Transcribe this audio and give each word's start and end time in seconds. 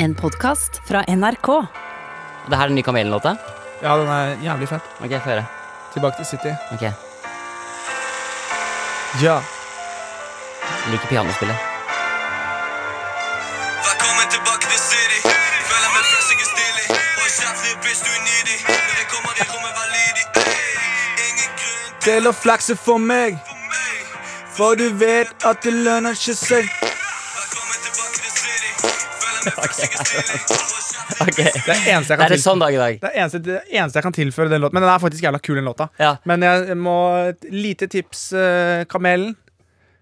En 0.00 0.14
podkast 0.14 0.80
fra 0.88 1.02
NRK. 1.08 1.46
Det 2.48 2.56
her 2.56 2.64
er 2.64 2.70
den 2.70 2.76
nye 2.78 2.86
Kamelen-låta? 2.86 3.32
Ja, 3.82 3.96
den 3.98 4.08
er 4.08 4.36
jævlig 4.44 4.68
fett. 4.70 4.84
Ok, 5.02 5.10
få 5.24 5.30
høre. 5.32 5.44
Tilbake 5.92 6.16
til 6.16 6.26
City. 6.26 6.52
Ok, 6.72 6.82
Ja. 9.22 9.40
Jeg 10.84 10.90
Liker 10.92 11.08
pianospillet. 11.08 11.56
Velkommen 13.88 14.26
tilbake 14.34 14.64
til 14.70 14.80
City. 14.90 15.18
Føler 15.70 15.90
meg 15.94 16.02
jeg 16.12 16.38
er 16.44 16.48
stilig. 16.54 16.86
Og 17.18 17.28
kjeft 17.38 17.62
litt 17.66 18.02
du 18.06 18.10
er 18.16 18.22
needy. 18.28 18.56
Når 18.68 18.96
jeg 19.00 19.08
kommer 19.14 19.32
i 19.42 19.46
rommet, 19.50 19.72
vær 19.78 19.88
lydig. 19.96 20.24
Ingen 21.26 21.50
grunn 21.60 22.02
til 22.06 22.30
å 22.30 22.32
flakse 22.44 22.76
for 22.76 22.98
meg, 22.98 23.32
meg. 23.72 23.98
for 24.56 24.74
du 24.74 24.88
vet 24.94 25.34
at 25.44 25.62
det 25.64 25.72
lønner 25.72 26.14
ikke 26.14 26.38
seg. 26.38 26.70
Ok, 31.18 31.36
Det 31.36 31.46
er 31.48 31.66
det 31.66 31.76
eneste 31.92 32.12
jeg 32.14 32.18
kan 32.20 32.30
til- 32.30 32.42
sånn 32.42 32.60
dag 32.62 32.74
i 32.74 32.78
dag. 32.80 33.00
Det 33.02 33.10
er 33.10 33.18
eneste, 33.24 33.40
det 33.42 33.58
eneste 33.72 33.98
jeg 33.98 34.06
kan 34.06 34.12
tilføre 34.16 34.50
den 34.52 34.60
låten. 34.62 34.74
Men 34.78 34.82
den 34.86 34.92
er 34.92 35.02
faktisk 35.02 35.24
jævla 35.24 35.40
kul, 35.42 35.56
den 35.58 35.64
låta. 35.68 35.88
Ja. 35.98 36.16
Men 36.28 36.44
jeg 36.46 36.76
må 36.78 36.96
lite 37.50 37.88
tips, 37.90 38.32
uh, 38.32 38.84
Kamelen. 38.90 39.34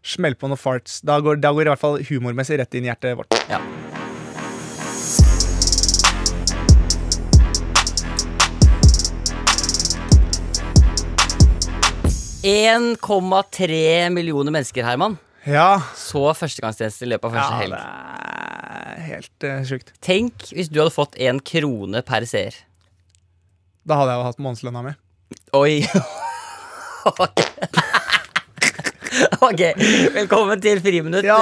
Smell 0.07 0.35
på 0.39 0.47
noen 0.51 0.59
farts. 0.61 1.01
Da 1.03 1.19
går, 1.21 1.41
da 1.41 1.51
går 1.53 1.67
i 1.67 1.71
hvert 1.73 1.83
fall 1.83 1.99
humormessig 2.11 2.59
rett 2.61 2.75
inn 2.79 2.85
i 2.87 2.91
hjertet 2.93 3.17
vårt. 3.19 3.33
ja. 3.51 3.59
1,3 12.87 14.11
millioner 14.11 14.53
mennesker, 14.53 14.85
Herman, 14.85 15.17
Ja, 15.47 15.79
så 15.95 16.25
førstegangstjeneste 16.35 17.07
i 17.07 17.11
løpet 17.13 17.29
av 17.29 17.37
første 17.37 17.55
ja 17.55 17.59
helg. 17.61 17.77
det 17.77 18.97
er 18.97 19.05
helt 19.07 19.47
uh, 19.47 19.59
sjukt. 19.69 19.93
Tenk 20.03 20.49
hvis 20.51 20.71
du 20.73 20.81
hadde 20.83 20.95
fått 20.95 21.15
én 21.23 21.39
krone 21.39 22.03
per 22.07 22.27
seer. 22.27 22.57
Da 23.87 24.01
hadde 24.01 24.17
jeg 24.17 24.23
jo 24.23 24.27
hatt 24.27 24.43
månedslønna 24.43 24.83
mi. 24.89 24.97
Oi. 25.55 25.77
ok. 27.15 27.45
Ok, 29.41 29.61
velkommen 30.13 30.61
til 30.61 30.81
Friminutt. 30.85 31.25
Ja, 31.25 31.39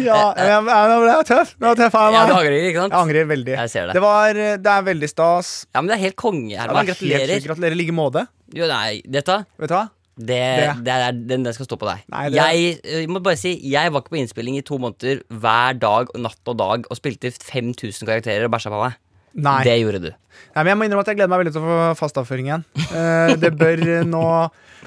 ja 0.00 0.20
jeg, 0.38 0.46
jeg, 0.48 0.62
var 0.64 1.26
tøff. 1.28 1.50
Det 1.58 1.66
var 1.66 1.76
tøff 1.78 1.96
jeg, 1.98 2.14
ja, 2.14 2.22
du 2.28 2.32
angrer, 2.36 2.56
ikke 2.70 2.80
sant? 2.80 2.94
Jeg 2.94 3.00
angrer 3.00 3.26
veldig. 3.28 3.56
Jeg 3.58 3.72
ser 3.72 3.90
det. 3.90 3.96
Det, 3.98 4.02
var, 4.04 4.40
eh, 4.40 4.54
det 4.62 4.72
er 4.72 4.86
veldig 4.86 5.10
stas. 5.10 5.50
Ja, 5.68 5.82
men 5.82 5.90
det 5.90 5.98
er 5.98 6.02
helt 6.06 6.16
konge, 6.20 6.54
Ja, 6.54 6.62
Herman. 6.62 6.80
er 6.80 6.94
Gratulerer. 6.94 7.34
Gratulerer 7.44 7.76
i 7.76 7.80
like 7.82 7.96
måte. 7.96 8.24
Jo, 8.54 8.68
nei, 8.70 9.02
dette 9.10 9.42
Vet 9.60 9.72
du 9.72 9.76
hva? 9.76 9.84
Det, 10.14 10.40
det. 10.86 10.94
er 10.94 11.12
den 11.14 11.42
den 11.46 11.54
skal 11.56 11.66
stå 11.66 11.78
på 11.80 11.88
deg. 11.88 12.04
Nei, 12.12 12.28
det- 12.30 12.38
jeg, 12.38 12.76
jeg 12.84 13.08
må 13.10 13.22
bare 13.24 13.38
si 13.40 13.56
Jeg 13.70 13.90
var 13.92 14.04
ikke 14.04 14.14
på 14.14 14.20
innspilling 14.20 14.58
i 14.58 14.62
to 14.66 14.78
måneder 14.78 15.24
hver 15.28 15.78
dag, 15.80 16.12
natt 16.18 16.52
og 16.52 16.58
dag, 16.60 16.86
og 16.90 17.00
spilte 17.00 17.32
5000 17.34 18.06
karakterer 18.06 18.46
og 18.46 18.54
bæsja 18.54 18.70
på 18.70 18.82
meg. 18.84 19.00
Nei. 19.34 19.56
Det 19.66 19.74
gjorde 19.80 20.00
du. 20.04 20.10
Nei, 20.54 20.62
men 20.62 20.70
jeg 20.70 20.78
må 20.78 20.86
innrømme 20.86 21.02
at 21.02 21.10
jeg 21.10 21.18
gleder 21.18 21.32
meg 21.32 21.42
veldig 21.42 21.54
til 21.56 21.64
å 21.64 21.70
få 21.72 21.78
fast 21.98 22.20
avføring 22.20 22.50
igjen. 22.50 22.64
Eh, 22.94 23.34
det 23.42 23.50
bør 23.58 23.82
nå 24.06 24.22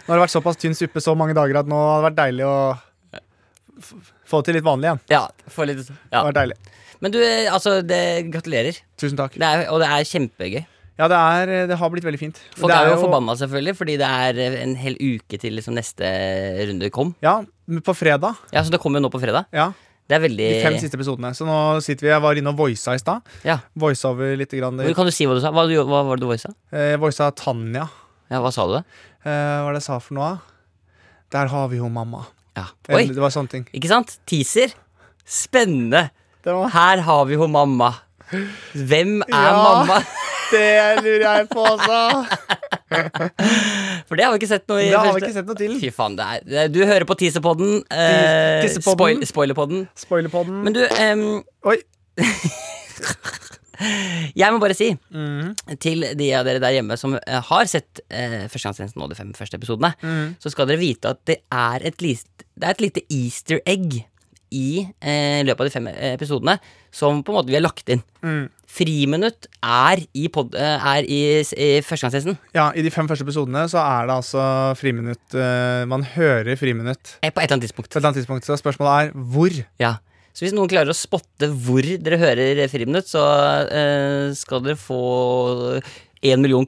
Nå 0.08 0.14
har 0.14 0.20
det 0.22 0.24
vært 0.24 0.32
såpass 0.32 0.60
tynn 0.62 0.76
suppe 0.78 1.02
så 1.04 1.16
mange 1.18 1.34
dager 1.36 1.58
at 1.60 1.68
nå 1.68 1.76
har 1.76 1.98
det 1.98 2.06
vært 2.06 2.20
deilig 2.22 2.46
å 2.48 2.58
få 4.28 4.40
det 4.40 4.48
til 4.48 4.58
litt 4.58 4.66
vanlig 4.68 4.88
igjen. 4.88 5.02
Ja, 5.12 5.24
litt 5.68 5.82
Det 5.82 5.96
ja. 6.14 6.22
har 6.22 6.28
vært 6.30 6.38
deilig. 6.40 6.58
Men 7.04 7.14
du, 7.14 7.20
eh, 7.22 7.50
altså, 7.52 7.82
det, 7.86 8.00
gratulerer. 8.32 8.80
Tusen 8.98 9.20
takk. 9.20 9.36
Det 9.38 9.46
er, 9.46 9.66
og 9.74 9.82
det 9.84 9.90
er 9.92 10.08
kjempegøy. 10.08 10.64
Ja, 10.98 11.08
det, 11.12 11.18
er, 11.18 11.50
eh, 11.54 11.66
det 11.70 11.78
har 11.78 11.90
blitt 11.94 12.06
veldig 12.08 12.20
fint. 12.20 12.38
Folk 12.58 12.72
det 12.72 12.78
er 12.78 12.90
jo 12.96 13.02
forbanna, 13.04 13.36
selvfølgelig, 13.38 13.76
fordi 13.78 13.98
det 14.02 14.08
er 14.08 14.40
eh, 14.42 14.56
en 14.64 14.76
hel 14.82 14.96
uke 14.98 15.38
til 15.40 15.54
liksom 15.60 15.76
neste 15.78 16.08
runde 16.70 16.90
kom. 16.94 17.12
Ja, 17.22 17.36
på 17.86 17.94
fredag. 17.98 18.36
Ja, 18.52 18.64
Så 18.66 18.72
det 18.74 18.80
kommer 18.82 18.98
jo 19.02 19.06
nå 19.08 19.12
på 19.14 19.22
fredag. 19.22 19.46
Ja, 19.54 19.72
Det 20.08 20.16
er 20.16 20.22
veldig 20.24 20.46
De 20.56 20.62
fem 20.64 20.78
siste 20.80 20.96
episodene. 20.98 21.34
Så 21.36 21.44
nå 21.46 21.82
sitter 21.84 22.08
vi 22.08 22.12
Jeg 22.14 22.22
var 22.24 22.38
inne 22.40 22.50
og 22.54 22.58
voisa 22.58 22.94
i 22.96 23.02
stad. 23.02 23.22
Ja. 23.44 23.58
Voisa 23.76 24.10
over 24.14 24.38
litt. 24.40 24.50
Grann, 24.56 24.80
Kan 24.96 25.06
du 25.06 25.12
si 25.12 25.26
hva 25.28 25.36
du 25.36 25.42
sa? 25.44 25.52
Hva, 25.52 25.66
hva 25.68 26.04
var 26.08 26.16
det 26.16 26.22
du 26.24 26.28
voisa? 26.32 26.54
eh, 26.72 26.96
voisa 26.98 27.30
Tanja. 27.36 27.90
Ja, 28.32 28.40
hva 28.42 28.52
sa 28.56 28.66
du? 28.68 28.74
da? 28.80 28.84
Eh, 29.26 29.30
hva 29.30 29.66
var 29.68 29.74
det 29.76 29.82
jeg 29.84 29.88
sa 29.90 30.00
for 30.00 30.16
noe? 30.16 30.32
Der 31.30 31.48
har 31.52 31.68
vi 31.68 31.78
jo 31.82 31.90
mamma. 31.90 32.24
Ja. 32.56 32.66
Oi, 32.90 33.06
Det 33.12 33.20
var 33.20 33.30
sånne 33.36 33.50
ting. 33.52 33.68
ikke 33.76 33.88
sant? 33.92 34.18
Teaser. 34.26 34.72
Spennende. 35.28 36.10
Var, 36.48 36.70
Her 36.72 37.02
har 37.04 37.26
vi 37.28 37.36
jo 37.36 37.48
mamma. 37.52 37.92
Hvem 38.74 39.22
er 39.28 39.30
Ja. 39.30 39.52
mamma? 39.60 40.00
det 40.52 41.04
lurer 41.04 41.26
jeg 41.28 41.48
på 41.52 41.64
også. 41.66 42.00
For 44.08 44.16
det 44.16 44.24
har 44.26 44.32
vi 44.34 44.40
ikke 44.40 44.50
sett 44.52 44.68
noe 44.72 44.80
i 44.84 44.90
Det 44.90 44.98
har 45.00 45.12
vi 45.14 45.22
ikke 45.26 45.34
sett 45.36 45.50
noe 45.50 45.60
til. 45.60 45.74
Fy 45.82 45.90
faen, 45.96 46.16
det 46.20 46.28
er, 46.64 46.68
Du 46.72 46.80
hører 46.86 47.06
på 47.10 47.18
Teaserpodden. 47.20 47.82
Eh, 47.92 48.62
Tissepodden. 48.64 48.96
spoil, 48.96 49.26
spoilerpodden. 49.32 49.88
Spoilerpodden. 49.96 50.64
Men 50.64 50.74
du, 50.78 50.84
em, 50.98 51.26
Oi. 51.68 51.78
jeg 54.42 54.50
må 54.54 54.58
bare 54.62 54.74
si 54.78 54.88
Mhm. 55.14 55.52
til 55.80 56.02
de 56.18 56.32
av 56.34 56.46
dere 56.48 56.60
der 56.64 56.74
hjemme 56.80 56.98
som 56.98 57.14
eh, 57.20 57.42
har 57.50 57.66
sett 57.70 58.00
eh, 58.10 58.48
Førstegangstjenesten 58.50 59.04
og 59.04 59.10
de 59.12 59.16
fem 59.20 59.34
første 59.38 59.58
episodene, 59.60 59.94
Mhm. 60.02 60.36
så 60.42 60.50
skal 60.52 60.66
dere 60.68 60.80
vite 60.82 61.10
at 61.14 61.20
det 61.26 61.42
er 61.52 61.80
et, 61.86 62.02
list, 62.02 62.28
det 62.58 62.64
er 62.66 62.72
et 62.72 62.82
lite 62.82 63.02
easter 63.12 63.60
egg 63.68 64.06
i 64.52 64.86
eh, 65.02 65.42
løpet 65.48 65.60
av 65.64 65.68
de 65.68 65.74
fem 65.74 65.88
eh, 65.92 66.14
episodene 66.16 66.58
som 66.94 67.20
på 67.24 67.34
en 67.34 67.38
måte 67.40 67.52
vi 67.52 67.58
har 67.58 67.64
lagt 67.66 67.90
inn. 67.94 68.02
Mm. 68.24 68.46
Friminutt 68.78 69.48
er 69.64 70.02
i, 70.16 70.28
pod, 70.34 70.56
eh, 70.56 70.88
er 70.96 71.06
i, 71.08 71.20
i 71.44 71.70
Førstegangstjenesten. 71.86 72.38
Ja, 72.56 72.70
I 72.78 72.84
de 72.86 72.92
fem 72.94 73.08
første 73.10 73.26
episodene 73.28 73.66
så 73.72 73.80
er 73.84 74.08
det 74.10 74.16
altså 74.18 74.44
friminutt 74.80 75.36
eh, 75.38 75.84
Man 75.90 76.04
hører 76.16 76.58
friminutt 76.60 77.18
Eh, 77.22 77.32
På 77.32 77.42
et 77.42 77.48
eller 77.48 77.58
annet 77.58 77.68
tidspunkt. 77.70 77.90
på 77.90 77.96
et 77.98 78.02
eller 78.02 78.12
annet 78.12 78.22
tidspunkt. 78.22 78.48
Så 78.50 78.58
spørsmålet 78.62 78.94
er 78.98 79.30
hvor. 79.34 79.56
Ja. 79.82 79.94
Så 80.38 80.46
hvis 80.46 80.54
noen 80.54 80.70
klarer 80.70 80.94
å 80.94 80.98
spotte 80.98 81.48
hvor 81.50 81.82
dere 81.82 82.20
hører 82.22 82.60
Friminutt, 82.70 83.08
så 83.10 83.24
eh, 83.74 84.34
skal 84.38 84.62
dere 84.66 84.78
få 84.78 85.82
én 86.22 86.44
million. 86.44 86.68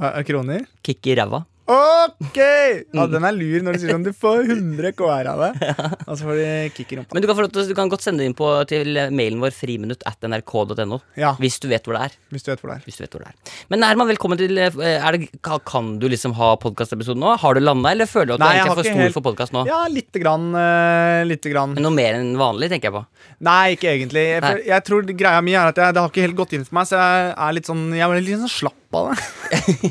Eh, 0.00 0.22
kroner? 0.26 0.64
Kick 0.86 1.06
i 1.10 1.16
ræva. 1.18 1.44
Ok! 1.64 2.36
Mm. 2.36 2.98
Ja, 2.98 3.04
Den 3.08 3.24
er 3.24 3.32
lur 3.32 3.62
når 3.64 3.76
du 3.76 3.80
sier 3.80 3.94
sånn 3.94 4.04
du 4.04 4.10
får 4.12 4.42
100 4.52 4.92
KR 4.98 5.28
av 5.30 5.40
det. 5.40 5.68
Og 6.08 6.18
så 6.20 6.26
får 6.26 6.36
de 6.36 6.48
kick 6.76 6.92
i 6.92 6.98
rumpa. 6.98 7.16
Men 7.16 7.24
du 7.24 7.28
kan, 7.30 7.40
til, 7.48 7.70
du 7.70 7.74
kan 7.78 7.92
godt 7.92 8.04
sende 8.04 8.20
det 8.20 8.28
inn 8.28 8.36
på, 8.36 8.48
til 8.68 9.00
mailen 9.16 9.40
vår 9.40 9.54
friminutt 9.56 10.04
at 10.08 10.26
nrk.no. 10.28 11.00
Ja, 11.20 11.32
Hvis 11.40 11.56
du 11.64 11.70
vet 11.72 11.88
hvor 11.88 11.96
det 11.96 12.10
er. 12.10 12.18
hvis 12.34 12.44
du 12.44 12.52
vet 12.52 12.60
hvor 12.60 12.74
det 12.74 12.76
er. 12.76 12.84
Hvis 12.84 13.00
du 13.00 13.04
vet 13.06 13.16
hvor 13.16 13.24
det 13.24 13.32
er. 13.32 13.54
Men 13.72 13.86
Herman, 13.88 14.10
velkommen 14.12 14.40
til 14.40 14.60
eh, 14.60 14.76
er 14.92 15.16
det, 15.16 15.30
kan, 15.40 15.94
du 16.02 16.06
liksom 16.12 16.36
ha 16.36 16.52
podkastepisode 16.60 17.20
nå? 17.20 17.32
Har 17.40 17.56
du 17.56 17.64
landa, 17.64 17.94
eller 17.96 18.10
føler 18.10 18.34
du 18.34 18.36
at 18.36 18.44
du 18.44 18.46
Nei, 18.46 18.52
egentlig 18.58 18.74
er 18.74 18.80
for 18.82 18.90
stor 18.90 19.04
helt- 19.06 19.16
for 19.16 19.28
podkast 19.30 19.56
nå? 19.56 19.64
Ja, 19.70 19.80
lite 19.88 20.20
grann. 20.20 20.50
Uh, 20.52 21.24
lite 21.30 21.52
grann. 21.54 21.72
Men 21.78 21.88
noe 21.88 21.96
mer 21.96 22.20
enn 22.20 22.34
vanlig, 22.40 22.68
tenker 22.74 22.90
jeg 22.92 22.98
på. 22.98 23.04
Nei, 23.48 23.74
ikke 23.78 23.88
egentlig. 23.94 24.28
Jeg, 24.36 24.64
jeg 24.68 24.84
tror 24.84 25.12
greia 25.16 25.40
mi 25.44 25.56
er 25.56 25.72
at 25.72 25.80
jeg, 25.80 25.96
det 25.96 26.04
har 26.04 26.12
ikke 26.12 26.28
helt 26.28 26.40
gått 26.44 26.56
inn 26.58 26.68
for 26.68 26.76
meg, 26.76 26.92
så 26.92 27.00
jeg 27.00 27.34
er 27.48 27.56
litt 27.56 27.72
sånn 27.72 27.86
Jeg 27.94 28.04
er 28.04 28.20
litt 28.20 28.42
sånn 28.44 28.52
slapp 28.60 28.80
det. 29.10 29.16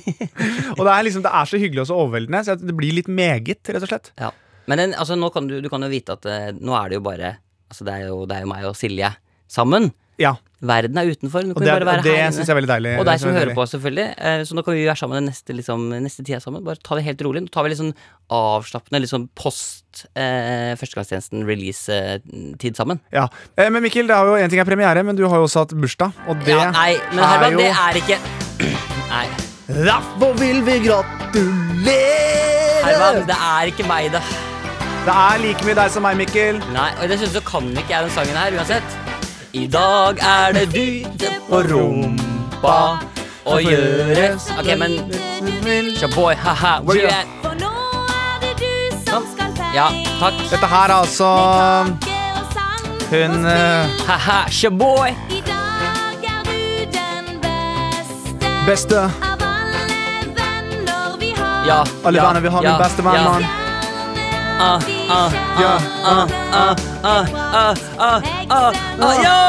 og 0.77 0.83
det 0.85 0.93
er 0.93 1.05
liksom 1.07 1.25
Det 1.25 1.33
er 1.39 1.49
så 1.49 1.59
hyggelig 1.61 1.83
og 1.85 1.89
så 1.89 1.97
overveldende, 2.03 2.43
så 2.47 2.55
det 2.59 2.75
blir 2.77 2.95
litt 2.99 3.09
meget, 3.11 3.61
rett 3.69 3.83
og 3.85 3.91
slett. 3.91 4.11
Ja. 4.21 4.31
Men 4.71 4.79
den, 4.79 4.93
altså, 4.95 5.17
nå 5.19 5.27
kan 5.35 5.49
du, 5.49 5.57
du 5.63 5.67
kan 5.71 5.83
jo 5.83 5.91
vite 5.91 6.15
at 6.15 6.25
eh, 6.29 6.51
nå 6.55 6.75
er 6.79 6.93
det 6.93 7.01
jo 7.01 7.05
bare 7.09 7.35
Altså, 7.73 7.85
det 7.87 7.93
er 7.97 8.07
jo, 8.11 8.23
det 8.29 8.35
er 8.37 8.43
jo 8.45 8.49
meg 8.51 8.65
og 8.69 8.75
Silje 8.77 9.07
sammen. 9.49 9.87
Ja, 10.21 10.35
Verden 10.63 10.97
er 11.01 11.09
utenfor. 11.09 11.41
Nå 11.43 11.55
Og 11.55 11.57
kan 11.57 11.65
vi 11.65 11.69
det, 11.71 11.73
bare 11.73 11.85
være 11.97 12.03
det 12.05 12.11
her 12.19 12.29
syns 12.31 12.45
jeg 12.47 12.53
er 12.53 12.57
veldig 12.59 12.69
deilig. 12.69 12.91
Og 13.01 13.07
deg 13.07 13.17
som 13.19 13.25
synes 13.27 13.33
er 13.39 13.41
hører 13.41 13.57
på, 13.57 13.65
selvfølgelig. 13.71 14.05
Eh, 14.29 14.43
Så 14.47 14.55
nå 14.55 14.63
kan 14.63 14.75
vi 14.77 14.83
være 14.85 14.99
sammen 15.01 15.17
den 15.19 15.27
neste, 15.31 15.55
liksom, 15.57 15.87
neste 16.05 16.23
tida 16.27 16.39
sammen. 16.43 16.63
Bare 16.63 16.79
ta 16.85 16.95
det 16.99 17.03
helt 17.07 17.23
rolig. 17.25 17.41
Nå 17.43 17.51
tar 17.51 17.65
vi 17.65 17.73
litt 17.73 17.81
sånn 17.81 17.91
avslappende, 18.29 19.01
litt 19.03 19.11
sånn 19.11 19.25
post 19.35 20.05
eh, 20.13 20.71
førstegangstjenesten 20.79 21.43
release-tid 21.49 22.79
sammen. 22.79 23.01
Ja. 23.15 23.25
Eh, 23.57 23.73
Men 23.73 23.83
Mikkel, 23.83 24.07
det 24.07 24.15
har 24.15 24.29
jo 24.29 24.37
en 24.39 24.53
ting 24.53 24.61
er 24.63 24.69
premiere, 24.69 25.03
men 25.03 25.17
du 25.19 25.25
har 25.27 25.41
jo 25.41 25.49
også 25.49 25.65
hatt 25.65 25.75
bursdag. 25.75 26.13
Og 26.29 26.45
det 26.45 26.55
ja, 26.55 26.69
nei, 26.77 26.93
men 27.11 27.25
er 27.25 27.31
Herman, 27.33 27.57
jo 27.57 27.63
det 27.65 27.71
er 27.73 28.03
ikke 28.05 28.42
Nei. 29.09 29.27
Derfor 29.67 30.33
vil 30.39 30.59
vi 30.65 30.79
gratulere! 30.87 32.83
Herman, 32.83 33.23
det 33.27 33.37
er 33.37 33.71
ikke 33.71 33.85
meg, 33.87 34.11
det. 34.13 34.21
Det 35.05 35.13
er 35.13 35.39
like 35.43 35.65
mye 35.67 35.75
deg 35.75 35.91
som 35.91 36.05
meg, 36.05 36.17
Mikkel. 36.19 36.59
Nei, 36.75 36.89
og 37.01 37.09
dessuten 37.11 37.33
så 37.35 37.41
kan 37.47 37.69
ikke 37.73 37.91
jeg 37.95 38.05
den 38.07 38.13
sangen 38.15 38.37
her 38.39 38.55
uansett. 38.57 38.95
I 39.53 39.65
dag 39.71 40.19
er 40.23 40.55
det 40.55 40.67
dyte 40.73 41.29
på 41.49 41.59
rumpa 41.69 42.77
å 43.45 43.59
gjøre 43.61 44.31
Ok, 44.57 44.69
men 44.79 44.95
Shaboy, 45.99 46.33
haha, 46.39 46.79
where 46.81 46.97
you 46.97 47.11
at? 47.11 47.27
For 47.43 47.53
nå 47.59 47.69
er 48.07 48.39
det 48.41 48.53
du 48.63 48.97
som 49.03 49.27
skal 49.33 49.53
feire 49.59 49.75
Ja, 49.75 49.87
takk. 50.21 50.39
Dette 50.49 50.71
her 50.71 50.87
er 50.89 50.97
altså 51.03 51.29
hun 53.13 53.45
eh, 53.45 53.85
Haha, 54.07 54.39
shaboy. 54.49 55.11
Beste. 58.67 59.11
Ja, 61.67 61.83
Alle 62.03 62.17
ja, 62.17 62.27
venner 62.27 62.41
vi 62.41 62.47
har, 62.47 62.63
ja, 62.63 62.71
min 62.71 62.81
beste 62.81 63.01
venn. 63.01 63.15
ja. 63.15 63.23
mann. 63.23 63.43
Ah, 64.59 64.79
ah, 65.09 65.31
Ja. 65.61 65.79
ah, 66.03 66.27
ah, 66.51 66.75
ah, 67.03 67.25
ah, 67.53 67.75
ah, 67.97 68.21
ah, 68.49 68.73
ah, 68.99 69.23
ja! 69.23 69.39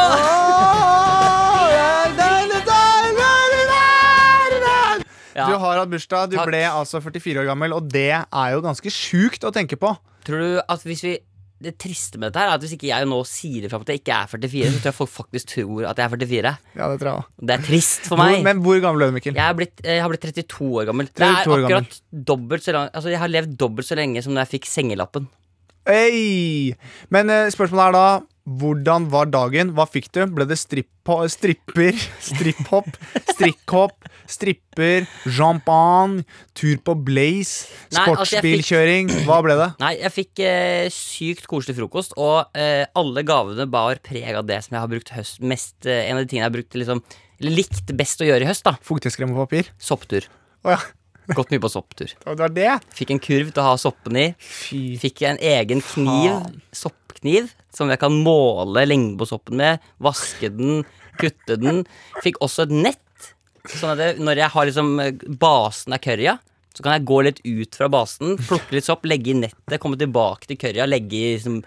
Ja. 5.35 5.49
Du 5.51 5.57
har 5.59 5.79
hatt 5.81 5.91
bursdag, 5.91 6.31
du 6.31 6.37
ble 6.47 6.61
altså 6.71 7.01
44 7.03 7.43
år 7.43 7.49
gammel, 7.49 7.73
og 7.75 7.89
det 7.91 8.13
er 8.15 8.51
jo 8.55 8.61
ganske 8.63 8.91
sjukt 8.95 9.43
å 9.43 9.51
tenke 9.51 9.75
på. 9.75 9.91
Tror 10.25 10.39
du 10.39 10.61
at 10.63 10.85
hvis 10.87 11.03
vi 11.03 11.17
det 11.63 11.77
triste 11.81 12.19
med 12.19 12.29
dette 12.29 12.43
her 12.43 12.51
er 12.51 12.59
at 12.59 12.65
hvis 12.65 12.75
ikke 12.77 12.89
jeg 12.91 13.07
nå 13.09 13.21
sier 13.29 13.67
ifra 13.67 13.79
at 13.81 13.93
jeg 13.93 14.03
ikke 14.03 14.17
er 14.17 14.31
44, 14.33 14.73
så 14.73 14.81
tror 14.81 14.91
jeg 14.91 14.97
folk 14.99 15.13
faktisk 15.15 15.53
tror 15.53 15.87
at 15.91 16.01
jeg 16.01 16.05
er 16.05 16.13
44. 16.17 16.53
Ja, 16.75 16.89
det 16.91 16.99
tror 17.01 17.11
jeg 17.11 17.21
også. 17.21 17.47
Det 17.47 17.55
er 17.55 17.65
trist 17.69 18.09
for 18.11 18.21
meg. 18.21 18.35
Hvor, 18.35 18.45
men 18.49 18.65
hvor 18.67 18.83
gammel 18.85 19.07
er 19.07 19.13
du, 19.13 19.17
Mikkel? 19.19 19.39
Jeg, 19.39 19.47
er 19.47 19.59
blitt, 19.61 19.85
jeg 19.87 20.03
har 20.03 20.13
blitt 20.13 20.27
32 20.27 20.69
år 20.83 20.91
gammel. 20.91 21.09
Det 21.13 21.25
er 21.29 21.41
32 21.45 21.55
år 21.55 21.65
gammel. 21.65 21.79
akkurat 21.79 22.27
dobbelt 22.33 22.67
så 22.67 22.75
lang 22.77 22.91
Altså 22.93 23.15
Jeg 23.15 23.23
har 23.23 23.33
levd 23.33 23.57
dobbelt 23.61 23.89
så 23.89 23.99
lenge 23.99 24.23
som 24.25 24.35
da 24.35 24.45
jeg 24.45 24.57
fikk 24.59 24.69
sengelappen. 24.71 25.31
Hey! 25.89 26.75
Men 27.13 27.31
eh, 27.33 27.51
spørsmålet 27.53 27.87
er 27.87 27.97
da 27.97 28.07
hvordan 28.45 29.07
var 29.13 29.31
dagen? 29.33 29.73
Hva 29.77 29.87
fikk 29.89 30.11
du? 30.13 30.21
Ble 30.37 30.45
det 30.49 30.59
stripper, 30.61 31.29
stripphopp, 32.29 32.91
strikkhopp, 33.33 34.09
stripper, 34.31 35.07
champagne, 35.25 36.25
tur 36.57 36.77
på 36.85 36.97
Blaze, 37.07 37.71
sportsbilkjøring? 37.89 38.19
altså, 38.19 38.31
sportsbilkjøring? 38.37 39.13
Hva 39.29 39.39
ble 39.47 39.57
det? 39.61 39.69
Nei, 39.85 39.93
jeg 40.03 40.15
fikk 40.15 40.43
eh, 40.45 40.89
sykt 40.93 41.49
koselig 41.51 41.79
frokost, 41.81 42.17
og 42.21 42.53
eh, 42.59 42.85
alle 43.01 43.25
gavene 43.27 43.69
bar 43.71 44.01
preg 44.05 44.37
av 44.37 44.49
det 44.49 44.61
som 44.67 44.77
jeg 44.77 44.85
har 44.85 44.93
brukt 44.93 45.15
høst 45.17 45.41
mest 45.45 45.89
eh, 45.89 46.05
En 46.09 46.19
av 46.19 46.25
de 46.25 46.29
tingene 46.29 46.45
jeg 46.45 46.51
har 46.51 46.59
brukt 46.59 46.77
liksom 46.79 47.01
likt 47.45 47.91
best 47.97 48.21
å 48.23 48.29
gjøre 48.29 48.45
i 48.45 48.49
høst, 48.51 48.65
da. 48.67 48.77
Fuktighetskrem 48.85 49.33
og 49.35 49.47
papir? 49.47 49.73
Sopptur. 49.81 50.29
Oh, 50.65 50.75
ja. 50.75 50.81
Gått 51.35 51.55
mye 51.55 51.63
på 51.65 51.71
sopptur. 51.73 52.13
Det 52.21 52.37
var 52.37 52.53
det? 52.53 52.69
Fikk 52.93 53.15
en 53.15 53.21
kurv 53.25 53.49
til 53.49 53.63
å 53.63 53.71
ha 53.71 53.79
soppene 53.81 54.27
i. 54.27 54.35
Fikk 55.01 55.25
en 55.25 55.41
egen 55.41 55.81
kniv, 55.81 56.29
Faen. 56.29 56.61
Soppkniv, 57.25 57.53
som 57.73 57.89
jeg 57.91 57.99
kan 57.99 58.13
måle 58.13 58.85
lengden 58.87 59.19
på 59.19 59.27
soppen 59.27 59.57
med. 59.57 59.81
Vaske 59.99 60.51
den, 60.51 60.85
kutte 61.19 61.57
den. 61.57 61.85
Fikk 62.23 62.41
også 62.41 62.67
et 62.67 62.75
nett, 62.75 63.35
sånn 63.67 63.95
at 63.95 63.99
det, 63.99 64.11
når 64.21 64.37
jeg 64.43 64.51
har 64.53 64.67
liksom 64.67 65.01
eh, 65.01 65.15
basen 65.41 65.95
av 65.95 66.03
currya, 66.05 66.39
så 66.75 66.83
kan 66.83 66.97
jeg 66.99 67.05
gå 67.07 67.21
litt 67.23 67.39
ut 67.47 67.77
fra 67.79 67.87
basen, 67.89 68.37
plukke 68.49 68.75
litt 68.75 68.85
sopp, 68.89 69.05
legge 69.07 69.31
i 69.31 69.39
nettet, 69.39 69.79
komme 69.83 69.97
tilbake 70.01 70.49
til 70.51 70.59
currya, 70.59 70.89
legge 70.91 71.15
i 71.15 71.35
liksom 71.37 71.63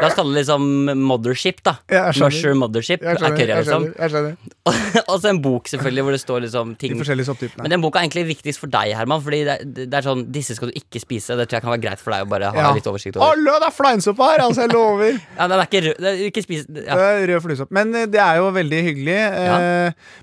La 0.00 0.08
oss 0.08 0.14
kalle 0.16 0.32
det 0.34 0.40
liksom 0.42 0.64
mothership, 1.06 1.60
da. 1.62 1.76
Ja. 1.92 2.08
Musher 2.18 2.56
mothership 2.58 3.04
Jeg 3.04 3.12
er 3.14 3.20
skjønner. 3.20 3.36
currya, 3.38 3.54
Jeg 3.54 3.64
liksom. 3.66 3.84
skjønner, 3.84 4.00
jeg 4.00 4.10
skjønner. 4.10 5.04
Og 5.12 5.20
så 5.22 5.28
en 5.30 5.38
bok, 5.44 5.68
selvfølgelig, 5.70 6.02
hvor 6.06 6.14
det 6.16 6.20
står 6.22 6.40
liksom 6.44 6.72
De 6.72 6.78
ting 6.80 6.96
forskjellige 6.98 7.28
sopptypene. 7.28 7.62
men 7.62 7.70
den 7.74 7.84
boka 7.84 8.00
er 8.00 8.06
egentlig 8.08 8.24
viktigst 8.32 8.58
for 8.62 8.72
deg, 8.72 8.90
Herman. 8.98 9.22
Fordi 9.22 9.40
det, 9.46 9.54
er- 9.60 9.86
det 9.92 9.94
er 10.00 10.06
sånn, 10.08 10.24
Disse 10.34 10.56
skal 10.58 10.72
du 10.72 10.78
ikke 10.80 11.02
spise. 11.04 11.36
Det 11.38 11.46
tror 11.46 11.58
jeg 11.60 11.64
kan 11.66 11.72
være 11.76 11.82
greit 11.84 12.02
for 12.02 12.14
deg 12.16 12.26
å 12.26 12.28
bare 12.32 12.50
ha 12.50 12.64
Ja. 12.64 12.72
litt 12.74 12.88
oversikt 12.90 13.16
over. 13.20 13.30
Hallo, 13.30 13.54
det 13.62 13.68
er 13.70 13.76
fleinsopp 13.78 14.22
her! 14.24 14.42
Altså, 14.48 14.66
jeg 14.66 14.74
lover. 14.74 15.20
Ja, 15.38 15.46
den 15.52 15.56
er 15.60 15.64
ikke 15.70 15.82
rød. 15.86 16.02
Det 16.02 16.10
er 16.10 16.24
ikke 16.32 16.44
spis, 16.48 16.66
ja. 16.66 16.98
Det 16.98 17.06
er 17.06 17.26
Rød 17.30 17.44
fluesopp. 17.46 17.70
Men 17.78 17.94
eh, 17.94 18.06
det 18.10 18.22
er 18.26 18.40
jo 18.42 18.50
veldig 18.58 18.82
hyggelig. 18.90 19.18
Ja. 19.20 19.60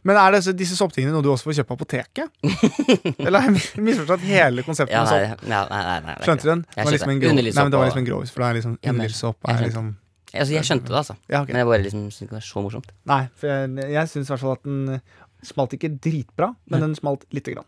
Men 0.04 0.20
er 0.26 0.36
disse, 0.40 0.56
disse 0.60 0.76
sopptingene 0.80 1.16
noe 1.16 1.24
du 1.26 1.32
også 1.32 1.48
får 1.48 1.62
kjøpt 1.62 1.72
på 1.72 1.80
apoteket? 1.80 2.28
Eller 3.26 3.40
har 3.48 3.52
jeg 3.56 3.84
misforstått 3.88 4.27
hele 4.30 4.64
konseptet 4.68 4.94
Ja, 4.96 5.04
nei, 5.06 5.38
nei, 5.48 5.62
nei, 5.70 6.00
nei, 6.08 6.16
Skjønte 6.26 6.44
du 6.46 6.50
den? 6.52 6.62
det. 6.68 6.84
Var 6.84 6.92
liksom 6.96 7.14
en 7.14 7.22
grov- 7.24 7.36
Nei, 7.38 7.54
men 7.54 7.72
det 7.74 7.80
var 7.80 7.88
liksom 7.90 8.04
en 8.04 8.10
grovis, 8.12 8.32
for 8.34 8.44
det 8.44 8.50
er 8.50 8.60
liksom 8.60 8.76
Ja, 8.82 8.92
jeg 8.92 9.00
er 9.00 9.68
liksom 9.68 9.88
altså, 10.34 10.54
jeg 10.54 10.68
skjønte 10.68 10.92
det, 10.92 10.98
altså. 11.02 11.16
Ja, 11.32 11.42
okay. 11.42 11.54
Men 11.54 11.62
jeg 11.64 11.68
bare 11.72 11.84
liksom 11.86 12.02
syntes 12.12 12.30
det 12.30 12.38
var 12.38 12.46
så 12.46 12.64
morsomt. 12.66 12.90
Nei, 13.10 13.22
for 13.40 13.48
jeg, 13.54 13.92
jeg 13.96 14.12
syns 14.12 14.28
i 14.28 14.34
hvert 14.34 14.44
fall 14.44 14.52
at 14.58 14.64
den 14.68 14.90
eh, 14.98 15.00
smalt 15.48 15.74
ikke 15.78 15.90
dritbra, 16.04 16.50
men 16.70 16.84
den 16.84 16.96
smalt 16.98 17.24
lite 17.34 17.54
grann. 17.56 17.66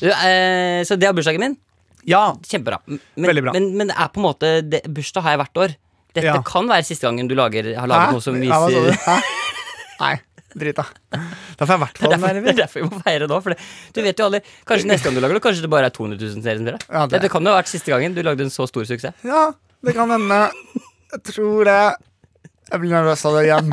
Du, 0.00 0.08
eh, 0.10 0.80
så 0.88 0.96
det 0.98 1.08
er 1.08 1.14
bursdagen 1.16 1.40
min. 1.44 1.56
Ja, 2.04 2.34
Kjempebra. 2.44 2.80
Men, 2.90 3.00
Veldig 3.30 3.42
bra. 3.46 3.52
Men, 3.56 3.70
men 3.78 3.88
det 3.92 3.96
er 3.96 4.10
på 4.12 4.20
en 4.20 4.26
måte 4.26 4.50
det, 4.68 4.82
Bursdag 4.92 5.24
har 5.24 5.36
jeg 5.36 5.40
hvert 5.44 5.60
år. 5.64 5.76
Dette 6.14 6.26
Ja. 6.28 6.42
kan 6.46 6.68
være 6.68 6.84
siste 6.86 7.06
gangen 7.08 7.26
du 7.30 7.34
lager, 7.34 7.72
har 7.78 7.88
laget 7.90 8.12
noe 8.12 8.20
som 8.22 8.36
Ja, 8.42 8.58
viser 8.66 8.92
Hæ? 9.06 9.14
Nei, 10.04 10.12
drit 10.60 10.76
da. 10.78 10.84
Får 11.58 11.66
jeg 11.66 11.78
i 11.78 11.82
hvert 11.84 11.98
er 11.98 12.04
fall 12.04 12.14
være 12.24 12.42
det 12.44 12.52
er 12.54 12.58
derfor 12.62 12.80
vi 12.82 12.88
må 12.90 13.00
feire 13.04 13.28
nå. 13.30 13.40
Det, 13.44 13.56
du 13.94 14.00
vet 14.06 14.18
jo 14.22 14.26
aldri 14.28 14.40
Kanskje 14.70 14.88
neste 14.90 15.08
gang 15.08 15.14
du 15.18 15.20
lager 15.24 15.38
det, 15.38 15.42
kanskje 15.44 15.64
det 15.66 15.70
bare 15.74 15.90
er 15.90 15.94
200 15.96 16.18
000 16.20 16.42
seere 16.44 16.58
som 16.60 16.66
ser. 16.70 16.78
Ja, 16.90 17.06
det- 17.10 17.20
det 17.24 17.30
kan 17.32 17.44
jo 17.44 17.52
ha 17.54 17.60
vært 17.60 17.70
siste 17.72 17.90
gangen 17.94 18.14
du 18.16 18.22
lagde 18.26 18.42
en 18.46 18.50
så 18.54 18.66
stor 18.70 18.84
suksess. 18.88 19.14
Ja, 19.24 19.52
det 19.84 19.94
kan 19.96 20.10
hende. 20.14 20.40
Jeg 21.14 21.22
tror 21.30 21.64
det. 21.68 21.78
Jeg 22.72 22.80
blir 22.80 22.90
nervøs 22.94 23.24
av 23.28 23.34
det 23.38 23.44
igjen. 23.50 23.72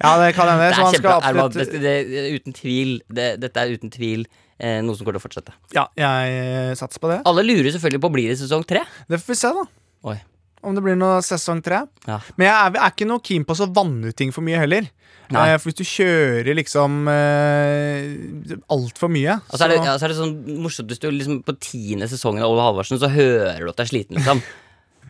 Ja, 0.00 0.14
det 0.16 0.30
kan 0.34 0.48
hende. 0.48 0.70
Det 0.70 0.76
Så 0.78 1.02
er. 1.04 1.20
Herman. 1.26 1.50
absolutt 1.50 1.72
Det, 1.76 1.80
det, 1.82 2.22
uten 2.40 2.54
tvil 2.56 2.94
det, 3.12 3.26
Dette 3.42 3.60
er 3.60 3.74
uten 3.76 3.90
tvil 3.92 4.22
eh, 4.58 4.80
noe 4.80 4.96
som 4.96 5.04
kommer 5.04 5.18
til 5.18 5.20
å 5.20 5.26
fortsette. 5.26 5.52
Ja, 5.76 5.84
jeg 6.00 6.76
satser 6.80 6.98
på 7.02 7.10
det. 7.12 7.18
Alle 7.28 7.44
lurer 7.44 7.68
selvfølgelig 7.74 8.00
på 8.06 8.10
blir 8.14 8.30
det 8.32 8.38
sesong 8.40 8.64
tre. 8.64 8.80
Det 9.10 9.20
får 9.20 9.34
vi 9.34 9.38
se, 9.42 9.52
da. 9.58 9.66
Oi. 10.08 10.16
Om 10.60 10.76
det 10.76 10.82
blir 10.84 10.96
noe 11.00 11.20
sesong 11.24 11.62
tre. 11.64 11.84
Ja. 12.06 12.18
Men 12.36 12.50
jeg 12.50 12.54
er, 12.56 12.74
er 12.84 12.92
ikke 12.92 13.08
noe 13.08 13.22
keen 13.24 13.46
på 13.48 13.54
å 13.56 13.60
så 13.62 13.68
vanne 13.72 14.10
ut 14.12 14.16
ting 14.18 14.32
for 14.34 14.44
mye 14.44 14.60
heller. 14.60 14.88
Eh, 15.30 15.54
for 15.62 15.70
hvis 15.70 15.78
du 15.78 15.86
kjører 15.86 16.56
liksom 16.58 17.06
eh, 17.06 18.56
altfor 18.74 19.12
mye 19.14 19.36
Og 19.38 19.54
så 19.54 19.68
er, 19.68 19.76
det, 19.76 19.76
ja, 19.86 19.92
så 19.94 20.08
er 20.08 20.10
det 20.10 20.16
sånn 20.18 20.32
morsomt 20.58 20.90
hvis 20.90 20.98
du 20.98 21.06
liksom 21.14 21.36
på 21.46 21.54
tiende 21.62 22.08
sesongen 22.10 22.42
av 22.42 22.50
Ole 22.50 22.64
Halvorsen, 22.66 22.98
så 22.98 23.10
hører 23.12 23.62
du 23.62 23.70
at 23.70 23.78
du 23.78 23.84
er 23.84 23.90
sliten, 23.92 24.18
liksom. 24.18 24.42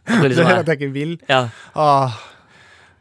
At 0.05 0.27
liksom 0.27 0.49
er 0.51 0.61
at 0.61 0.69
jeg 0.69 0.81
ikke 0.83 0.93
vil. 0.93 1.17
ja. 1.31 1.47
Ah, 1.73 2.21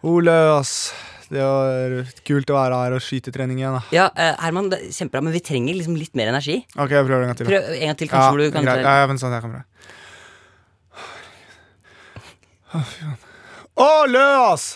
Ole, 0.08 0.32
ass. 0.56 0.94
Det 1.30 1.42
er 1.44 1.98
kult 2.26 2.50
å 2.50 2.56
være 2.56 2.78
her 2.80 2.94
og 2.96 3.04
skyte 3.04 3.34
trening 3.36 3.60
igjen. 3.60 3.76
Da. 3.76 3.82
ja, 3.94 4.06
eh, 4.18 4.32
Herman, 4.42 4.72
det 4.72 4.80
er 4.80 4.94
kjempebra, 4.96 5.22
men 5.28 5.36
vi 5.36 5.42
trenger 5.46 5.76
liksom 5.78 5.98
litt 6.00 6.16
mer 6.18 6.32
energi. 6.32 6.56
Ok, 6.74 6.96
jeg 6.96 7.06
prøver 7.06 7.26
en 7.26 7.30
gang 7.30 7.38
til. 7.38 7.50
Prøv 7.52 7.68
en 7.76 7.84
gang 7.92 8.00
til, 8.00 8.10
kanskje, 8.10 8.30
hvor 8.32 8.42
du 8.42 8.56
kan 8.56 8.66
greit. 8.66 8.82
ja, 8.88 8.96
jeg, 9.04 9.20
sånn, 9.22 9.36
jeg 9.36 9.44
kan 9.44 9.54
prøve. 9.58 9.98
Å, 13.80 13.92
løs. 14.12 14.74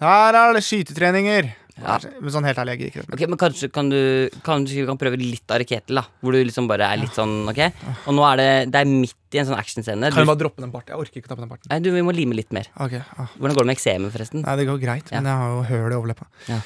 Her 0.00 0.36
er 0.38 0.54
det 0.56 0.62
skytetreninger. 0.64 1.50
Ja. 1.80 1.94
Men 2.20 2.32
sånn 2.32 2.44
helt 2.44 2.58
ærlig, 2.60 2.74
jeg 2.76 2.80
gidder 2.90 3.06
ikke. 3.06 3.14
Ok, 3.16 3.22
men 3.32 3.38
Kanskje 3.40 3.68
kan 3.72 3.88
du 3.88 3.96
kanskje 4.44 4.82
vi 4.82 4.86
kan 4.88 4.98
prøve 5.00 5.16
litt 5.20 5.48
av 5.52 5.62
Raketel, 5.62 5.96
da. 5.96 6.04
Hvor 6.20 6.36
du 6.36 6.40
liksom 6.44 6.66
bare 6.68 6.90
er 6.92 7.00
litt 7.00 7.16
sånn, 7.16 7.48
ok? 7.48 7.60
Og 8.04 8.16
nå 8.18 8.24
er 8.28 8.40
det 8.40 8.48
Det 8.74 8.82
er 8.82 8.90
midt 8.90 9.36
i 9.36 9.40
en 9.40 9.48
sånn 9.48 9.56
actionscene. 9.56 10.10
Kan 10.12 10.26
du 10.26 10.28
bare 10.28 10.42
droppe 10.42 10.60
den 10.60 10.72
parten? 10.74 10.92
Jeg 10.92 11.00
orker 11.06 11.22
ikke 11.22 11.30
ta 11.32 11.38
på 11.38 11.44
den 11.46 11.52
parten. 11.52 11.70
Nei, 11.72 11.80
du, 11.80 11.88
vi 11.94 12.04
må 12.04 12.12
lime 12.16 12.36
litt 12.36 12.52
mer. 12.52 12.68
Ok, 12.76 12.98
ah. 13.00 13.32
Hvordan 13.38 13.56
går 13.56 13.64
det 13.64 13.70
med 13.72 13.78
eksemen, 13.78 14.12
forresten? 14.12 14.44
Nei, 14.44 14.56
det 14.60 14.68
går 14.68 14.80
greit, 14.84 15.08
Ja. 15.12 15.22
men 15.24 15.32
jeg 15.32 15.40
har 15.40 15.54
jo 15.56 15.62
høl 15.72 15.94
i 15.96 16.00
overleppa. 16.02 16.28
Ja. 16.52 16.60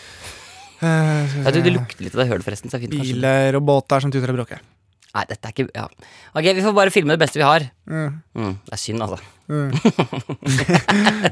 Uh, 0.83 1.45
Ja, 1.47 1.51
du, 1.55 1.61
det 1.63 1.73
lukter 1.79 2.03
litt 2.05 2.17
av 2.19 2.25
det 2.25 2.31
hølet, 2.33 2.45
forresten. 2.51 2.75
Fint. 2.75 2.91
Biler 2.91 3.55
og 3.61 3.63
båter 3.71 4.03
som 4.03 4.11
tuter 4.11 4.35
og 4.35 4.41
bråker. 4.43 4.65
Nei, 5.15 5.23
dette 5.31 5.47
er 5.47 5.53
ikke 5.55 5.69
Ja. 5.75 5.85
Ok, 6.35 6.43
vi 6.57 6.63
får 6.65 6.75
bare 6.75 6.91
filme 6.91 7.15
det 7.15 7.21
beste 7.23 7.39
vi 7.39 7.45
har. 7.47 7.69
Mm. 7.87 8.21
Mm, 8.35 8.55
det 8.67 8.73
er 8.75 8.81
synd, 8.83 9.03
altså. 9.05 9.19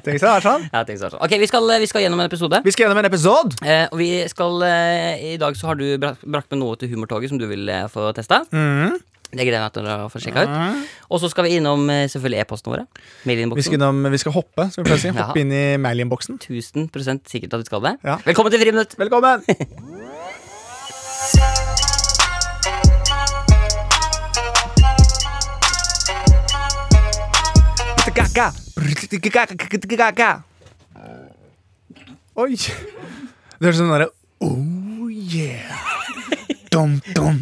Tenk 0.05 0.19
så 0.21 0.27
det 0.27 0.33
er 0.37 0.45
sånn. 0.45 0.67
Jeg 0.69 0.87
tenkte 0.91 1.09
sånn. 1.11 1.21
Ok, 1.25 1.33
vi 1.43 1.49
skal, 1.51 1.67
vi 1.83 1.89
skal 1.91 2.05
gjennom 2.05 2.21
en 2.23 2.29
episode. 2.31 2.61
Vi 2.63 2.75
skal 2.75 2.85
gjennom 2.87 3.01
en 3.03 3.09
episode. 3.09 3.57
Eh, 3.65 3.87
og 3.91 3.97
vi 3.99 4.11
skal 4.31 4.63
eh, 4.69 5.25
I 5.33 5.39
dag 5.41 5.57
så 5.59 5.71
har 5.73 5.81
du 5.81 5.87
bra- 5.99 6.15
brakt 6.23 6.53
med 6.53 6.61
noe 6.63 6.77
til 6.79 6.93
Humortoget 6.93 7.33
som 7.33 7.41
du 7.41 7.47
vil 7.51 7.67
eh, 7.73 7.89
få 7.91 8.13
testa. 8.15 8.43
Mm. 8.53 9.01
Det 9.33 9.47
gleder 9.49 9.57
jeg 9.57 9.65
meg 9.65 9.73
til 9.79 9.87
å 9.89 10.09
få 10.13 10.21
sjekka 10.21 10.43
ut. 10.45 10.53
Og 11.09 11.23
så 11.23 11.31
skal 11.33 11.47
vi 11.49 11.55
innom 11.57 11.87
eh, 11.89 12.05
selvfølgelig 12.13 12.43
e-posten 12.45 12.69
våre. 12.75 12.85
Vi, 13.25 13.33
skal 13.65 13.79
innom, 13.81 14.05
vi 14.13 14.21
skal 14.21 14.37
hoppe, 14.37 14.69
skal 14.75 14.85
vi 14.85 14.91
si. 14.93 15.07
si. 15.09 15.15
Ja. 15.17 15.31
Hoppe 15.31 15.41
inn 15.41 15.55
i 15.57 15.65
mailinnboksen. 15.81 16.37
1000% 16.39 17.33
sikkert 17.33 17.57
at 17.57 17.65
vi 17.65 17.71
skal 17.73 17.81
det. 17.89 17.95
Ja. 18.05 18.21
Velkommen 18.29 18.53
til 18.53 18.61
Friminutt! 18.63 18.93
Velkommen! 19.01 19.41
Oi. 32.37 32.57
Det 32.57 33.65
høres 33.65 33.79
ut 33.79 33.81
som 33.81 33.89
den 33.89 33.95
derre 33.95 34.09
Oh 34.45 35.09
yeah. 35.09 35.81
Dum, 36.73 36.99
dum. 37.17 37.39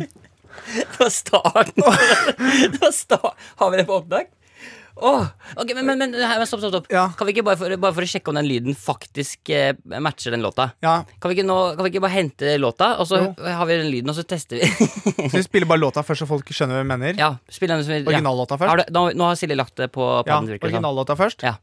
Det 0.71 1.01
var 1.01 1.11
starten. 1.11 1.83
det 2.73 2.81
var 2.81 2.93
start. 2.95 3.35
Har 3.57 3.71
vi 3.71 3.81
det 3.81 3.87
på 3.89 3.97
opptak? 3.99 4.31
Åh, 5.01 5.27
Okay, 5.57 5.75
men, 5.75 5.87
men, 5.87 5.99
men 5.99 6.13
men 6.13 6.47
stopp, 6.47 6.61
stopp, 6.61 6.71
stopp. 6.75 6.87
Ja. 6.93 7.07
Kan 7.17 7.27
vi 7.27 7.33
ikke 7.35 7.45
bare 7.47 7.57
for, 7.59 7.73
bare 7.81 7.95
for 7.97 8.05
å 8.05 8.09
sjekke 8.11 8.29
om 8.33 8.37
den 8.39 8.47
lyden 8.49 8.77
faktisk 8.77 9.49
eh, 9.57 9.73
matcher 10.01 10.35
den 10.35 10.43
låta? 10.45 10.71
Ja, 10.85 10.99
Kan 11.21 11.33
vi, 11.33 11.43
nå, 11.47 11.57
kan 11.77 11.87
vi 11.87 11.91
ikke 11.95 12.03
bare 12.05 12.15
hente 12.19 12.53
låta, 12.61 12.93
og 13.01 13.09
så 13.09 13.23
Jo. 13.23 13.31
har 13.45 13.67
vi 13.71 13.79
den 13.81 13.91
lyden, 13.91 14.13
og 14.13 14.19
så 14.19 14.25
tester 14.29 14.61
vi? 14.61 14.69
så 15.31 15.33
vi 15.39 15.43
spiller 15.47 15.67
bare 15.71 15.81
låta 15.83 16.05
først, 16.05 16.23
så 16.25 16.29
folk 16.31 16.53
skjønner 16.53 16.79
hva 16.79 16.85
vi 16.85 16.91
mener? 16.93 17.17
ja, 17.19 17.33
spill 17.51 17.73
den 17.73 17.83
Originallåta 18.05 18.59
først? 18.61 18.71
Har 18.75 18.83
du, 18.85 18.93
nå, 18.95 19.07
nå 19.17 19.31
har 19.33 19.41
Silje 19.41 19.57
lagt 19.59 19.77
det 19.81 19.89
på 19.95 20.05
Ja, 20.29 20.41
det 20.45 20.59
som. 20.61 20.69
originallåta 20.69 21.17
først? 21.19 21.43
Ja. 21.49 21.57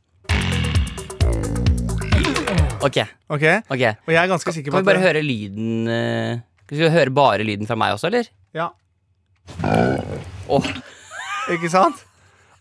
Ok, 2.78 2.98
Okay. 3.30 3.58
ok. 3.74 3.84
Og 4.08 4.14
jeg 4.14 4.22
er 4.22 4.28
ganske 4.30 4.54
sikker 4.54 4.72
på 4.72 4.78
Kan 4.78 4.86
vi 4.86 4.92
bare 4.92 5.02
høre 5.02 5.22
lyden 5.26 5.88
uh, 5.90 6.38
Skal 6.68 6.78
vi 6.78 6.90
høre 6.94 7.12
bare 7.14 7.44
lyden 7.48 7.68
fra 7.70 7.76
meg 7.80 7.96
også, 7.98 8.08
eller? 8.12 8.30
Ja, 8.56 8.70
Oh. 10.52 10.64
ikke 11.52 11.70
sant? 11.72 12.02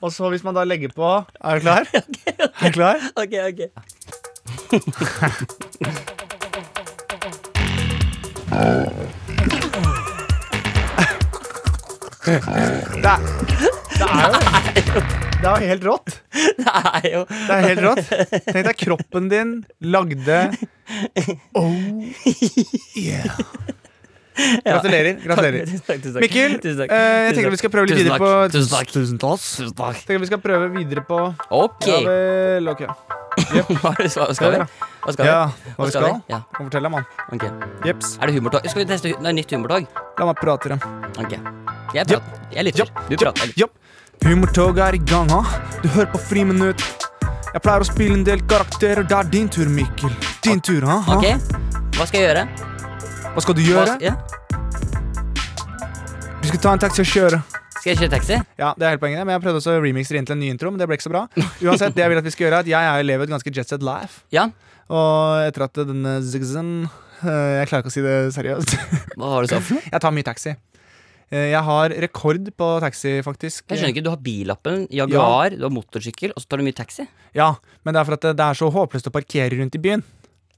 Og 0.05 0.12
så 0.12 0.29
hvis 0.33 0.45
man 0.45 0.55
da 0.57 0.65
legger 0.69 0.93
på 0.97 1.09
Er 1.41 1.59
du 1.59 1.61
klar? 1.67 1.88
Er 2.62 2.69
du 2.69 2.73
klar? 2.73 2.97
ok, 3.17 3.33
ok 3.50 4.76
Det 12.26 12.35
er, 12.35 13.21
det 13.97 14.07
er 14.07 14.26
jo 14.26 15.03
Det 15.37 15.47
er 15.47 15.61
jo 15.61 15.69
helt 15.71 15.85
rått. 15.87 16.15
Det 16.33 16.73
er 16.73 17.07
jo 17.12 17.21
Det 17.29 17.55
er 17.55 17.67
helt 17.69 17.83
rått. 17.85 18.09
Tenk 18.49 18.67
deg 18.67 18.79
kroppen 18.81 19.29
din 19.31 19.53
lagde 19.85 20.41
Oh 21.61 21.76
yeah. 22.97 23.37
Gratulerer. 24.37 25.16
gratulerer 25.25 25.66
takk, 25.87 26.00
tusen 26.02 26.14
takk. 26.16 26.23
Mikkel, 26.25 26.57
eh, 26.61 27.26
jeg 27.26 27.35
tenker 27.38 27.50
vi 27.55 27.61
skal 27.61 27.71
prøve 27.73 27.88
litt 27.88 27.99
videre 28.02 28.19
på. 28.21 28.31
Tusen 28.52 28.71
takk. 28.75 28.90
Tusen 28.93 29.19
takk. 29.23 29.47
Takk. 29.78 30.00
Tenker 30.07 30.21
vi 30.21 30.28
skal 30.31 30.40
prøve 30.45 30.69
videre 30.75 31.05
på 31.09 31.21
Ok. 31.50 31.87
Ja 31.88 32.00
vel, 32.05 32.69
ok. 32.75 32.83
Hva 33.37 33.90
er 33.93 34.02
det- 34.02 34.12
hva 34.16 34.35
skal 34.35 34.52
vi? 34.55 34.59
Hva 35.07 35.12
skal 35.12 35.25
vi? 35.25 35.28
Ja, 35.31 35.40
hva 35.76 35.85
vi 35.85 35.93
skal? 35.93 36.07
Ja, 36.33 36.38
Kan 36.57 36.69
fortelle, 36.71 36.88
mann. 36.90 37.05
ok. 37.33 37.45
Jeps. 37.85 38.14
Er 38.21 38.26
det 38.31 38.35
humortog? 38.38 38.64
Skal 38.69 38.81
vi 38.85 38.87
teste 38.93 39.11
hu- 39.12 39.21
Nei, 39.23 39.33
nytt 39.37 39.50
humortog? 39.52 39.87
La 40.19 40.25
meg 40.31 40.37
prate, 40.40 40.69
da. 40.73 40.78
Ok. 41.21 41.35
Jeg 41.95 42.07
prater. 42.09 42.47
Jeg 42.57 42.64
lytter. 42.71 42.88
Du 43.11 43.16
prater. 43.16 43.43
Jeg 43.45 43.52
lytter. 43.52 43.61
Jopp. 43.61 43.73
Humortog 44.25 44.78
er 44.81 44.97
i 44.97 45.02
gang, 45.05 45.28
ha. 45.31 45.43
Du 45.83 45.88
hører 45.93 46.09
på 46.14 46.19
Friminutt. 46.28 46.81
Jeg 47.52 47.62
pleier 47.64 47.85
å 47.85 47.88
spille 47.88 48.16
en 48.16 48.25
del 48.25 48.40
karakterer. 48.49 49.05
Det 49.07 49.16
er 49.16 49.28
din 49.33 49.49
tur, 49.52 49.69
Mikkel. 49.69 50.11
Din 50.45 50.61
tur, 50.61 50.85
ha? 50.88 50.99
ha? 51.07 51.16
Ok, 51.21 51.25
hva 51.97 52.07
skal 52.09 52.21
jeg 52.21 52.31
gjøre? 52.31 52.47
Hva 53.37 53.43
skal 53.45 53.57
du 53.59 53.62
gjøre? 53.66 53.97
ja? 54.00 54.14
Du 56.40 56.49
skal 56.49 56.61
ta 56.62 56.73
en 56.76 56.81
taxi 56.83 57.02
og 57.02 57.09
kjøre. 57.11 57.40
Skal 57.76 57.90
jeg 57.93 57.99
kjøre 58.00 58.12
taxi? 58.16 58.37
Ja, 58.59 58.71
det 58.78 58.87
er 58.87 58.95
helt 58.95 59.02
poenget, 59.02 59.23
men 59.26 59.35
Jeg 59.37 59.43
prøvde 59.45 59.61
også 59.61 59.75
å 59.76 59.83
remixe 59.83 60.14
det 60.14 60.23
inn 60.23 60.28
til 60.28 60.37
en 60.37 60.40
ny 60.43 60.49
intro, 60.55 60.71
men 60.73 60.81
det 60.81 60.87
ble 60.88 60.97
ikke 60.99 61.07
så 61.09 61.12
bra. 61.12 61.25
Uansett, 61.62 61.95
det 61.97 62.02
jeg 62.05 62.12
vil 62.12 62.21
at 62.23 62.26
vi 62.26 62.33
skal 62.35 62.47
gjøre 62.47 62.61
er 62.61 62.64
at 62.64 62.71
Jeg 62.73 62.93
er- 62.93 63.05
lever 63.07 63.25
et 63.28 63.35
ganske 63.35 63.52
jet 63.52 63.69
set 63.69 63.83
life. 63.85 64.23
Ja. 64.33 64.49
Og 64.88 65.43
etter 65.49 65.64
at 65.66 65.75
denne 65.75 66.21
zigzen 66.23 66.87
øh, 66.87 67.52
Jeg 67.61 67.69
klarer 67.69 67.83
ikke 67.85 67.93
å 67.93 67.97
si 67.97 68.00
det 68.07 68.16
seriøst. 68.38 68.76
Hva 69.19 69.33
har 69.35 69.43
du 69.43 69.49
så 69.52 69.61
for? 69.61 69.83
Jeg 69.93 70.00
tar 70.00 70.14
mye 70.14 70.25
taxi. 70.26 70.55
Eh, 71.31 71.50
Jeg 71.50 71.62
har 71.66 71.90
rekord 72.07 72.47
på 72.57 72.66
taxi, 72.81 73.16
faktisk. 73.26 73.66
Jeg 73.69 73.78
skjønner 73.83 73.93
ikke, 73.97 74.05
Du 74.07 74.11
har 74.14 74.23
billappen, 74.23 74.87
Jaguar, 74.95 75.50
du 75.50 75.62
har 75.66 75.75
motorsykkel, 75.75 76.31
og 76.37 76.40
så 76.40 76.47
tar 76.49 76.62
du 76.62 76.64
mye 76.64 76.73
taxi? 76.78 77.07
Ja, 77.35 77.52
Men 77.85 77.95
det 77.95 78.00
er 78.00 78.05
for 78.09 78.14
at 78.14 78.21
det 78.31 78.37
det 78.38 78.47
er 78.47 78.55
så 78.55 78.71
håpløst 78.73 79.11
å 79.11 79.12
parkere 79.12 79.59
rundt 79.59 79.75
i 79.75 79.83
byen. 79.83 80.02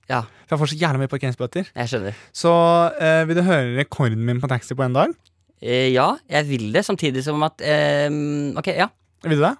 Ja, 0.08 0.22
For 0.48 0.56
jeg 0.56 0.60
får 0.62 0.70
så 0.72 0.78
jævla 0.80 0.98
mye 1.02 1.10
parkeringsbøter. 1.12 1.66
jeg 1.76 1.88
skjønner. 1.90 2.14
Så 2.32 2.52
eh, 3.00 3.22
vil 3.28 3.36
du 3.36 3.42
høre 3.44 3.76
rekorden 3.76 4.22
min 4.24 4.40
på 4.40 4.48
taxi 4.48 4.74
på 4.74 4.86
en 4.86 4.96
dag? 4.96 5.12
Eh, 5.60 5.90
ja, 5.92 6.14
jeg 6.30 6.48
vil 6.48 6.68
det, 6.72 6.84
samtidig 6.86 7.24
som 7.26 7.42
at 7.44 7.60
eh, 7.60 8.08
Ok, 8.56 8.72
ja. 8.72 8.88
Vil 9.26 9.36
du 9.36 9.42
det? 9.44 9.56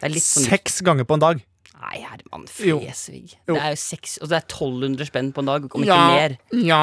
Det 0.00 0.08
er 0.08 0.12
litt 0.14 0.24
sånn 0.24 0.46
Seks 0.48 0.78
ganger 0.86 1.04
på 1.04 1.18
en 1.18 1.20
dag. 1.20 1.40
Nei, 1.80 2.02
Herman 2.04 2.44
Flesvig. 2.50 3.36
Jo. 3.48 3.54
Det 3.54 3.62
er 3.62 3.70
jo 3.72 3.78
seks 3.80 4.18
Og 4.20 4.28
det 4.28 4.36
er 4.36 4.44
1200 4.44 5.06
spenn 5.08 5.30
på 5.32 5.40
en 5.40 5.48
dag, 5.48 5.64
om 5.64 5.80
ikke 5.82 5.86
Ja. 5.88 6.08
mer. 6.12 6.34
Ja 6.52 6.80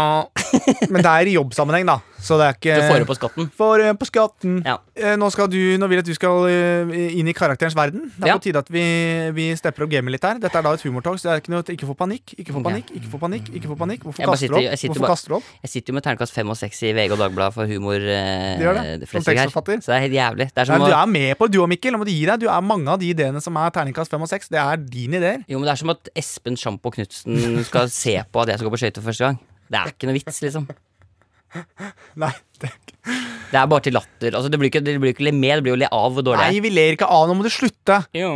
Men 0.92 1.04
det 1.04 1.12
er 1.12 1.30
i 1.30 1.36
jobbsammenheng, 1.38 1.86
da. 1.86 2.00
Så 2.18 2.38
det 2.40 2.48
er 2.48 2.56
ikke 2.58 2.76
Du 2.82 2.88
får 2.90 3.00
det 3.04 3.08
på 3.08 3.16
skatten. 3.20 3.50
Får 3.54 3.78
det 3.84 3.92
på 4.02 4.08
skatten. 4.10 4.56
Ja. 4.66 4.78
Eh, 4.98 5.14
Nå, 5.20 5.28
du, 5.54 5.60
nå 5.78 5.88
vil 5.88 6.00
jeg 6.00 6.04
at 6.06 6.10
du 6.10 6.16
skal 6.18 6.48
eh, 6.50 6.94
inn 7.20 7.28
i 7.30 7.34
karakterens 7.38 7.76
verden. 7.78 8.08
Det 8.16 8.26
er 8.26 8.32
Ja. 8.32 8.38
på 8.40 8.44
tide 8.48 8.58
at 8.64 8.72
vi, 8.74 8.84
vi 9.38 9.46
stepper 9.60 9.86
opp 9.86 9.92
gamet 9.94 10.16
litt 10.16 10.24
her. 10.26 10.40
Dette 10.42 10.58
er 10.58 10.66
da 10.66 10.74
et 10.74 10.82
humortog, 10.88 11.20
så 11.22 11.30
det 11.30 11.34
er 11.36 11.42
ikke 11.44 11.54
noe 11.54 11.64
Ikke 11.78 11.86
få 11.92 11.96
panikk. 12.00 12.34
Ikke 12.42 12.56
få 12.56 12.64
panikk, 12.66 12.90
ikke 12.98 13.12
få 13.14 13.20
panikk. 13.22 13.52
ikke 13.54 13.70
få 13.70 13.78
panikk 13.78 14.02
Hvorfor 14.08 14.26
kaster 14.32 14.48
du 14.50 14.56
sitter- 14.56 14.58
opp? 14.58 14.66
jeg 14.72 14.80
sitter 14.82 15.02
Hvorfor 15.04 15.30
bare- 15.30 15.38
opp? 15.38 15.44
Jeg 15.62 15.70
sitter 15.76 15.94
jo 15.94 15.96
med 16.00 16.04
terningkast 16.08 16.34
fem 16.34 16.50
og 16.50 16.58
seks 16.58 16.82
i 16.84 16.94
VG 16.98 17.12
og 17.14 17.20
Dagbladet 17.22 17.54
for 17.54 17.66
humor. 17.70 18.00
Det 18.02 18.66
gjør 18.66 18.82
det, 18.82 19.10
som 19.10 19.22
tekstforfatter. 19.30 19.78
Så 19.86 19.94
det 19.94 19.96
er 19.98 20.04
helt 20.08 20.18
jævlig. 20.18 20.50
Er 20.58 20.66
Nei, 20.74 20.90
du 20.90 20.96
er 20.98 21.06
med 21.06 21.38
på 21.38 21.46
det, 21.46 21.54
du 21.54 21.62
og 21.62 21.70
Mikkel. 21.70 21.92
Nå 21.94 22.00
må 22.02 22.06
du 22.08 22.12
gi 22.12 22.26
deg. 22.26 22.40
Du 22.40 22.48
er 22.50 22.62
mange 22.62 22.88
av 22.90 22.98
de 23.00 23.14
ideene 23.14 23.42
som 23.42 23.56
er 23.62 23.70
terningkast 23.70 24.10
fem 24.10 24.22
og 24.26 24.28
seks. 24.32 24.50
Det 24.50 24.58
er 24.58 24.78
dine 24.92 25.20
ideer. 25.22 25.46
jo, 25.48 25.60
men 25.60 25.68
det 25.68 25.74
er 25.76 25.82
som 25.84 25.94
at 25.94 26.10
Espen 26.18 26.58
Sjampo 26.60 26.92
Knutsen 26.94 27.64
skal 27.68 27.90
se 27.94 28.18
på 28.32 28.44
at 28.44 28.52
jeg 28.54 28.60
skal 28.62 28.70
gå 28.70 28.76
på 28.76 28.82
skøyter 28.84 29.04
for 29.04 29.12
første 29.12 29.30
gang. 29.30 29.40
Det 29.68 29.80
er 29.82 29.94
ikke 29.94 30.10
noe 30.10 30.18
vits, 30.18 30.42
liksom. 30.46 30.68
Nei, 32.24 32.32
det, 32.62 32.72
Det 33.52 33.56
er 33.56 33.68
bare 33.72 33.80
til 33.86 33.94
latter. 33.96 34.34
Altså, 34.36 34.50
det 34.52 34.58
blir 34.60 34.68
ikke, 34.68 34.82
det 34.84 34.98
blir 35.00 35.14
ikke 35.14 35.24
le 35.24 35.32
med, 35.32 35.54
det 35.60 35.64
blir 35.64 35.72
jo 35.78 35.80
le 35.80 35.88
av 35.96 36.12
hvor 36.18 36.24
dårlig 36.28 36.42
nei, 36.44 36.58
er. 36.58 36.64
vi 36.66 36.72
ler 36.74 36.98
ikke 36.98 37.08
av. 37.08 37.30
Nå 37.30 37.36
må 37.40 37.46
du 37.46 37.50
slutte. 37.54 38.02
Jo. 38.18 38.32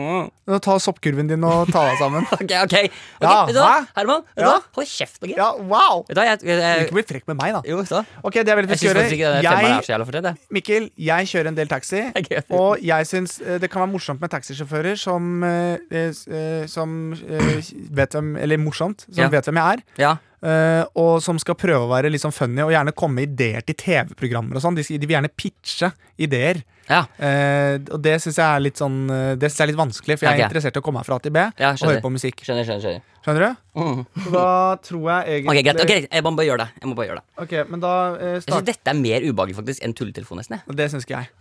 Nå 0.47 0.59
Ta 0.63 0.77
soppkurven 0.79 1.27
din 1.27 1.43
og 1.47 1.67
ta 1.71 1.81
deg 1.89 1.97
sammen. 1.99 2.23
Ok, 2.37 2.53
ok. 2.63 2.75
Ok, 2.77 2.95
Ja, 3.25 3.33
vet 3.49 3.55
du 3.55 3.59
hva? 3.59 3.73
hæ? 3.73 3.89
Herman, 3.97 4.23
vet 4.23 4.39
du 4.39 4.45
Ja. 4.47 4.53
hva? 4.53 4.61
hold 4.79 4.87
kjeft. 4.87 5.19
Okay? 5.23 5.35
Ja, 5.35 5.49
wow! 5.59 6.05
Vet 6.07 6.15
du 6.15 6.21
hva, 6.21 6.25
jeg, 6.29 6.39
jeg, 6.47 6.85
ikke 6.87 6.97
bli 6.97 7.03
frekk 7.11 7.27
med 7.27 7.39
meg, 7.41 7.53
da. 7.57 7.61
Jo, 7.67 7.81
så. 7.87 8.01
Ok, 8.23 8.39
det 8.39 8.47
er 8.55 8.61
veldig 8.61 8.71
Jeg 8.71 8.79
fint 8.79 8.87
å 8.87 8.93
syns 8.93 8.99
faktisk 9.01 9.17
ikke 9.19 9.27
gjøre. 9.27 9.41
er 9.41 9.67
Jeg, 9.67 9.83
så 9.89 9.93
jævla 9.95 10.07
fortjent. 10.09 10.31
jeg. 10.31 10.41
Mikkel, 10.59 10.89
jeg 11.11 11.31
kjører 11.33 11.51
en 11.51 11.59
del 11.59 11.71
taxi. 11.75 12.01
Ok. 12.21 12.31
Og 12.55 12.83
jeg 12.87 13.11
syns 13.11 13.37
eh, 13.43 13.59
det 13.59 13.69
kan 13.73 13.83
være 13.83 13.91
morsomt 13.97 14.23
med 14.23 14.31
taxisjåfører 14.31 14.95
som, 14.99 15.29
eh, 15.43 15.77
eh, 15.91 16.11
eh, 16.31 16.65
som 16.71 16.97
eh, 17.11 17.61
vet 17.99 18.15
hvem 18.15 18.35
Eller 18.39 18.59
morsomt, 18.63 19.03
som 19.11 19.25
Ja. 19.25 19.31
vet 19.35 19.47
hvem 19.51 19.59
jeg 19.59 19.79
er. 19.81 19.87
Ja. 20.07 20.15
eh, 20.41 20.83
og 20.97 21.19
som 21.21 21.37
skal 21.41 21.53
prøve 21.59 21.83
å 21.85 21.89
være 21.91 22.09
litt 22.11 22.23
sånn 22.23 22.33
funny 22.33 22.63
og 22.65 22.71
gjerne 22.73 22.95
komme 22.97 23.19
med 23.21 23.29
ideer 23.35 23.61
til 23.67 23.75
TV-programmer 24.11 24.59
og 24.59 24.63
sånn. 24.63 24.77
De, 24.77 24.85
de 24.85 25.07
vil 25.07 25.15
gjerne 25.17 25.31
pitche 25.33 25.91
ideer. 26.21 26.61
Ja. 26.91 27.05
Eh, 27.23 27.77
og 27.93 28.01
det 28.03 28.17
syns 28.19 28.39
jeg 28.39 28.43
er 28.43 28.63
litt 28.65 28.79
sånn 28.79 29.05
eh, 29.13 29.33
Det 29.39 29.47
synes 29.47 29.59
jeg 29.61 29.63
er 29.63 29.69
litt 29.69 29.79
vanskelig, 29.79 30.17
for 30.17 30.27
jeg 30.27 30.33
er 30.33 30.39
okay. 30.41 30.49
interessert 30.49 30.75
i 30.75 30.81
å 30.81 30.83
komme 30.83 30.99
meg 30.99 31.07
fra 31.07 31.15
A 31.15 31.23
til 31.23 31.31
B 31.31 31.43
Ja, 31.61 31.69
og 31.71 31.85
høre 31.87 32.01
på 32.03 32.11
musikk. 32.11 32.41
Skjønner, 32.43 32.67
skjønner. 32.67 32.83
skjønner. 32.83 33.21
Skjønner 33.21 33.45
du? 33.45 33.61
Mm. 33.77 34.01
Da 34.33 34.47
tror 34.83 35.05
jeg 35.05 35.37
egentlig 35.37 35.53
Ok, 35.53 35.67
greit. 35.69 35.83
Okay, 35.85 36.07
Jeg 36.09 36.25
må 36.25 36.33
bare 36.35 36.49
gjøre 36.49 36.65
det. 36.65 36.81
Jeg 36.81 36.89
må 36.89 36.97
bare 36.97 37.07
gjøre 37.11 37.21
det. 37.21 37.27
Ok, 37.45 37.53
men 37.69 37.83
da 37.85 37.93
eh, 38.17 38.33
Jeg 38.33 38.47
synes 38.47 38.67
Dette 38.73 38.93
er 38.93 38.99
mer 38.99 39.27
ubehagelig 39.29 39.59
faktisk 39.61 39.85
enn 39.87 39.95
tulletelefon, 39.97 40.41
nesten. 40.41 40.59
jeg. 40.59 40.77
Det 40.81 40.89
syns 40.91 41.07
ikke 41.07 41.21
jeg. 41.21 41.31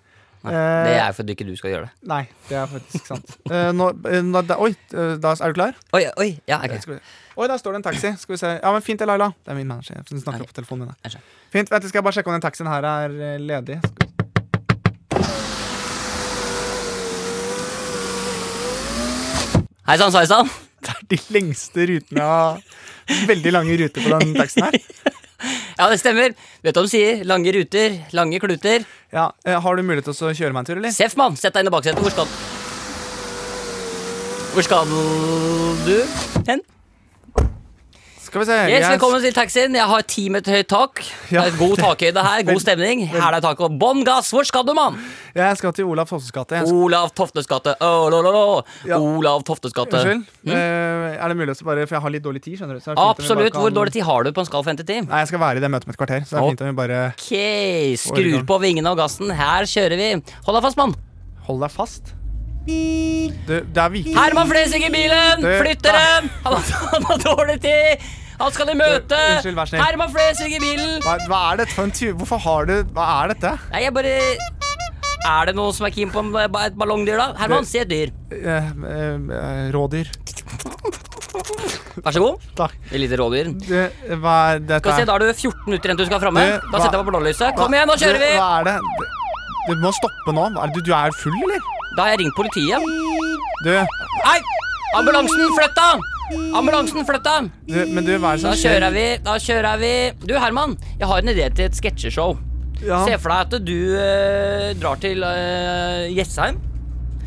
Nei, 0.40 0.52
det 0.56 0.92
er 0.96 1.14
fordi 1.16 1.34
ikke 1.36 1.44
du 1.44 1.52
skal 1.58 1.74
gjøre 1.74 1.88
det. 1.88 2.08
Nei, 2.08 2.22
det 2.48 2.56
er 2.56 2.68
faktisk 2.70 3.08
sant. 3.12 3.34
Eh, 3.50 3.70
nå, 3.74 3.90
eh, 4.08 4.20
nå, 4.24 4.40
da, 4.46 4.56
oi, 4.62 4.70
eh, 4.94 5.16
da, 5.20 5.34
er 5.34 5.52
du 5.52 5.58
klar? 5.58 5.76
Oi, 5.96 6.04
oi, 6.22 6.30
ja, 6.48 6.60
ok. 6.64 6.86
Oi, 7.36 7.48
der 7.48 7.58
står 7.60 7.74
det 7.74 7.80
en 7.80 7.86
taxi. 7.88 8.12
Skal 8.20 8.36
vi 8.36 8.40
se. 8.40 8.52
Ja, 8.56 8.72
men 8.72 8.84
Fint 8.84 9.02
det, 9.02 9.08
Laila. 9.10 9.32
Det 9.44 9.52
er 9.52 9.58
min 9.58 9.68
manager. 9.68 10.00
Hun 10.08 10.22
snakker 10.22 10.44
opp 10.46 10.52
på 10.52 10.60
telefonen 10.60 10.88
din. 10.88 10.96
Jeg. 11.04 11.24
Fint, 11.52 11.72
vent, 11.72 11.88
Skal 11.90 12.00
jeg 12.00 12.06
bare 12.06 12.18
sjekke 12.18 12.32
om 12.32 12.38
den 12.38 12.46
taxien 12.46 12.70
her 12.70 12.86
er 12.86 13.18
ledig? 13.42 13.80
Skal 13.84 14.10
Hei 19.90 19.96
sann, 19.98 20.12
sveisann. 20.14 20.46
Det 20.86 20.92
er 20.92 21.06
de 21.10 21.16
lengste 21.34 21.82
rutene 21.90 22.22
av 22.22 22.60
Veldig 23.26 23.50
lange 23.50 23.74
ruter 23.80 24.04
på 24.04 24.12
den 24.12 24.36
taxien 24.36 24.68
her. 24.68 24.76
Ja, 25.80 25.86
det 25.88 25.96
stemmer. 26.02 26.34
Vet 26.60 26.74
du 26.76 26.78
hva 26.78 26.84
de 26.84 26.90
sier? 26.92 27.22
Lange 27.24 27.52
ruter, 27.56 27.94
lange 28.12 28.36
kluter. 28.42 28.82
Ja, 29.14 29.30
eh, 29.48 29.56
Har 29.56 29.76
du 29.76 29.82
mulighet 29.82 30.10
til 30.10 30.28
å 30.28 30.34
kjøre 30.36 30.52
meg 30.52 30.60
en 30.60 30.66
tur, 30.68 30.76
eller? 30.76 30.92
Seff, 30.92 31.16
mann, 31.16 31.38
sett 31.40 31.54
deg 31.56 31.64
inn 31.64 31.70
i 31.70 31.72
baksetet. 31.72 32.02
Hvor 32.04 32.12
skal 32.12 32.28
Hvor 34.52 34.66
skal 34.66 34.92
du 35.86 35.96
hen? 36.50 36.60
Skal 38.30 38.44
vi 38.44 38.46
se. 38.46 38.56
Yes, 38.70 38.84
yes. 38.84 38.90
Velkommen 38.92 39.22
til 39.24 39.32
taxien. 39.34 39.72
Jeg 39.74 39.86
har 39.90 40.02
ti 40.06 40.28
meter 40.30 40.54
høyt 40.54 40.68
tak. 40.70 41.00
Ja. 41.34 41.40
Det 41.42 41.50
er 41.50 41.56
God 41.58 41.80
takhøyde 41.80 42.22
her, 42.22 42.42
god 42.46 42.60
stemning. 42.66 43.00
Her 43.10 43.34
er 43.34 43.42
taket. 43.42 43.72
Bånn 43.80 44.04
gass. 44.06 44.28
Hvor 44.30 44.46
skal 44.46 44.62
du, 44.68 44.70
mann? 44.76 45.00
Jeg 45.34 45.56
skal 45.58 45.72
til 45.74 45.88
Olav 45.90 46.06
Toftes 46.06 46.30
gate. 46.36 46.60
Skal- 46.62 46.78
Olav 46.86 47.10
Toftes 47.18 47.48
gate. 47.50 47.74
Oh, 47.82 48.04
lo, 48.12 48.20
lo, 48.22 48.30
lo. 48.36 48.44
Ja. 48.86 49.00
Olav 49.02 49.42
Toftes 49.48 49.74
gate. 49.74 49.98
Unnskyld. 49.98 50.54
Eh, 50.54 51.16
er 51.18 51.34
det 51.34 51.38
mulig 51.40 51.56
å 51.56 51.66
bare 51.72 51.88
For 51.90 51.98
jeg 51.98 52.04
har 52.06 52.14
litt 52.14 52.22
dårlig 52.28 52.44
tid, 52.46 52.54
skjønner 52.60 52.78
du. 52.78 52.94
Absolutt. 52.94 53.50
kan- 53.56 53.64
Hvor 53.66 53.74
dårlig 53.80 53.96
tid 53.98 54.06
har 54.06 54.22
du 54.22 54.30
på 54.38 54.44
en 54.44 54.50
skala 54.52 54.62
fra 54.68 54.76
1 54.76 54.84
til 54.84 54.88
10? 54.92 55.10
Nei, 55.10 55.24
jeg 55.24 55.32
skal 55.34 55.42
være 55.42 55.56
i 55.58 55.64
det 55.66 55.72
møtet 55.74 55.90
med 55.90 55.98
et 55.98 56.02
kvarter, 56.04 56.22
så 56.22 56.30
det 56.30 56.38
er 56.44 56.48
fint 56.54 56.62
om 56.62 56.70
vi 56.70 56.78
bare 56.84 57.00
Ok, 57.10 57.34
skrur 57.98 58.46
på 58.46 58.60
vingene 58.62 58.94
og 58.94 59.02
gassen. 59.02 59.34
Her 59.34 59.66
kjører 59.74 59.98
vi. 59.98 60.12
Hold 60.46 60.60
deg 60.60 60.68
fast, 60.70 60.78
mann. 60.78 60.94
Hold 61.50 61.66
deg 61.66 61.74
fast. 61.74 62.14
Du, 62.70 63.54
det 63.56 63.80
er 63.82 63.88
Viking. 63.90 64.14
Herman 64.14 64.46
Flesvig 64.46 64.84
i 64.86 64.90
bilen! 64.92 65.40
Flytter 65.42 65.96
dem! 65.96 66.28
Han 66.44 67.06
har 67.08 67.22
dårlig 67.24 67.56
tid! 67.64 68.04
Han 68.40 68.52
skal 68.56 68.70
i 68.72 68.76
møte! 68.78 69.18
Unnskyld, 69.36 69.56
vær 69.58 69.68
snill. 69.70 69.82
Herman 69.84 70.12
Flesvig 70.14 70.54
i 70.56 70.60
bilen! 70.62 70.94
Hva, 71.04 71.18
hva 71.28 71.40
er 71.52 71.60
dette 71.62 71.74
for 71.76 71.84
en 71.88 71.92
tur? 71.96 72.14
Hvorfor 72.20 72.40
har 72.46 72.68
du 72.70 72.74
Hva 72.96 73.06
er 73.24 73.34
dette? 73.34 73.52
Nei, 73.74 73.82
jeg 73.84 73.92
bare 73.96 74.14
Er 75.28 75.50
det 75.50 75.54
noen 75.58 75.74
som 75.76 75.84
er 75.86 75.92
keen 75.92 76.10
på 76.14 76.22
en- 76.24 76.32
et 76.64 76.76
ballongdyr, 76.80 77.18
da? 77.20 77.26
Herman, 77.36 77.66
si 77.68 77.78
et 77.82 77.88
dyr. 77.90 78.08
Eh, 78.32 78.48
eh, 78.48 79.16
eh, 79.40 79.66
rådyr. 79.74 80.08
Vær 82.00 82.14
så 82.16 82.20
god. 82.24 82.46
Takk. 82.56 82.72
Et 82.90 82.96
lite 83.02 83.18
rådyr. 83.20 83.50
Det, 83.60 83.82
hva 84.22 84.36
er 84.54 84.62
dette? 84.64 84.80
Skal 84.80 84.92
vi 84.96 85.02
se, 85.02 85.06
Da 85.10 85.12
har 85.12 85.20
du 85.20 85.28
14 85.32 85.66
minutter 85.66 85.90
igjen 85.90 85.98
til 86.00 86.06
du 86.06 86.10
skal 86.10 86.22
framme. 86.24 86.40
Du, 86.40 86.52
Da 86.56 86.78
hva- 86.78 86.80
setter 86.86 86.96
jeg 86.96 87.04
på 87.06 87.12
blålyset. 87.12 87.56
Kom 87.60 87.74
igjen, 87.76 87.86
nå 87.92 87.96
Du, 87.98 88.04
kjører 88.06 88.22
vi! 88.24 88.30
Hva 88.40 88.48
er 88.60 88.64
det? 88.70 88.76
Du, 89.68 89.74
du 89.74 89.80
må 89.84 89.92
stoppe 89.92 90.32
nå. 90.34 90.46
Hva 90.56 90.64
er 90.64 90.72
det? 90.72 90.74
Du, 90.74 90.80
du 90.88 90.92
er 90.96 91.12
full, 91.20 91.36
eller? 91.44 91.60
Da 91.96 92.02
har 92.06 92.10
jeg 92.16 92.20
ringt 92.24 92.36
politiet. 92.40 92.80
Du, 93.64 93.70
Nei! 94.24 94.38
Ambulansen, 94.96 95.52
flytt 95.58 95.76
deg! 95.76 96.08
Ambulansen, 96.30 97.04
flytt 97.08 97.24
deg! 97.26 97.50
men 97.90 98.04
du, 98.06 98.12
hva 98.22 98.32
er 98.34 98.38
det 98.38 98.44
Da 98.44 98.52
som 98.52 98.56
skjer? 98.58 98.76
kjører 98.78 98.92
vi. 98.94 99.04
Da 99.26 99.34
kjører 99.42 99.80
vi. 99.82 99.92
Du, 100.26 100.34
Herman, 100.38 100.76
jeg 101.00 101.08
har 101.10 101.18
en 101.24 101.32
idé 101.32 101.46
til 101.54 101.64
et 101.66 101.78
sketsjeshow. 101.78 102.36
Ja, 102.80 103.02
Se 103.04 103.16
for 103.20 103.28
deg 103.34 103.40
at 103.58 103.64
du 103.66 103.76
eh, 104.00 104.70
drar 104.80 104.96
til 105.02 105.20
eh, 105.26 106.06
Jessheim, 106.16 106.56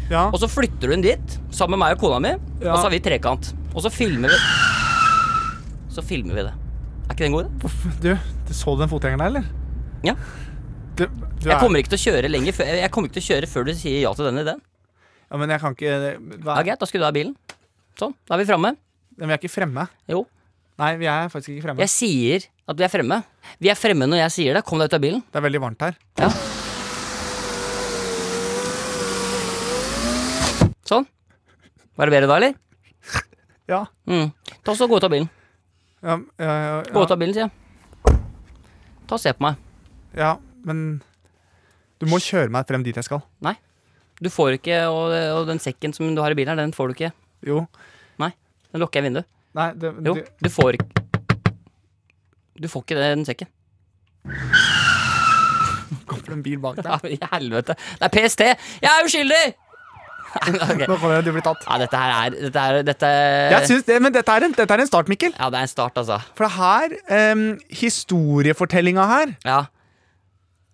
ja. 0.10 0.24
og 0.34 0.40
så 0.42 0.48
flytter 0.50 0.88
du 0.90 0.94
den 0.96 1.04
dit 1.06 1.36
sammen 1.54 1.76
med 1.78 1.84
meg 1.84 1.98
og 1.98 2.02
kona 2.08 2.18
mi. 2.24 2.32
Ja. 2.64 2.72
Og 2.74 2.80
så 2.80 2.88
har 2.88 2.94
vi 2.96 3.02
trekant. 3.06 3.52
Og 3.74 3.84
så 3.86 3.92
filmer 3.94 4.30
vi 4.34 4.40
Så 5.94 6.02
filmer 6.06 6.34
vi 6.40 6.46
det. 6.48 6.54
Er 7.04 7.14
ikke 7.14 7.22
det 7.22 7.28
en 7.30 7.36
god 7.36 7.46
idé? 7.46 7.94
Du, 8.02 8.10
du 8.50 8.54
så 8.58 8.74
den 8.80 8.90
fotgjengeren 8.90 9.22
der, 9.22 9.30
eller? 9.30 9.46
Ja. 10.08 10.16
Du, 10.98 11.06
du 11.06 11.48
Jeg 11.50 11.54
er- 11.58 11.62
kommer 11.62 11.82
ikke 11.84 11.94
til 11.94 12.00
å 12.02 12.06
kjøre 12.08 12.30
lenger 12.34 12.54
før, 12.58 12.72
jeg 12.80 12.92
kommer 12.94 13.10
ikke 13.12 13.20
til 13.20 13.26
å 13.26 13.30
kjøre 13.34 13.50
før 13.54 13.66
du 13.70 13.74
sier 13.78 14.00
ja 14.08 14.14
til 14.18 14.26
den 14.30 14.42
ideen. 14.42 14.62
Ja, 15.30 15.38
men 15.42 15.50
jeg 15.54 15.62
kan 15.62 15.74
ikke 15.78 15.94
hva, 16.46 16.58
Ja, 16.58 16.64
greit, 16.66 16.80
da 16.82 16.86
skrur 16.90 17.02
du 17.02 17.08
av 17.10 17.14
bilen. 17.16 17.36
Sånn, 18.00 18.14
da 18.30 18.36
er 18.36 18.42
vi 18.42 18.50
framme. 18.50 18.74
Men 19.18 19.30
vi 19.30 19.36
er 19.36 19.40
ikke 19.42 19.52
fremme. 19.54 19.86
Jo. 20.10 20.24
Nei, 20.82 20.96
vi 20.98 21.06
er 21.10 21.30
faktisk 21.30 21.54
ikke 21.54 21.68
fremme. 21.68 21.84
Jeg 21.86 21.92
sier 21.94 22.48
at 22.72 22.80
vi 22.80 22.86
er 22.88 22.90
fremme. 22.92 23.20
Vi 23.62 23.70
er 23.70 23.78
fremme 23.78 24.08
når 24.10 24.24
jeg 24.24 24.34
sier 24.38 24.58
det. 24.58 24.64
Kom 24.66 24.82
deg 24.82 24.90
ut 24.90 24.98
av 24.98 25.04
bilen. 25.04 25.22
Det 25.30 25.40
er 25.40 25.46
veldig 25.46 25.62
varmt 25.62 25.86
her. 25.86 25.98
Ja. 26.22 26.30
Sånn. 30.90 31.06
Var 31.98 32.10
det 32.10 32.16
bedre 32.18 32.30
da, 32.32 32.38
eller? 32.42 32.58
Ja. 33.70 33.84
Mm. 34.10 34.32
Ta 34.66 34.74
så 34.76 34.88
Gå 34.92 34.98
ut 35.00 35.06
av 35.08 35.14
bilen. 35.14 35.30
ja, 36.04 36.18
ja, 36.42 36.56
ja, 36.66 36.82
Gå 36.92 37.04
ut 37.06 37.14
av 37.14 37.20
bilen, 37.22 37.36
sier 37.38 37.46
jeg. 37.48 38.18
Ta 39.08 39.16
og 39.16 39.22
Se 39.22 39.32
på 39.38 39.46
meg. 39.46 39.62
Ja, 40.18 40.34
men 40.68 41.02
du 42.02 42.08
må 42.12 42.20
kjøre 42.22 42.52
meg 42.52 42.68
frem 42.68 42.84
dit 42.86 42.98
jeg 42.98 43.08
skal. 43.08 43.22
Nei. 43.46 43.56
Du 44.24 44.30
får 44.32 44.58
ikke, 44.58 44.84
og, 44.92 45.14
og 45.38 45.48
den 45.50 45.62
sekken 45.64 45.94
som 45.96 46.12
du 46.16 46.22
har 46.22 46.34
i 46.34 46.38
bilen 46.38 46.54
her, 46.54 46.60
den 46.60 46.76
får 46.76 46.92
du 46.92 46.96
ikke. 46.98 47.12
Jo. 47.48 47.64
Den 48.74 48.82
lukker 48.82 49.02
jeg 49.02 49.10
vinduet. 49.10 49.30
Nei, 49.54 49.70
det, 49.78 49.92
Jo, 50.02 50.16
du, 50.18 50.24
du 50.42 50.50
får 50.50 50.80
ikke 50.80 51.04
Du 52.58 52.68
får 52.72 52.86
ikke 52.88 52.98
den 52.98 53.26
sekken. 53.28 53.52
kommer 56.08 56.30
det 56.32 56.38
en 56.38 56.46
bil 56.46 56.62
bak 56.62 56.80
deg. 56.80 56.88
Ja, 56.88 56.98
I 57.10 57.36
helvete. 57.36 57.76
Det 58.00 58.08
er 58.08 58.14
PST! 58.14 58.48
Jeg 58.84 58.90
er 58.90 59.06
uskyldig! 59.08 59.44
okay. 60.34 60.88
Nå 60.90 60.96
kommer 60.98 61.20
det, 61.20 61.28
du 61.28 61.36
blir 61.36 61.46
tatt. 61.46 61.62
Ja, 61.68 61.78
dette 61.84 62.00
her 62.00 62.14
er 62.16 62.34
Dette 62.48 62.64
er, 62.64 62.80
dette 62.88 63.12
det, 63.86 64.00
men 64.02 64.16
dette 64.16 64.34
er, 64.34 64.48
en, 64.48 64.56
dette 64.58 64.76
er 64.78 64.84
en 64.84 64.90
start, 64.90 65.12
Mikkel. 65.12 65.36
Ja, 65.38 65.52
det 65.54 65.62
er 65.62 65.68
en 65.68 65.72
start, 65.72 66.00
altså. 66.02 66.18
For 66.38 66.50
her, 66.50 66.98
um, 67.34 67.46
historiefortellinga 67.84 69.08
her 69.12 69.38
Ja. 69.46 69.62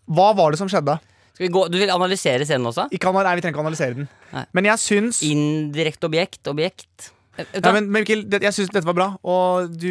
Hva 0.09 0.31
var 0.37 0.55
det 0.55 0.61
som 0.61 0.71
skjedde? 0.71 0.95
Vi 1.39 1.47
gå 1.53 1.67
Du 1.71 1.77
vil 1.79 1.91
analysere 1.93 2.47
scenen 2.47 2.67
også? 2.67 2.87
Ikke, 2.91 3.11
vi 3.13 3.43
trenger 3.43 3.53
ikke 3.53 3.63
analysere 3.63 3.95
den. 3.99 4.09
Nei. 4.33 4.45
Men 4.55 4.67
jeg 4.71 4.83
syns 4.83 5.21
Indirekte 5.27 6.09
objekt, 6.09 6.41
objekt. 6.51 7.11
Eh, 7.39 7.59
ja, 7.63 7.71
men, 7.71 7.87
men 7.87 8.03
Mikkel, 8.03 8.25
det, 8.29 8.41
jeg 8.43 8.55
syns 8.57 8.71
dette 8.73 8.87
var 8.87 8.97
bra, 8.97 9.09
og 9.23 9.71
du 9.79 9.89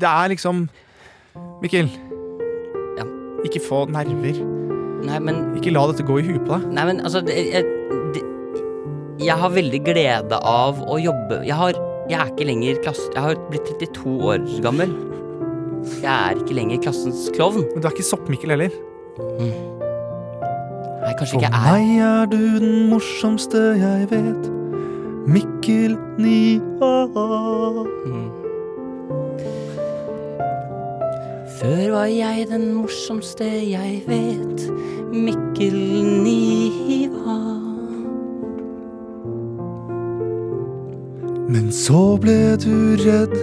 Det 0.00 0.08
er 0.08 0.32
liksom 0.34 0.66
Mikkel. 1.62 1.90
Ja. 2.98 3.06
Ikke 3.46 3.62
få 3.64 3.84
nerver. 3.90 4.40
Nei, 5.06 5.20
men 5.22 5.38
Ikke 5.56 5.72
la 5.72 5.86
dette 5.90 6.04
gå 6.06 6.18
i 6.20 6.26
huet 6.26 6.42
på 6.44 6.58
deg. 6.58 6.66
Nei, 6.76 6.84
men 6.90 7.00
altså 7.06 7.22
det, 7.24 7.36
jeg, 7.54 7.64
det, 8.16 8.24
jeg 9.24 9.36
har 9.40 9.54
veldig 9.54 9.80
glede 9.86 10.36
av 10.48 10.80
å 10.80 10.96
jobbe 11.00 11.42
Jeg 11.48 11.56
har 11.56 11.78
Jeg 12.10 12.18
er 12.18 12.30
ikke 12.32 12.46
lenger 12.48 12.82
klass... 12.84 13.00
Jeg 13.14 13.22
har 13.22 13.40
blitt 13.52 13.68
32 13.80 14.14
år 14.32 14.44
gammel. 14.64 14.94
Jeg 16.02 16.10
er 16.10 16.40
ikke 16.40 16.56
lenger 16.58 16.80
klassens 16.84 17.28
klovn. 17.36 17.64
Men 17.70 17.80
du 17.80 17.88
er 17.88 17.94
ikke 17.94 18.08
Sopp-Mikkel 18.10 18.52
heller. 18.56 18.72
Nei, 21.00 21.12
kanskje 21.16 21.38
ikke 21.38 21.46
jeg 21.46 21.52
er 21.54 21.76
meg 21.76 21.92
er 22.04 22.32
du 22.32 22.40
den 22.60 22.88
morsomste 22.90 23.62
jeg 23.80 24.10
vet. 24.10 24.50
Mikkel 25.30 25.96
Nia. 26.18 26.60
Mm. 28.06 28.30
Før 31.60 31.90
var 31.92 32.08
jeg 32.10 32.48
den 32.50 32.64
morsomste 32.74 33.46
jeg 33.46 34.00
vet. 34.08 34.64
Mikkel 35.12 35.76
Niva. 36.24 37.38
Men 41.50 41.70
så 41.74 42.16
ble 42.22 42.56
du 42.64 42.74
redd. 43.04 43.36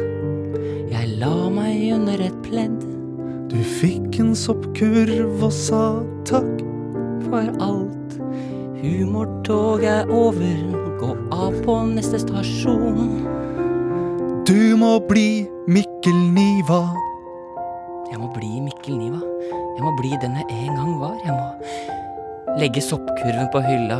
Jeg 0.92 1.14
la 1.22 1.36
meg 1.52 1.94
under 1.96 2.22
et 2.24 2.36
pledd 2.44 2.84
Du 3.52 3.58
fikk 3.80 4.20
en 4.24 4.34
soppkurv 4.36 5.44
og 5.44 5.54
sa 5.56 5.86
takk. 6.28 6.66
for 7.28 7.44
alt. 7.60 7.97
Humortog 8.78 9.82
er 9.82 10.10
over, 10.14 10.58
gå 11.00 11.10
av 11.34 11.56
på 11.66 11.76
neste 11.90 12.20
stasjon. 12.22 13.24
Du 14.46 14.78
må 14.78 14.92
bli 15.10 15.48
Mikkel 15.66 16.18
Niva. 16.36 16.84
Jeg 18.12 18.20
må 18.22 18.30
bli 18.36 18.52
Mikkel 18.62 19.00
Niva. 19.00 19.22
Jeg 19.50 19.82
må 19.82 19.94
bli 19.98 20.12
den 20.22 20.38
jeg 20.38 20.46
en 20.62 20.78
gang 20.78 20.94
var. 21.02 21.16
Jeg 21.26 21.34
må 21.34 22.58
legge 22.62 22.84
soppkurven 22.86 23.50
på 23.54 23.64
hylla, 23.66 23.98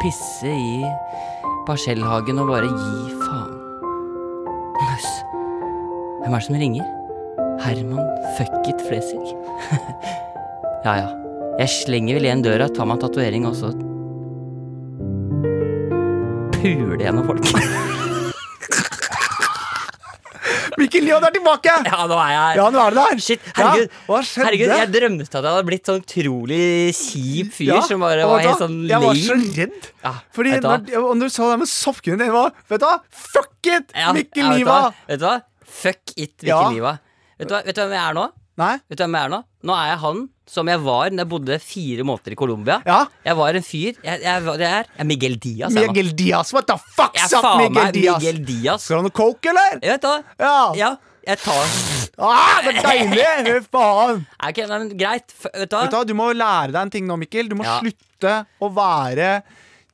pisse 0.00 0.48
i 0.48 0.80
parsellhagen 1.68 2.40
og 2.40 2.54
bare 2.54 2.72
gi 2.72 3.18
faen. 3.20 3.52
Nøss. 4.80 5.10
Hvem 6.22 6.30
er 6.30 6.38
det 6.38 6.46
som 6.48 6.58
ringer? 6.64 6.88
Herman 7.66 8.08
fucket 8.38 8.80
Flesvig? 8.88 9.36
ja 10.88 11.02
ja. 11.04 11.12
Jeg 11.56 11.72
slenger 11.72 12.18
vel 12.18 12.26
igjen 12.28 12.42
døra, 12.44 12.66
tar 12.68 12.88
meg 12.88 12.98
en 12.98 13.06
tatovering, 13.06 13.46
og 13.48 13.54
så 13.56 13.70
puler 16.66 17.06
gjennom 17.06 17.30
folk. 17.30 17.44
Mikkel 20.76 21.06
du 21.08 21.12
er 21.16 21.32
tilbake! 21.32 21.72
ja, 21.88 22.00
nå 22.08 22.16
er 22.20 22.32
jeg 22.34 22.58
Ja, 22.58 22.66
nå 22.72 22.80
er 22.82 22.92
du 22.92 22.98
der. 22.98 23.20
Shit, 23.22 23.44
herregud. 23.56 23.86
Ja, 23.88 24.02
hva 24.10 24.18
skjedde? 24.20 24.44
Herregud, 24.46 24.72
jeg 24.74 24.90
drømte 24.92 25.24
at 25.26 25.36
jeg 25.38 25.46
hadde 25.46 25.66
blitt 25.70 25.88
sånn 25.90 26.02
utrolig 26.02 26.60
kjip 26.98 27.54
fyr 27.56 27.70
Ja, 27.70 27.80
som 27.86 28.04
bare 28.04 28.26
var 28.28 28.44
helt 28.44 28.60
sånn 28.62 28.76
lame. 28.84 28.92
Jeg 28.92 29.00
var 29.06 29.20
så 29.22 29.38
redd. 29.56 29.90
Ja, 30.04 30.12
Fordi 30.36 30.54
når, 30.60 30.84
når 30.92 31.22
du 31.24 31.36
sa 31.38 31.50
det 31.52 31.58
med 31.62 31.70
soppkurven 31.72 32.24
din, 32.24 32.32
var 32.34 32.52
Vet 32.68 32.82
du 32.82 32.88
hva? 32.88 32.96
Fuck 33.24 33.70
it! 33.72 33.94
Mikkel 34.18 34.52
ja, 34.60 34.80
vet 35.08 35.22
du 35.22 35.26
hva? 35.28 35.36
Fuck 35.64 36.12
it, 36.16 36.34
Mikkel 36.44 36.52
Ja. 36.52 36.60
Niva. 36.74 36.96
Vet 37.40 37.48
du, 37.48 37.56
hva? 37.56 37.62
vet 37.64 37.76
du 37.78 37.82
hvem 37.86 37.96
jeg 37.96 38.02
er 38.04 38.18
nå? 38.20 38.26
Nei? 38.60 38.74
Vet 38.88 39.00
du 39.00 39.04
hvem 39.06 39.16
jeg 39.16 39.28
er 39.28 39.32
Nå 39.36 39.42
Nå 39.66 39.74
er 39.74 39.88
jeg 39.92 39.98
han 40.04 40.24
som 40.46 40.68
jeg 40.70 40.78
var 40.84 41.10
da 41.10 41.24
jeg 41.24 41.28
bodde 41.32 41.56
fire 41.58 42.04
måneder 42.06 42.36
i 42.36 42.38
Colombia. 42.38 42.76
Ja. 42.86 43.00
Jeg 43.26 43.34
var 43.40 43.56
en 43.58 43.64
fyr 43.66 43.96
Jeg, 44.04 44.20
jeg, 44.22 44.44
var- 44.46 44.60
er 44.62 44.86
jeg 44.86 44.86
er 45.02 45.08
Miguel 45.10 45.34
Diaz. 45.42 45.74
Jeg, 45.74 45.88
nå. 45.88 45.92
Miguel 45.92 46.12
Diaz. 46.20 46.52
What 46.54 46.68
the 46.70 46.76
fuck, 46.78 47.16
jeg 47.18 47.24
er 47.26 47.32
satt 47.34 47.42
faen 47.48 47.64
Miguel 47.64 47.74
meg 47.82 47.92
Diaz? 47.98 48.20
Miguel 48.22 48.40
Diaz. 48.46 48.84
Skal 48.86 48.96
du 48.96 49.00
ha 49.02 49.06
noe 49.08 49.16
coke, 49.18 49.50
eller? 49.50 49.78
Jeg 49.82 49.96
vet 49.96 50.06
da. 50.06 50.14
Ja. 50.38 50.54
Ja, 50.78 50.92
jeg 51.26 51.42
tar 51.42 51.76
Ah, 52.16 52.62
det 52.64 52.76
er 52.78 52.86
deilig! 52.86 53.24
Fy 53.44 53.66
faen. 53.76 54.22
Er 54.40 54.54
ikke, 54.54 54.68
nei, 54.70 54.78
men 54.84 54.92
Greit. 54.96 55.34
F 55.36 55.48
vet 55.52 55.68
du 55.68 55.76
Vet 55.76 55.90
du 55.92 55.96
hva, 55.98 56.04
Du 56.08 56.14
må 56.16 56.30
lære 56.32 56.70
deg 56.72 56.78
en 56.86 56.92
ting 56.94 57.06
nå, 57.10 57.18
Mikkel. 57.20 57.50
Du 57.50 57.56
må 57.58 57.66
Ja. 57.66 57.74
slutte 57.82 58.36
å 58.62 58.70
være 58.72 59.42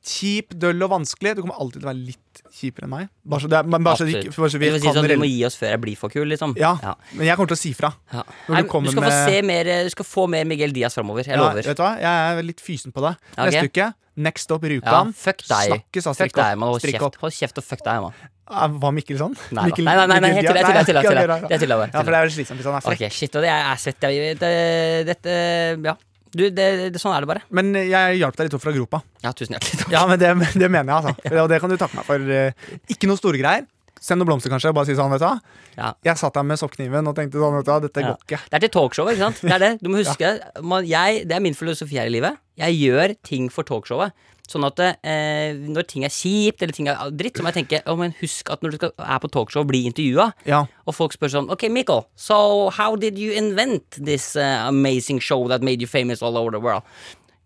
kjip, 0.03 0.53
døll 0.59 0.83
og 0.83 0.89
vanskelig. 0.91 1.35
Du 1.37 1.41
kommer 1.43 1.55
alltid 1.63 1.79
til 1.81 1.87
å 1.87 1.91
være 1.91 2.01
litt 2.09 2.41
kjipere 2.53 2.87
enn 2.87 2.91
meg. 2.93 3.09
Bare 3.25 3.43
så, 3.45 3.49
det 3.53 3.61
men 3.71 3.83
bare 3.87 3.99
så, 4.01 4.05
vi, 4.09 4.13
bare 4.27 4.49
så 4.51 4.59
vi 4.59 4.69
Det 4.73 4.81
si 4.81 4.87
kan 4.89 4.97
sånn, 4.99 5.07
du 5.07 5.15
må 5.21 5.29
gi 5.29 5.41
oss 5.47 5.55
før 5.59 5.69
jeg 5.73 5.81
blir 5.85 5.95
for 5.99 6.09
kul, 6.13 6.27
liksom. 6.27 6.55
ja, 6.59 6.73
Ja. 6.83 6.93
men 7.13 7.25
jeg 7.27 7.37
kommer 7.39 7.53
til 7.53 7.59
å 7.59 7.61
si 7.63 7.73
fra. 7.77 7.93
Ja. 8.11 8.23
Nei, 8.49 8.61
du 8.63 8.67
du 8.67 8.91
skal 8.91 9.03
få 9.03 9.09
med- 9.09 9.29
se 9.31 9.41
mer 9.41 9.63
Du 9.85 9.89
skal 9.95 10.05
få 10.05 10.27
mer 10.29 10.45
Miguel 10.45 10.73
Diaz 10.75 10.93
framover. 10.95 11.23
Jeg 11.23 11.35
Ja, 11.37 11.41
lover. 11.41 11.63
vet 11.63 11.77
du 11.77 11.83
hva? 11.83 11.93
Jeg 11.99 12.37
er 12.37 12.43
litt 12.43 12.59
fysen 12.61 12.91
på 12.91 13.01
det. 13.01 13.15
Okay. 13.37 13.51
Neste 13.51 13.69
uke, 13.71 13.93
next 14.17 14.51
up 14.51 14.61
Ja, 14.63 14.69
Rjukan. 14.69 15.13
fuck 15.15 15.37
deg. 15.47 15.71
Snakkes 15.71 16.07
av 16.07 16.15
Fuck 16.15 16.29
strikk 16.29 16.37
opp. 16.43 16.59
Hold 16.59 16.81
kjeft. 16.81 17.15
Hold 17.21 17.33
kjeft 17.33 17.57
og 17.57 17.63
fuck 17.63 17.83
deg, 17.83 18.01
mann. 18.01 18.13
Ah, 18.45 18.67
Var 18.67 18.91
Mikkel 18.91 19.17
sånn? 19.17 19.37
Nei. 19.55 19.69
Mikkel- 19.71 19.85
nei, 19.85 19.95
nei, 19.95 20.05
nei, 20.05 20.19
nei, 20.19 20.29
Mikkel 20.35 20.43
jeg 20.43 20.65
jeg 20.65 20.85
jeg 20.85 21.59
jeg 21.63 21.69
bare. 21.69 21.89
Ja, 21.93 22.03
for 22.03 22.11
det 22.11 22.19
er 22.19 22.27
slitsomt 22.27 22.59
hvis 22.59 22.65
han 22.67 22.75
er 22.75 22.81
frekk. 22.83 23.01
Ok, 23.07 23.11
shit, 23.11 23.35
og 23.37 23.41
det 23.41 23.49
er 23.49 23.75
svett. 23.79 24.01
Jeg, 24.03 24.37
det, 24.37 25.05
dette 25.07 25.79
Ja. 25.81 25.95
Du, 26.33 26.43
det, 26.49 26.67
det, 26.93 26.99
sånn 27.01 27.13
er 27.13 27.21
det 27.21 27.29
bare. 27.29 27.43
Men 27.53 27.69
jeg 27.77 28.17
hjalp 28.19 28.35
deg 28.39 28.47
litt 28.49 28.55
opp 28.57 28.63
fra 28.65 28.73
gropa. 28.73 28.99
Ja, 29.21 29.31
tusen 29.37 29.53
hjertelig 29.55 29.83
takk. 29.83 29.91
Ja, 29.93 30.01
men 30.09 30.17
det, 30.21 30.31
det 30.57 30.69
mener 30.73 30.89
jeg, 30.89 30.95
altså. 31.13 31.41
Og 31.43 31.49
det 31.51 31.59
kan 31.61 31.69
du 31.73 31.77
takke 31.77 31.99
meg 31.99 32.07
for. 32.09 32.33
eh, 32.33 32.73
Ikke 32.89 33.09
noe 33.11 33.19
store 33.21 33.37
greier. 33.41 33.67
Send 34.03 34.19
noen 34.19 34.27
blomster, 34.33 34.51
kanskje. 34.51 34.73
Bare 34.75 34.89
si 34.89 34.95
sånn, 34.97 35.13
vet 35.13 35.21
du 35.21 35.27
hva. 35.29 35.37
Ja. 35.77 35.91
Jeg 36.03 36.19
satt 36.19 36.35
der 36.35 36.43
med 36.49 36.59
soppkniven 36.59 37.07
og 37.07 37.13
tenkte 37.15 37.39
sånn, 37.39 37.55
vet 37.61 37.69
du 37.69 37.71
hva, 37.71 37.77
dette 37.85 38.01
Ja. 38.03 38.09
går 38.17 38.25
ikke. 38.25 38.39
Det 38.49 38.57
er 38.57 38.63
til 38.65 38.73
talkshowet, 38.75 39.13
ikke 39.15 39.23
sant? 39.29 39.39
Det 39.45 39.53
er 39.55 39.63
det. 39.63 39.71
Du 39.85 39.87
må 39.93 39.99
huske 40.03 40.33
man, 40.65 40.83
jeg, 40.89 41.21
Det 41.29 41.37
er 41.37 41.45
min 41.45 41.55
filosofi 41.55 41.95
her 42.01 42.09
i 42.09 42.15
livet. 42.17 42.41
Jeg 42.59 42.75
gjør 42.81 43.13
ting 43.23 43.47
for 43.53 43.63
talkshowet. 43.69 44.11
Sånn 44.49 44.65
at 44.67 44.79
eh, 44.83 45.53
når 45.55 45.85
ting 45.87 46.03
er 46.03 46.11
kjipt 46.11 46.61
eller 46.61 46.75
ting 46.75 46.89
er 46.91 46.99
dritt, 47.15 47.37
så 47.39 47.45
må 47.45 47.49
jeg 47.53 47.61
tenke 47.63 47.79
oh, 47.87 47.95
men 47.95 48.11
husk 48.19 48.49
at 48.51 48.61
når 48.61 48.73
du 48.73 48.75
skal, 48.81 48.91
er 48.99 49.21
på 49.23 49.29
talkshow 49.31 49.63
og 49.63 49.69
blir 49.69 49.85
intervjua, 49.87 50.25
Ja. 50.45 50.65
og 50.85 50.93
folk 50.97 51.15
spør 51.15 51.31
sånn 51.31 51.47
Ok, 51.53 51.63
Mikkel, 51.71 52.03
so 52.19 52.69
how 52.75 52.97
did 52.99 53.17
you 53.17 53.31
invent 53.31 53.95
this 54.03 54.33
uh, 54.35 54.67
amazing 54.67 55.21
show 55.23 55.47
that 55.47 55.63
made 55.63 55.79
you 55.79 55.87
famous 55.87 56.21
all 56.21 56.35
over 56.37 56.51
the 56.51 56.59
world? 56.59 56.83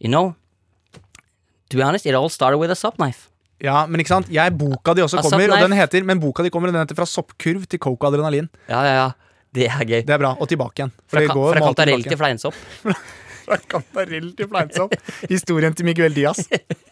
You 0.01 0.09
know, 0.09 0.33
to 1.69 1.77
be 1.77 1.83
honest, 1.85 2.05
it 2.09 2.15
all 2.17 2.29
started 2.33 2.57
with 2.57 2.71
a 2.73 2.75
soap 2.75 2.97
knife. 2.97 3.29
ja, 3.61 3.85
men 3.89 4.01
ikke 4.01 4.11
sant. 4.15 4.27
Jeg, 4.33 4.53
boka 4.57 4.93
di 4.97 5.01
også 5.05 5.21
kommer, 5.25 5.53
og 5.53 5.63
den 5.65 5.73
heter 5.77 6.03
Men 6.05 6.19
boka 6.21 6.43
di 6.45 6.49
kommer, 6.53 6.69
og 6.69 6.75
den 6.75 6.83
heter 6.83 6.97
Fra 6.97 7.07
soppkurv 7.09 7.63
til 7.69 7.79
coke 7.81 8.05
og 8.05 8.11
adrenalin. 8.13 8.49
Ja, 8.69 8.81
ja, 8.85 8.97
ja. 9.03 9.07
Det 9.53 9.65
er 9.69 9.81
gøy. 9.85 10.01
Det 10.05 10.13
er 10.13 10.19
bra. 10.21 10.33
Og 10.37 10.49
tilbake 10.49 10.81
igjen. 10.83 10.91
For 11.07 11.17
Fra, 11.17 11.21
det 11.23 11.29
går 11.33 11.53
fra 11.55 11.63
kantarell 11.71 12.03
til 12.05 12.17
fleinsopp. 12.19 12.59
Fra 13.47 13.57
kantarell 13.71 14.33
til 14.35 14.49
fleinsopp. 14.51 14.93
Historien 15.31 15.75
til 15.77 15.87
Miguel 15.87 16.15
Diaz. 16.15 16.43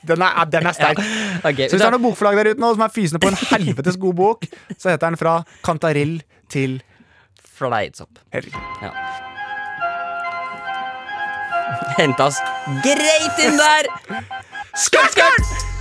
Den 0.07 0.23
er, 0.23 0.45
den 0.51 0.69
er 0.69 0.75
sterk. 0.77 1.01
Ok, 1.49 1.59
Så 1.67 1.75
hvis 1.75 1.81
det 1.81 1.85
er 1.89 1.93
noen 1.97 2.05
bokforlag 2.07 2.39
der 2.39 2.53
ute 2.53 2.63
nå 2.63 2.71
som 2.77 2.85
er 2.85 2.93
fysende 2.95 3.19
på 3.21 3.29
en 3.33 3.39
helvetes 3.51 3.99
god 4.01 4.15
bok, 4.17 4.47
så 4.79 4.93
heter 4.93 5.09
den 5.11 5.19
Fra 5.19 5.35
kantarell 5.67 6.17
til 6.53 6.79
Fleinsopp. 7.55 8.19
Ja. 8.33 8.91
Hentas 11.99 12.39
greit 12.83 13.45
inn 13.45 13.59
der! 13.59 13.91
Skatt, 14.75 15.15
skurt! 15.15 15.74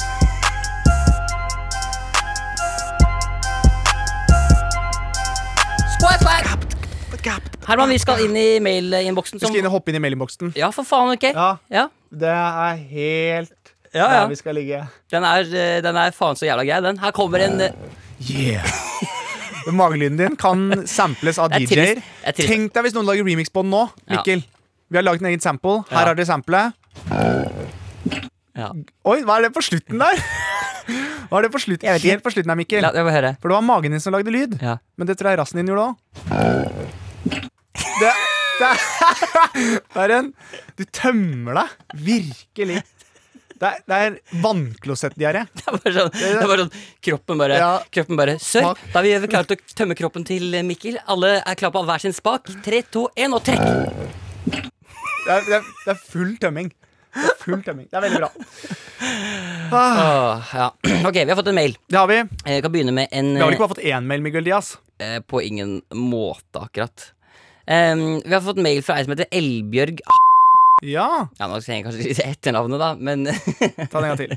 Herman, 7.24 7.88
vi 7.88 7.98
skal 8.02 8.20
inn 8.26 8.36
i 8.36 8.46
mailinnboksen. 8.60 9.40
Vi 9.40 9.46
skal 9.46 9.60
inn 9.62 9.68
og 9.70 9.76
hoppe 9.78 9.92
inn 9.92 9.98
i 9.98 10.02
mailinnboksen. 10.04 10.52
Ja, 10.58 10.68
for 10.74 10.84
faen, 10.88 11.14
ok. 11.16 11.30
Ja, 11.32 11.50
Ja, 11.72 11.86
det 12.12 12.30
er 12.30 12.80
helt 12.90 13.52
Ja, 13.94 14.04
ja. 14.04 14.20
der 14.24 14.28
vi 14.28 14.36
skal 14.36 14.54
ligge. 14.58 14.82
Den 15.10 15.24
er, 15.24 15.40
eh, 15.54 15.80
den 15.82 15.96
er 15.96 16.10
faen 16.12 16.36
så 16.36 16.46
jævla 16.48 16.64
grei, 16.66 16.80
den. 16.82 16.98
Her 16.98 17.12
kommer 17.16 17.40
en 17.46 17.60
eh, 17.60 17.72
Yeah. 18.24 18.64
Magelyden 19.72 20.16
din 20.18 20.36
kan 20.36 20.86
samples 20.86 21.38
av 21.38 21.52
er 21.52 21.64
DJ-er. 21.64 22.02
er. 22.24 22.32
Tenk 22.36 22.72
deg 22.74 22.84
hvis 22.86 22.94
noen 22.94 23.06
lager 23.08 23.24
remix 23.26 23.50
på 23.52 23.62
den 23.64 23.72
nå. 23.72 23.86
Mikkel, 24.10 24.44
vi 24.90 24.98
har 24.98 25.04
laget 25.06 25.24
en 25.24 25.30
egen 25.32 25.40
sample. 25.40 25.82
Her 25.90 26.10
har 26.10 26.14
dere 26.14 26.26
samplet. 26.28 26.72
ja. 28.54 28.68
Oi, 29.04 29.22
hva 29.24 29.38
er 29.38 29.48
det 29.48 29.54
på 29.56 29.64
slutten 29.64 29.98
der? 29.98 30.20
Hva 31.30 31.40
er 31.40 31.46
det 31.48 31.52
på 31.54 31.62
slutten? 31.62 31.88
Helt 32.04 32.22
på 32.24 32.30
slutten 32.34 32.52
der, 32.52 32.60
Mikkel. 32.60 32.84
La. 32.84 32.92
For 33.40 33.48
det 33.48 33.56
var 33.56 33.64
magen 33.64 33.96
din 33.96 34.00
som 34.04 34.12
lagde 34.12 34.30
lyd. 34.30 34.58
Ja. 34.62 34.76
Men 34.96 35.08
det 35.08 35.16
tror 35.18 35.32
jeg 35.32 35.40
rassen 35.40 35.62
din 35.62 35.72
gjorde 35.72 35.94
òg. 35.94 37.00
Det, 37.24 38.10
Det 38.60 38.72
det 39.94 40.02
er 40.04 40.12
en 40.18 40.32
Du 40.78 40.84
tømmer 40.84 41.60
deg. 41.60 41.72
Virkelig. 42.08 42.82
Det 43.54 43.68
er, 43.70 43.80
det 43.88 43.98
er 44.06 44.16
vannklosettdiaré. 44.42 45.44
Det 45.56 45.64
er 45.70 45.76
bare 45.78 45.92
sånn, 45.94 46.10
det 46.18 46.30
er 46.34 46.48
bare 46.50 46.64
sånn 46.66 46.72
Kroppen 47.06 47.40
bare, 47.40 47.58
Ja. 47.60 47.72
kroppen 47.94 48.18
bare 48.18 48.34
Sør, 48.42 48.72
da 48.92 49.02
er 49.04 49.22
vi 49.22 49.30
klart 49.30 49.54
å 49.54 49.58
tømme 49.78 49.96
kroppen 49.98 50.26
til 50.26 50.52
eh, 50.58 50.64
Mikkel. 50.66 50.98
Alle 51.06 51.36
er 51.40 51.58
klare 51.60 51.74
på 51.76 51.84
hver 51.86 52.02
sin 52.02 52.16
spak. 52.16 52.50
Tre, 52.66 52.82
to, 52.92 53.06
én, 53.16 53.32
og 53.36 53.44
trekk! 53.46 53.62
Det 55.24 55.36
det, 55.46 55.56
er, 55.56 55.62
det 55.86 55.92
er 55.94 56.00
full 56.10 56.34
tømming. 56.42 56.68
Det 57.14 57.34
full 57.44 57.62
tømming. 57.62 57.86
Det 57.90 57.98
er 57.98 58.04
veldig 58.04 58.20
bra. 58.22 58.30
Ah, 59.74 60.00
Åh, 60.04 60.54
ja. 60.54 60.68
Ok, 61.08 61.14
vi 61.14 61.28
har 61.30 61.36
fått 61.38 61.48
en 61.52 61.54
mail. 61.58 61.76
det 61.88 61.98
har 61.98 62.08
vi. 62.10 62.18
Jeg 62.46 62.62
kan 62.64 62.72
begynne 62.74 62.94
med 62.96 63.08
en 63.12 63.32
Vi 63.34 63.40
har 63.40 63.48
vel 63.48 63.56
ikke 63.56 63.66
bare 63.66 63.74
fått 63.76 63.84
én 63.90 64.06
mail, 64.10 64.22
Miguel 64.24 64.44
Diaz? 64.46 64.74
eh, 64.98 65.18
På 65.20 65.42
ingen 65.42 65.80
måte, 65.94 66.62
akkurat. 66.66 67.10
Em, 67.66 68.20
vi 68.24 68.32
har 68.34 68.42
fått 68.44 68.60
mail 68.60 68.82
fra 68.84 68.98
ei 68.98 69.04
som 69.06 69.14
heter 69.14 69.30
Elbjørg 69.32 70.02
Ja. 70.84 71.08
Ja, 71.38 71.46
nå 71.48 71.60
trenger 71.64 71.78
jeg 71.80 71.84
kanskje 71.86 72.10
ikke 72.12 72.26
etternavnet, 72.34 72.82
da, 72.82 72.90
men 72.98 73.24
Ta 73.90 74.00
det 74.02 74.04
en 74.04 74.10
gang 74.10 74.20
til. 74.20 74.36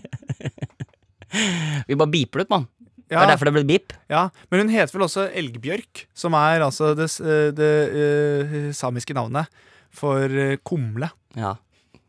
vi 1.88 1.96
bare 2.00 2.12
beeper 2.14 2.40
det 2.40 2.48
ut, 2.48 2.54
mann. 2.56 2.68
Det 3.08 3.16
Ja, 3.16 3.22
er 3.24 3.30
derfor 3.34 3.48
det 3.48 3.54
ble 3.56 3.64
beep. 3.68 3.94
ja. 4.12 4.26
Men 4.52 4.62
hun 4.66 4.70
heter 4.74 4.96
vel 4.98 5.06
også 5.08 5.28
Elgbjørk, 5.32 6.06
som 6.16 6.34
er 6.36 6.64
altså 6.66 6.94
det, 6.96 7.08
s- 7.12 7.22
eh, 7.24 7.52
det 7.56 7.70
eh, 8.04 8.56
samiske 8.76 9.16
navnet 9.16 9.48
for 9.96 10.24
eh, 10.28 10.58
kumle. 10.68 11.08
Ja. 11.36 11.54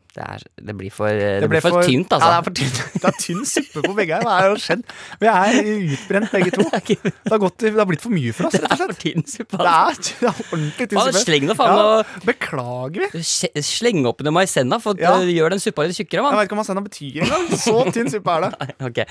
Det, 0.09 0.23
er, 0.25 0.41
det 0.67 0.73
blir 0.75 0.89
for, 0.91 1.05
det 1.13 1.41
Det 1.43 1.47
blir 1.51 1.61
for, 1.61 1.69
for, 1.77 1.85
tynt, 1.85 2.09
altså. 2.15 2.27
Ja, 2.27 2.31
det 2.33 2.39
er 2.39 2.45
for 2.47 2.55
tynt. 2.57 2.77
Det 2.99 3.07
er 3.09 3.17
tynn 3.21 3.43
suppe 3.45 3.81
på 3.85 3.91
begge 3.95 4.15
her. 4.17 4.23
Hva 4.25 4.37
er 4.41 4.55
det 4.55 4.61
skjedd? 4.63 4.81
Vi 5.21 5.27
er 5.29 5.59
utbrent 5.93 6.31
begge 6.33 6.53
to. 6.55 6.63
Det 6.73 7.29
har, 7.29 7.37
gått, 7.43 7.57
det 7.61 7.71
har 7.77 7.87
blitt 7.87 8.01
for 8.03 8.15
mye 8.15 8.33
for 8.33 8.49
oss, 8.49 8.57
Det 8.57 8.63
rett 8.65 8.73
og 8.73 8.81
er 8.89 8.89
for 8.89 8.99
tynn 9.03 9.23
suppe. 9.29 9.59
Det 9.61 9.69
Altså. 9.69 10.15
er, 10.17 10.17
det 10.19 10.27
er 10.31 10.41
ordentlig 10.49 10.87
tynn 10.89 10.99
suppe. 11.05 11.21
sleng 11.27 11.45
nå 11.51 11.55
faen 11.59 11.75
Ja, 11.77 11.85
og 11.85 12.25
beklager 12.25 13.05
vi. 13.13 13.21
sleng 13.69 14.01
opp 14.09 14.25
noe 14.25 14.35
maisenna, 14.39 14.81
for 14.83 14.97
Ja. 14.99 15.13
gjør 15.21 15.53
den 15.55 15.61
suppa 15.63 15.85
litt 15.85 15.95
tjukkere, 16.01 16.19
Jeg 16.19 16.25
mann. 16.25 16.39
vet 16.41 16.49
ikke 16.49 16.57
hva 16.57 16.61
maisenna 16.63 16.83
betyr 16.89 17.21
engang. 17.27 17.45
Så 17.67 17.77
tynn 17.93 18.09
suppe 18.11 18.35
er 18.39 18.47
det. 18.49 18.73
okay. 18.89 19.05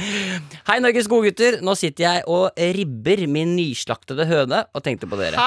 Hei, 0.68 0.80
Norges 0.82 1.08
gode 1.14 1.30
gutter. 1.30 1.60
Nå 1.62 1.76
sitter 1.78 2.08
jeg 2.08 2.26
og 2.26 2.50
ribber 2.58 3.24
min 3.30 3.54
nyslaktede 3.56 4.26
høne 4.28 4.64
og 4.74 4.82
tenkte 4.84 5.06
på 5.08 5.16
dere. 5.22 5.38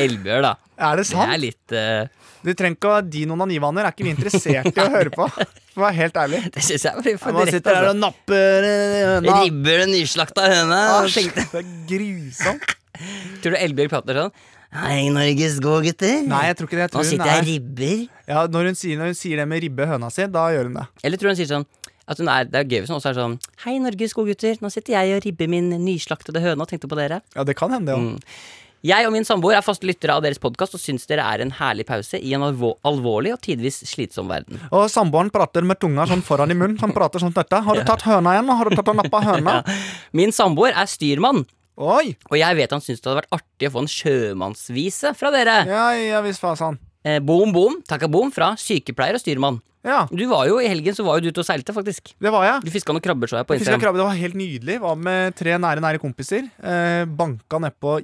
Elbjørn, 0.00 0.42
da. 0.48 0.54
Er 0.80 0.96
det 0.98 1.04
Det 1.06 1.12
sant? 1.12 1.30
er 1.34 1.38
litt 1.40 1.72
eh, 1.76 2.08
Du 2.44 2.50
trenger 2.56 2.76
ikke 2.78 2.90
å 2.92 3.00
din 3.04 3.30
onanivaner. 3.34 3.84
Er 3.88 3.94
ikke 3.94 4.06
vi 4.06 4.12
interessert 4.14 4.70
i 4.70 4.80
å 4.80 4.88
høre 4.96 5.12
på? 5.14 5.26
For 5.30 5.82
å 5.82 5.86
være 5.86 5.96
helt 5.98 6.16
ærlig. 6.22 6.40
Det 6.54 6.62
syns 6.66 6.86
jeg 6.88 7.02
blir 7.04 7.18
for 7.20 7.36
Man 7.36 7.50
sitter 7.50 7.76
her 7.76 7.88
Altså. 7.88 7.96
og 7.96 8.00
napper 8.04 8.66
eh, 8.68 8.94
høna. 9.10 9.34
Ribber 9.44 9.82
den 9.84 9.92
nyslakta 9.96 10.46
høna. 10.50 10.78
Asj, 11.02 11.26
Det 11.36 11.60
er 11.60 11.68
grusomt. 11.90 12.72
Tror 13.44 13.54
du 13.54 13.58
Elbjørg 13.60 13.92
prater 13.92 14.18
sånn? 14.24 14.32
Hei, 14.70 15.08
Norges 15.10 15.56
godgutter. 15.64 16.20
Nei, 16.30 16.44
jeg 16.46 16.56
tror 16.60 16.68
ikke 16.68 16.78
det. 16.78 16.84
Jeg 16.86 16.92
tror 16.94 17.02
Nå 17.02 17.08
sitter 17.10 17.30
jeg 17.32 17.40
er, 17.42 17.46
ribber. 17.48 17.94
ja, 18.30 18.42
når, 18.54 18.68
hun 18.70 18.76
sier, 18.78 18.98
når 19.00 19.08
hun 19.10 19.16
sier 19.18 19.40
det 19.40 19.46
med 19.50 19.64
ribbe 19.64 19.86
høna 19.90 20.10
si, 20.14 20.26
da 20.30 20.44
gjør 20.54 20.68
hun 20.70 20.76
det. 20.78 20.84
Eller 21.08 21.18
tror 21.18 21.32
hun 21.32 21.38
sier 21.40 21.48
sånn 21.50 21.66
at 22.10 22.18
hun 22.18 22.26
er, 22.30 22.46
Det 22.50 22.58
er 22.58 22.64
gøy 22.70 22.80
hvis 22.84 22.90
hun 22.90 22.96
også 23.00 23.10
er 23.12 23.18
sånn 23.18 23.34
Hei, 23.64 23.74
Norges 23.82 24.14
godgutter. 24.18 24.56
Nå 24.62 24.70
sitter 24.74 24.96
jeg 24.96 25.16
og 25.18 25.26
ribber 25.26 25.50
min 25.50 25.68
nyslaktede 25.82 26.42
høne 26.44 26.62
og 26.66 26.70
tenkte 26.70 26.90
på 26.90 26.98
dere. 26.98 27.18
Ja, 27.34 27.44
det 27.46 27.56
kan 27.58 27.74
hende, 27.74 27.90
det 27.90 27.98
òg. 27.98 28.06
Mm. 28.14 28.69
Jeg 28.80 29.04
og 29.04 29.12
min 29.12 29.26
samboer 29.28 29.58
er 29.58 29.64
faste 29.64 29.84
lyttere 29.84 30.14
av 30.16 30.22
deres 30.24 30.38
podkast 30.40 30.72
og 30.76 30.80
syns 30.80 31.02
dere 31.10 31.20
er 31.28 31.42
en 31.44 31.50
herlig 31.58 31.84
pause 31.88 32.16
i 32.16 32.30
en 32.32 32.46
alvor 32.46 32.78
alvorlig 32.88 33.34
og 33.34 33.40
tidvis 33.44 33.82
slitsom 33.90 34.30
verden. 34.32 34.56
Og 34.72 34.86
samboeren 34.88 35.28
prater 35.34 35.66
med 35.68 35.76
tunga 35.82 36.06
sånn 36.08 36.22
foran 36.24 36.48
i 36.54 36.56
munnen. 36.56 36.78
Han 36.80 36.94
prater 36.96 37.20
sånn 37.20 37.34
dette. 37.36 37.60
Har 37.66 37.76
du 37.76 37.84
tatt 37.84 38.06
høna 38.08 38.38
igjen? 38.38 38.48
Har 38.56 38.70
du 38.70 38.76
tatt 38.78 38.88
og 38.88 38.96
nappa 39.02 39.20
høna? 39.28 39.58
Min 40.16 40.32
samboer 40.32 40.72
er 40.80 40.88
styrmann, 40.88 41.42
Oi! 41.80 42.14
og 42.30 42.36
jeg 42.40 42.56
vet 42.56 42.72
han 42.72 42.80
syns 42.84 43.00
det 43.04 43.10
hadde 43.10 43.20
vært 43.20 43.36
artig 43.36 43.68
å 43.68 43.74
få 43.76 43.82
en 43.84 43.90
sjømannsvise 43.92 45.12
fra 45.16 45.32
dere. 45.34 45.58
Ja, 45.68 45.84
ja 46.00 46.22
visst 46.24 46.40
fasan. 46.40 46.78
Eh, 47.04 47.18
boom, 47.24 47.52
boom, 47.52 47.78
takka 47.88 48.08
boom 48.12 48.32
fra 48.32 48.54
sykepleier 48.60 49.16
og 49.16 49.22
styrmann. 49.22 49.60
Ja, 49.84 50.02
Du 50.12 50.24
var 50.28 50.44
jo 50.48 50.58
I 50.60 50.66
helgen 50.68 50.92
så 50.92 51.04
var 51.06 51.16
jo 51.16 51.24
du 51.24 51.30
ute 51.32 51.40
og 51.40 51.46
seilte, 51.48 51.72
faktisk. 51.72 52.10
det 52.20 52.32
var 52.32 52.44
jeg. 52.44 52.64
Du 52.66 52.72
fiska 52.72 52.92
noen 52.92 53.04
krabber, 53.04 53.28
så 53.32 53.38
jeg 53.40 53.48
på 53.48 53.56
Instagram. 53.56 53.80
krabbe, 53.84 54.00
det 54.00 54.08
var 54.08 54.16
helt 54.18 54.36
nydelig. 54.36 54.80
Var 54.82 54.98
med 55.08 55.36
tre 55.36 55.54
nære, 55.56 55.80
nære 55.84 56.00
kompiser. 56.02 56.48
Eh, 56.60 57.04
banka 57.08 57.60
nedpå 57.64 57.94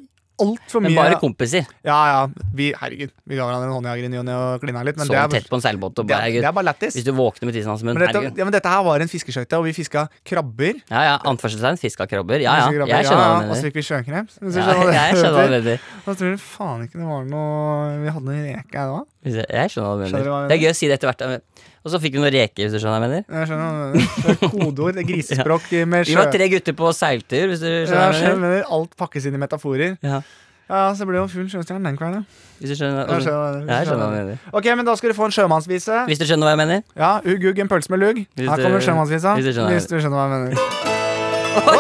altfor 0.43 0.83
mye 0.85 0.93
Men 0.93 0.99
bare 0.99 1.19
kompiser. 1.21 1.67
Ja, 1.87 1.97
ja. 2.11 2.47
Vi, 2.57 2.69
herregud, 2.77 3.13
vi 3.25 3.39
ga 3.39 3.47
hverandre 3.49 3.69
en 3.71 3.75
håndjager 3.77 4.07
i 4.07 4.11
ny 4.13 4.19
og 4.21 4.27
ne 4.29 4.37
og 4.37 4.65
klina 4.65 4.83
litt. 4.87 4.99
Men 5.01 5.09
Så 5.09 5.15
det 5.15 5.21
er, 5.23 5.31
tett 5.37 5.49
på 5.51 5.59
en 5.59 5.65
seilbåt. 5.65 5.97
Og 5.97 6.07
det, 6.07 6.13
bare, 6.13 6.29
er, 6.31 6.45
det 6.45 6.51
er 6.51 6.57
bare 6.57 6.69
lættis. 6.69 6.97
hvis 6.99 7.07
du 7.07 7.13
våkner 7.17 7.51
med 7.51 7.57
tissen 7.57 7.73
hans 7.73 7.85
i 7.85 7.89
munnen. 7.89 8.01
Men 8.01 8.07
dette, 8.07 8.21
Herregud. 8.21 8.41
ja, 8.43 8.49
men 8.49 8.57
dette 8.57 8.73
her 8.75 8.85
var 8.87 9.05
en 9.05 9.13
fiskeskøyte, 9.13 9.61
og 9.61 9.69
vi 9.69 9.75
fiska 9.77 10.07
krabber. 10.29 10.81
Ja, 10.91 11.05
ja. 11.11 11.15
Anførselstegn. 11.33 11.81
Fiska 11.83 12.09
krabber. 12.11 12.45
Ja, 12.45 12.57
ja. 12.63 12.69
Krabber, 12.73 12.95
Jeg 12.95 13.09
skjønner 13.09 13.25
hva 13.25 13.37
ja, 13.37 13.45
du 13.47 13.53
Og 13.53 13.61
så 13.61 13.69
fikk 13.69 13.79
vi 13.81 13.87
sjøkreps. 13.91 14.41
Ja, 14.41 14.49
det 14.53 14.99
jeg 14.99 15.21
skjønner 15.21 15.39
hva 15.39 15.47
du 15.47 15.57
mener. 15.57 15.87
Da 16.07 16.17
tror 16.21 16.35
du 16.37 16.43
faen 16.47 16.85
ikke 16.87 17.01
det 17.01 17.09
var 17.09 17.25
noe 17.31 17.95
Vi 18.03 18.17
hadde 18.17 18.27
noe 18.31 18.43
reke 18.45 18.83
her 18.83 18.97
òg. 19.01 19.07
Jeg 19.27 19.73
skjønner 19.73 19.89
hva 19.89 19.97
du 19.97 20.05
mener. 20.07 20.29
Det 20.51 20.59
er 20.59 20.63
gøy 20.67 20.73
å 20.73 20.77
si 20.77 20.91
det 20.91 21.01
etter 21.01 21.13
hvert. 21.13 21.65
Og 21.87 21.93
så 21.93 22.01
fikk 22.03 22.17
vi 22.17 22.19
noen 22.19 22.33
reker, 22.35 22.65
hvis 22.67 22.73
du 22.75 22.81
skjønner 22.83 22.99
hva 22.99 23.07
jeg 23.07 23.07
mener. 23.07 23.23
Jeg 23.31 23.47
skjønner 23.47 23.67
hva 23.67 23.75
du 23.77 23.79
mener. 23.95 24.09
Det 24.17 24.33
er 24.35 24.51
kodeord. 24.57 24.97
Grisespråk 25.07 25.69
med 25.93 26.09
Vi 26.11 26.17
var 26.19 26.33
tre 26.35 26.49
gutter 26.51 26.75
på 26.81 26.91
seiltur, 26.99 27.45
hvis 27.53 27.63
du 27.63 27.69
skjønner 27.69 27.87
hva 27.87 28.09
jeg 28.11 28.25
jeg 28.27 28.35
mener. 28.35 28.35
skjønner. 28.35 28.75
Alt 28.81 28.97
pakkes 28.99 29.29
inn 29.31 29.39
i 29.39 29.43
metaforer. 29.47 29.95
Ja, 30.03 30.19
Ja, 30.67 30.89
så 30.99 31.07
ble 31.07 31.15
det 31.15 31.21
jo 31.21 31.29
full 31.31 31.47
sjøstjerne 31.47 31.87
den 31.87 31.95
kvelden. 31.95 32.25
hvis 32.59 32.73
du 32.73 32.75
skjønner, 32.75 33.07
Jeg 33.07 33.23
skjønner 33.23 33.39
hva 33.39 33.51
skjønner, 33.55 33.71
Ja, 33.71 33.77
jeg 33.79 33.87
skjønner 33.87 34.09
hva 34.11 34.17
jeg 34.19 34.25
mener. 34.27 34.39
Ok, 34.59 34.67
men 34.81 34.85
da 34.89 34.97
skal 34.99 35.13
du 35.13 35.15
få 35.15 35.29
en 35.31 35.35
sjømannsvise. 35.37 36.01
Hvis 36.11 36.19
du 36.19 36.25
skjønner 36.27 36.43
hva 36.49 36.57
jeg 36.57 36.61
mener. 36.65 36.83
Ja, 36.99 37.13
ugg, 37.23 37.47
ugg, 37.53 37.59
en 37.63 37.71
pølse 37.71 37.95
med 37.95 38.03
lugg. 38.03 38.19
Hvis 38.35 38.51
Her 38.51 38.65
kommer 38.67 38.83
sjømannsvisa. 38.83 39.37
hvis 39.39 39.47
du 39.47 39.53
skjønner. 39.55 39.79
Hvis 39.79 39.87
du 39.87 39.95
skjønner 40.03 40.19
hva 40.19 40.27
jeg 40.27 40.33
mener. 40.43 40.59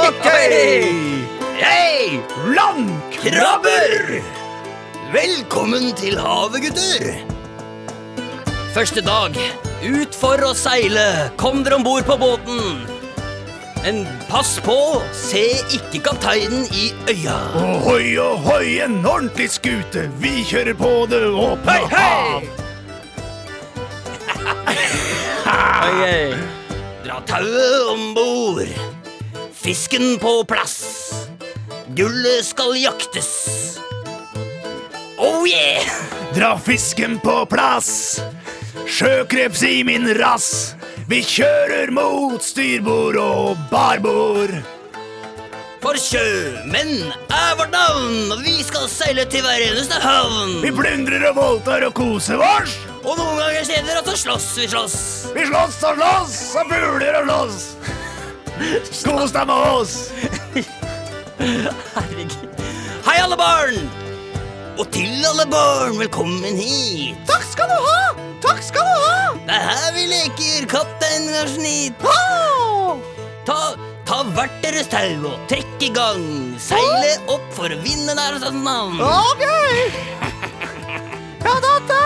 Ok! 0.07 0.29
Hei! 1.67 2.23
Landkrabber! 2.55 4.21
Velkommen 5.19 5.91
til 5.99 6.15
havet, 6.23 6.63
gutter. 6.71 7.11
Første 8.77 9.03
dag. 9.03 9.66
Ut 9.85 10.15
for 10.17 10.41
å 10.41 10.55
seile. 10.57 11.31
Kom 11.37 11.65
dere 11.65 11.77
om 11.77 11.85
bord 11.85 12.07
på 12.09 12.17
båten. 12.21 12.87
Men 13.85 14.01
pass 14.27 14.57
på, 14.65 14.75
se 15.15 15.45
ikke 15.77 16.01
kapteinen 16.09 16.65
i 16.75 16.89
øya. 17.13 17.37
Ohoi, 17.61 18.17
ohoi, 18.19 18.81
en 18.83 18.97
ordentlig 19.07 19.51
skute. 19.55 20.09
Vi 20.19 20.41
kjører 20.49 20.75
på 20.75 20.91
det 21.11 21.21
åpne 21.29 21.77
Hei, 21.77 21.85
hei! 21.93 22.49
Ok. 25.87 26.37
Dra 27.05 27.21
tauet 27.31 27.93
om 27.93 28.09
bord. 28.17 28.67
Fisken 29.55 30.17
på 30.19 30.41
plass. 30.51 30.81
Gullet 31.95 32.43
skal 32.49 32.75
jaktes. 32.81 33.31
Oh 35.17 35.47
yeah! 35.47 35.87
Dra 36.35 36.57
fisken 36.59 37.21
på 37.23 37.45
plass. 37.47 38.19
Sjøkreps 38.87 39.65
i 39.67 39.83
min 39.87 40.07
rass. 40.21 40.77
Vi 41.11 41.19
kjører 41.27 41.91
mot 41.95 42.43
styrbord 42.43 43.17
og 43.19 43.59
barbord. 43.71 44.53
For 45.83 45.99
sjømenn 46.01 47.11
er 47.31 47.57
vårt 47.59 47.75
navn, 47.75 48.31
og 48.35 48.41
vi 48.47 48.55
skal 48.67 48.87
seile 48.91 49.27
til 49.31 49.43
hver 49.45 49.65
eneste 49.69 49.99
havn. 50.03 50.57
Vi 50.63 50.71
plundrer 50.75 51.27
og 51.31 51.37
voldtar 51.39 51.87
og 51.89 51.95
koser 51.99 52.43
oss. 52.43 52.77
Og 53.03 53.19
noen 53.19 53.39
ganger 53.43 53.67
senere 53.69 54.03
så 54.07 54.17
slåss 54.23 54.49
vi 54.59 54.69
slåss. 54.71 54.97
Vi 55.35 55.47
slåss 55.51 55.79
og 55.91 56.01
slåss 56.01 56.39
og 56.63 56.73
puler 56.73 57.21
og 57.21 57.29
slåss. 57.29 57.61
Kos 59.05 59.35
deg 59.35 59.51
med 59.51 59.67
oss. 59.77 59.97
Herregud. 61.39 62.63
Hei, 63.07 63.19
alle 63.23 63.39
barn! 63.39 63.91
Og 64.77 64.89
til 64.93 65.23
alle 65.25 65.47
barn, 65.51 65.99
velkommen 66.01 66.59
hit. 66.59 67.19
Takk 67.29 67.47
skal 67.53 67.71
du 67.71 67.79
ha. 67.87 68.26
Takk 68.47 68.63
skal 68.63 68.87
du 68.87 68.95
ha. 69.03 69.19
Det 69.47 69.57
er 69.57 69.67
her 69.67 69.93
vi 69.97 70.07
leker 70.11 70.67
kaptein 70.71 71.29
snitt! 71.51 72.07
Ta, 73.47 73.59
ta 74.07 74.23
hvert 74.35 74.57
deres 74.65 74.89
tau 74.91 75.29
og 75.31 75.43
trekk 75.51 75.83
i 75.87 75.91
gang. 75.95 76.25
Seile 76.63 77.13
opp 77.31 77.47
for 77.55 77.71
å 77.71 77.79
vinne 77.85 78.15
deres 78.19 78.47
navn. 78.55 78.99
Ok. 79.03 79.45
Ja, 81.47 81.55
dette. 81.63 82.01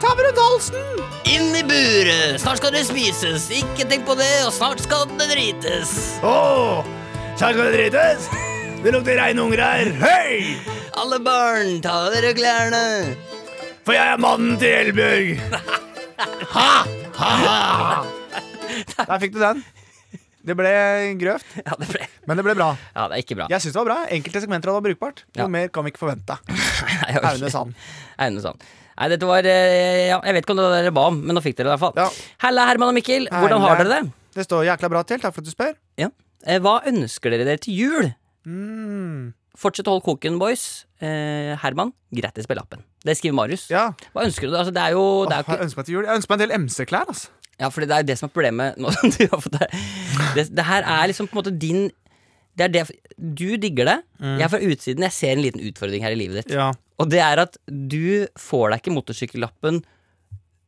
Ta 0.00 0.14
rundt 0.16 0.40
halsen. 0.40 1.04
Inn 1.28 1.52
i 1.56 1.62
buret. 1.68 2.40
Snart 2.40 2.62
skal 2.62 2.72
det 2.76 2.86
spises. 2.88 3.48
Ikke 3.52 3.84
tenk 3.88 4.06
på 4.08 4.16
det, 4.16 4.30
og 4.46 4.54
snart 4.56 4.80
skal 4.84 5.04
det 5.18 5.28
drites. 5.34 5.92
Åh, 6.24 6.80
snart 7.36 7.58
skal 7.58 7.64
det 7.68 7.74
drites. 7.76 8.28
Det 8.84 8.92
lukter 8.94 9.20
reinunger 9.20 9.60
her. 9.60 9.92
Hei! 10.00 10.56
Alle 10.96 11.20
barn, 11.20 11.80
ta 11.84 12.06
dere 12.14 12.32
klærne. 12.36 12.84
For 13.84 13.96
jeg 13.96 14.16
er 14.16 14.22
mannen 14.22 14.56
til 14.60 14.72
Elbjørg. 14.80 15.36
Der 19.06 19.18
fikk 19.22 19.34
du 19.36 19.40
den. 19.42 19.62
Det 20.46 20.54
ble 20.54 20.70
grøvt, 21.18 21.46
Ja, 21.58 21.74
det 21.80 21.88
ble 21.90 22.04
men 22.26 22.38
det 22.38 22.44
ble 22.46 22.54
bra. 22.58 22.68
Ja, 22.94 23.06
det 23.10 23.16
er 23.16 23.22
ikke 23.22 23.36
bra. 23.38 23.46
Jeg 23.50 23.62
synes 23.62 23.74
det 23.74 23.80
var 23.80 23.86
bra. 23.88 23.96
Enkelte 24.14 24.40
segmenter 24.42 24.70
hadde 24.70 24.78
vært 24.82 24.94
brukbart. 24.94 25.22
Ja. 25.38 25.46
Mer 25.50 25.68
kan 25.74 25.86
vi 25.86 25.90
ikke 25.92 26.02
forvente. 26.04 26.36
Nei, 26.46 27.10
jeg 27.14 27.22
Aune 27.30 27.50
Sand. 27.50 27.70
Aune 28.26 28.42
Sand. 28.44 28.66
Nei, 28.96 29.08
dette 29.12 29.28
var 29.28 29.46
eh, 29.50 30.06
ja, 30.08 30.18
Jeg 30.24 30.34
vet 30.36 30.46
ikke 30.46 30.54
om 30.54 30.60
det 30.60 30.64
var 30.66 30.72
det 30.74 30.80
dere 30.86 30.94
ba 30.96 31.04
om, 31.10 31.18
men 31.22 31.36
nå 31.36 31.42
fikk 31.44 31.58
dere 31.58 31.68
det 31.68 31.72
i 31.72 31.74
hvert 31.74 31.84
fall. 31.84 31.98
Ja. 31.98 32.36
Halla, 32.46 32.64
Herman 32.70 32.90
og 32.92 32.96
Mikkel. 32.96 33.26
Hvordan 33.30 33.62
har 33.66 33.82
dere 33.82 33.90
det? 33.92 34.12
Det 34.38 34.46
står 34.46 34.66
jækla 34.70 34.90
bra 34.92 35.02
til. 35.08 35.20
Takk 35.22 35.34
for 35.36 35.42
at 35.44 35.50
du 35.50 35.54
spør. 35.54 35.74
Ja. 36.00 36.08
Eh, 36.46 36.58
Hva 36.62 36.76
ønsker 36.90 37.34
dere 37.34 37.46
dere 37.48 37.62
til 37.62 37.78
jul? 37.82 38.10
Mm. 38.46 39.32
Fortsett 39.56 39.88
å 39.88 39.96
holde 39.96 40.04
koken, 40.04 40.38
boys. 40.40 40.84
Eh, 41.00 41.54
Herman, 41.62 41.92
grattis 42.14 42.48
med 42.50 42.58
lappen. 42.60 42.82
Det 43.04 43.16
skriver 43.18 43.36
Marius. 43.38 43.66
Ja. 43.72 43.88
Hva 44.12 44.26
ønsker 44.26 44.50
du? 44.50 44.56
Altså, 44.56 44.72
det 44.74 44.82
er 44.82 44.96
jo, 44.96 45.04
det 45.28 45.36
er 45.36 45.42
Åh, 45.42 45.46
ikke 45.46 45.56
jeg 45.56 45.66
ønsker 45.68 45.80
meg 45.80 45.88
til 45.88 45.96
jul. 45.96 46.08
Jeg 46.08 46.20
ønsker 46.20 46.32
meg 46.32 46.38
en 46.38 46.44
del 46.44 46.56
MC-klær. 46.66 47.12
Altså. 47.14 47.32
Ja, 47.56 47.70
for 47.72 47.84
det 47.84 47.94
er 47.96 48.02
jo 48.04 48.08
det 48.10 48.18
som 48.20 48.28
er 48.28 48.34
problemet 48.36 48.80
nå 48.80 48.92
som 48.96 49.12
du 49.14 49.22
har 49.32 49.40
fått 49.40 49.56
det. 49.56 49.70
det. 50.36 50.46
Det 50.56 50.66
her 50.68 50.88
er 50.96 51.08
liksom 51.12 51.30
på 51.30 51.36
en 51.38 51.42
måte 51.42 51.54
din 51.56 51.86
det 52.56 52.64
er 52.64 52.72
det, 52.72 52.82
Du 53.16 53.50
digger 53.60 53.84
det. 53.84 53.96
Jeg 54.20 54.44
er 54.46 54.48
fra 54.48 54.60
utsiden. 54.64 55.04
Jeg 55.04 55.12
ser 55.12 55.34
en 55.34 55.42
liten 55.44 55.60
utfordring 55.68 56.04
her 56.04 56.14
i 56.14 56.20
livet 56.20 56.40
ditt. 56.40 56.54
Ja. 56.56 56.70
Og 56.96 57.10
det 57.12 57.20
er 57.20 57.42
at 57.42 57.58
du 57.68 58.24
får 58.40 58.72
deg 58.72 58.80
ikke 58.80 58.94
motorsykkellappen 58.96 59.82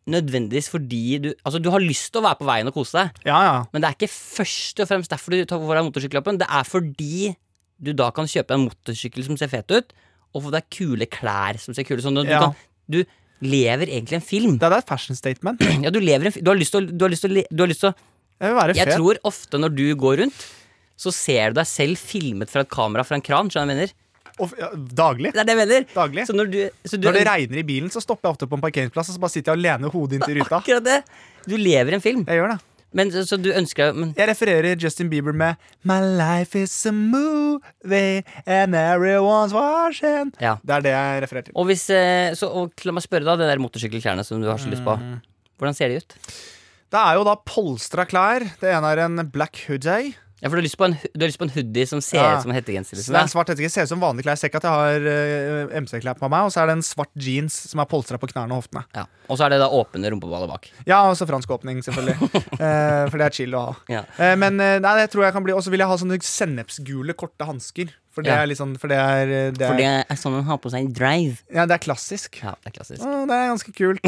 nødvendigvis 0.09 0.71
fordi 0.73 1.19
du 1.21 1.29
Altså, 1.45 1.61
du 1.61 1.71
har 1.73 1.85
lyst 1.85 2.13
til 2.13 2.23
å 2.23 2.27
være 2.29 2.41
på 2.41 2.49
veien 2.49 2.71
og 2.71 2.77
kose 2.77 2.97
deg, 2.97 3.19
ja, 3.29 3.39
ja. 3.45 3.57
men 3.73 3.83
det 3.83 3.91
er 3.91 3.97
ikke 3.99 4.09
først 4.13 4.81
og 4.81 4.89
fremst 4.89 5.13
derfor 5.13 5.37
du 5.37 5.43
tar 5.45 5.61
får 5.61 5.81
deg 5.81 5.89
motorsykkellappen. 5.89 6.41
Det 6.41 6.49
er 6.49 6.69
fordi 6.69 7.35
du 7.81 7.93
da 7.97 8.11
kan 8.15 8.27
kjøpe 8.31 8.57
en 8.57 8.67
motorsykkel 8.67 9.25
som 9.27 9.39
ser 9.41 9.51
fet 9.53 9.71
ut, 9.71 9.93
og 10.35 10.45
få 10.45 10.53
deg 10.55 10.67
kule 10.75 11.07
klær 11.09 11.59
som 11.63 11.75
ser 11.77 11.87
kule 11.89 12.01
ut. 12.03 12.05
Sånn 12.05 12.19
du, 12.21 12.29
Ja. 12.29 12.41
kan, 12.49 12.55
du 12.91 13.05
lever 13.41 13.87
egentlig 13.87 14.19
en 14.19 14.25
film. 14.27 14.59
Det 14.59 14.67
er 14.67 14.79
et 14.81 14.89
fashion 14.89 15.17
statement. 15.17 15.63
Ja, 15.85 15.91
du 15.95 16.01
lever 16.03 16.27
en 16.31 16.35
Du 16.43 16.51
har 16.51 16.59
lyst 16.59 16.75
til 16.75 16.83
å 16.85 16.91
Du 16.91 17.05
har 17.07 17.13
lyst 17.13 17.23
til 17.25 17.31
å, 17.39 17.45
du 17.51 17.63
har 17.63 17.71
lyst 17.71 17.85
til 17.85 17.93
å 17.93 17.95
Jeg 18.43 18.51
vil 18.51 18.59
være 18.59 18.75
Jeg 18.79 18.97
tror 18.97 19.21
ofte 19.31 19.59
når 19.63 19.75
du 19.79 19.87
går 19.99 20.19
rundt, 20.25 20.45
så 20.99 21.13
ser 21.15 21.55
du 21.55 21.61
deg 21.61 21.67
selv 21.71 21.99
filmet 22.03 22.51
fra 22.51 22.65
et 22.67 22.71
kamera 22.71 23.05
fra 23.07 23.15
en 23.19 23.23
kran. 23.23 23.49
Skjønner 23.51 23.75
du 23.75 23.79
hva 23.79 23.87
jeg 23.87 23.91
mener? 23.95 23.97
Og, 24.39 24.53
ja, 24.59 24.69
daglig. 24.75 25.33
Det 25.35 25.41
er 25.43 25.47
det 25.49 25.55
jeg 25.55 25.59
mener. 25.63 25.87
Daglig. 25.95 26.25
Så 26.29 26.35
når 26.35 26.51
du, 26.53 26.59
så 26.87 26.99
du 26.99 27.07
Når 27.09 27.17
det 27.19 27.25
regner 27.27 27.59
i 27.59 27.65
bilen, 27.67 27.91
så 27.91 28.03
stopper 28.03 28.29
jeg 28.29 28.37
ofte 28.37 28.47
på 28.51 28.59
en 28.59 28.63
parkeringsplass 28.63 29.11
og 29.11 29.17
så 29.17 29.23
bare 29.23 29.35
sitter 29.35 29.51
jeg 29.55 29.59
og 29.59 29.65
lener 29.65 29.95
hodet 29.95 30.19
inntil 30.19 30.39
ruta. 30.43 30.61
Akkurat 30.61 30.85
det. 30.87 30.99
Du 31.47 31.57
lever 31.59 31.97
en 31.99 32.03
film. 32.05 32.23
Jeg 32.29 32.39
gjør 32.43 32.53
det. 32.55 32.59
Men 32.97 33.11
så, 33.13 33.37
du 33.37 33.51
ønsker 33.53 33.93
men, 33.93 34.15
Jeg 34.17 34.31
refererer 34.31 34.79
Justin 34.81 35.11
Bieber 35.13 35.35
med 35.37 35.59
My 35.89 35.99
life 36.01 36.57
is 36.59 36.73
a 36.89 36.93
movie 36.93 38.23
and 38.47 38.77
everyone's 38.79 39.53
watching. 39.53 40.33
Ja. 40.41 40.57
Det 40.65 40.79
er 40.79 40.87
det 40.87 40.95
jeg 40.95 41.25
refererer 41.27 41.49
til. 41.51 41.57
Og 41.59 41.69
hvis 41.69 41.89
eh, 41.93 42.33
Så 42.39 42.49
og, 42.49 42.73
la 42.85 42.95
meg 42.97 43.05
spørre, 43.05 43.27
da. 43.29 43.37
Den 43.41 43.51
der 43.51 43.61
motorsykkelklærne 43.63 44.25
som 44.25 44.41
du 44.41 44.49
har 44.49 44.61
så 44.61 44.71
lyst 44.73 44.87
på. 44.87 44.97
Mm. 44.97 45.19
Hvordan 45.59 45.77
ser 45.77 45.93
de 45.93 46.01
ut? 46.01 46.17
Det 46.89 47.01
er 47.03 47.19
jo 47.19 47.27
da 47.29 47.37
polstra 47.45 48.07
klær. 48.09 48.47
Det 48.63 48.73
ene 48.73 48.95
er 48.95 49.05
en 49.05 49.29
black 49.33 49.61
hoodie. 49.67 50.15
Ja, 50.39 50.47
for 50.49 50.55
du 50.55 50.61
har 50.61 50.67
lyst 50.69 50.79
på 50.79 50.87
en, 50.87 50.93
du 50.95 51.19
har 51.25 51.27
lyst 51.33 51.39
på 51.41 51.47
en 51.49 51.51
hoodie 51.55 51.87
som 51.91 52.01
ser 52.05 52.21
Ja. 52.21 52.37
ut 52.37 52.43
som 52.45 52.53
en 52.53 52.57
hettegenser? 52.57 52.95
Liksom. 52.97 53.11
det 53.13 53.19
er 53.19 53.27
en 53.27 53.33
svart 53.33 53.49
hettegenser. 53.51 53.75
Ser 53.83 53.89
ut 53.89 53.93
som 53.95 54.01
vanlig 54.05 54.23
klær. 54.23 54.37
Jeg 54.37 54.43
ser 54.45 54.51
ikke 54.53 54.61
at 54.63 54.69
jeg 54.69 54.77
har 54.79 55.09
uh, 55.69 55.77
MC-klær 55.83 56.19
på 56.21 56.31
meg. 56.31 56.47
Og 56.47 56.53
så 56.55 56.63
er 56.63 56.71
det 56.71 56.77
en 56.79 56.85
svart 56.87 57.11
jeans 57.19 57.57
som 57.73 57.81
er 57.83 57.89
polstra 57.91 58.21
på 58.23 58.29
knærne 58.31 58.55
og 58.55 58.63
hoftene. 58.63 58.85
Ja. 58.95 59.07
Og 59.29 59.37
så 59.41 59.45
er 59.49 59.57
det 59.57 59.59
da 59.65 59.67
åpne 59.75 60.13
rumpeballer 60.15 60.47
bak. 60.49 60.71
Ja, 60.87 61.01
og 61.11 61.17
så 61.19 61.27
fransk 61.27 61.51
åpning, 61.51 61.83
selvfølgelig. 61.83 62.17
uh, 62.23 63.07
for 63.11 63.19
det 63.19 63.27
er 63.27 63.35
chill 63.35 63.59
å 63.59 63.65
ha. 63.67 63.75
Ja. 63.91 64.05
Uh, 64.21 64.37
men 64.39 64.61
eh, 64.63 64.79
nei, 64.85 64.95
det 65.03 65.11
tror 65.11 65.27
jeg 65.27 65.35
kan 65.35 65.43
bli 65.43 65.53
Og 65.59 65.65
så 65.67 65.71
vil 65.75 65.83
jeg 65.83 65.91
ha 65.91 65.97
sånne 65.99 66.21
sennepsgule, 66.23 67.15
korte 67.19 67.45
hansker. 67.49 67.91
For 68.15 68.23
det 68.27 68.33
Ja. 68.33 68.43
er 68.43 68.55
sånn 68.59 68.73
For 68.81 68.89
det 68.91 68.97
er, 68.99 69.29
eh, 69.31 69.51
det 69.55 69.67
For 69.69 69.79
det 69.79 69.85
er, 69.91 70.17
sånn 70.19 70.33
man 70.39 70.47
har 70.49 70.59
på 70.63 70.71
seg 70.73 70.87
en 70.87 70.93
drive. 70.95 71.43
ja, 71.55 71.67
det 71.67 71.75
er 71.77 71.83
klassisk. 71.83 72.39
Ja, 72.43 72.55
det 72.63 72.71
er 72.73 72.79
klassisk. 72.79 73.03
Å, 73.03 73.27
det 73.27 73.35
er 73.37 73.51
ganske 73.53 73.75
kult. 73.75 74.07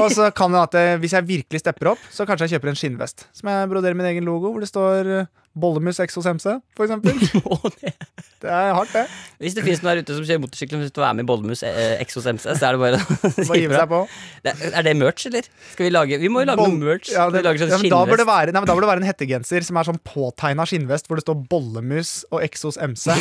Og 0.00 0.12
så 0.12 0.28
kan 0.36 0.52
det 0.52 0.60
at 0.68 0.74
eh, 0.80 0.94
hvis 1.02 1.12
jeg 1.16 1.26
virkelig 1.28 1.60
stepper 1.64 1.90
opp, 1.92 2.04
så 2.12 2.24
kanskje 2.28 2.46
jeg 2.48 2.58
kjøper 2.60 2.68
en 2.72 2.78
skinnvest. 2.84 3.26
Som 3.36 3.48
jeg 3.52 3.68
broderer 3.72 3.96
min 3.98 4.06
egen 4.12 4.24
logo, 4.28 4.52
hvor 4.54 4.60
det 4.60 4.68
står 4.70 5.26
eh, 5.50 5.60
Bollemus 5.60 5.98
Exos 6.00 6.26
MC, 6.26 6.58
for 6.76 6.86
eksempel. 6.86 7.18
Det- 8.40 8.48
er 8.48 8.70
hardt, 8.72 8.88
det. 8.94 9.02
Hvis 9.36 9.52
det 9.52 9.60
finnes 9.66 9.82
noen 9.82 9.98
der 9.98 10.00
ute 10.00 10.14
som 10.16 10.24
kjører 10.24 10.40
motorsykkel 10.40 10.78
og 10.78 10.84
vil 10.86 10.92
være 11.02 11.16
med 11.18 11.26
i 11.26 11.28
Bollemus 11.28 11.60
X 11.60 11.98
Exos 12.06 12.24
MC, 12.30 12.46
så 12.56 12.70
er 12.70 12.72
det 12.72 12.80
bare 12.80 12.96
å 12.96 13.32
si 13.50 13.58
ifra. 13.66 13.98
er 14.48 14.86
det 14.86 14.94
merch, 14.96 15.26
eller? 15.28 15.44
Skal 15.74 15.84
vi 15.84 15.90
lage 15.92 16.16
Vi 16.22 16.30
må 16.32 16.40
jo 16.40 16.48
lage 16.48 16.56
Boll- 16.62 16.72
noe 16.72 16.80
merch. 16.94 17.10
Ja, 17.12 17.26
det, 17.28 17.42
sånn 17.60 17.68
ja, 17.68 17.80
da, 17.92 18.00
bør 18.08 18.22
det 18.22 18.26
være, 18.30 18.54
nei, 18.56 18.62
da 18.64 18.72
bør 18.78 18.86
det 18.86 18.90
være 18.94 19.02
en 19.04 19.08
hettegenser 19.10 19.66
som 19.68 19.76
er 19.76 19.90
sånn 19.90 20.00
påtegna 20.08 20.64
skinnvest, 20.70 21.10
hvor 21.10 21.20
det 21.20 21.26
står 21.26 21.42
Bollemus 21.52 22.14
og 22.32 22.40
Exos 22.46 22.80
MC. 22.88 23.12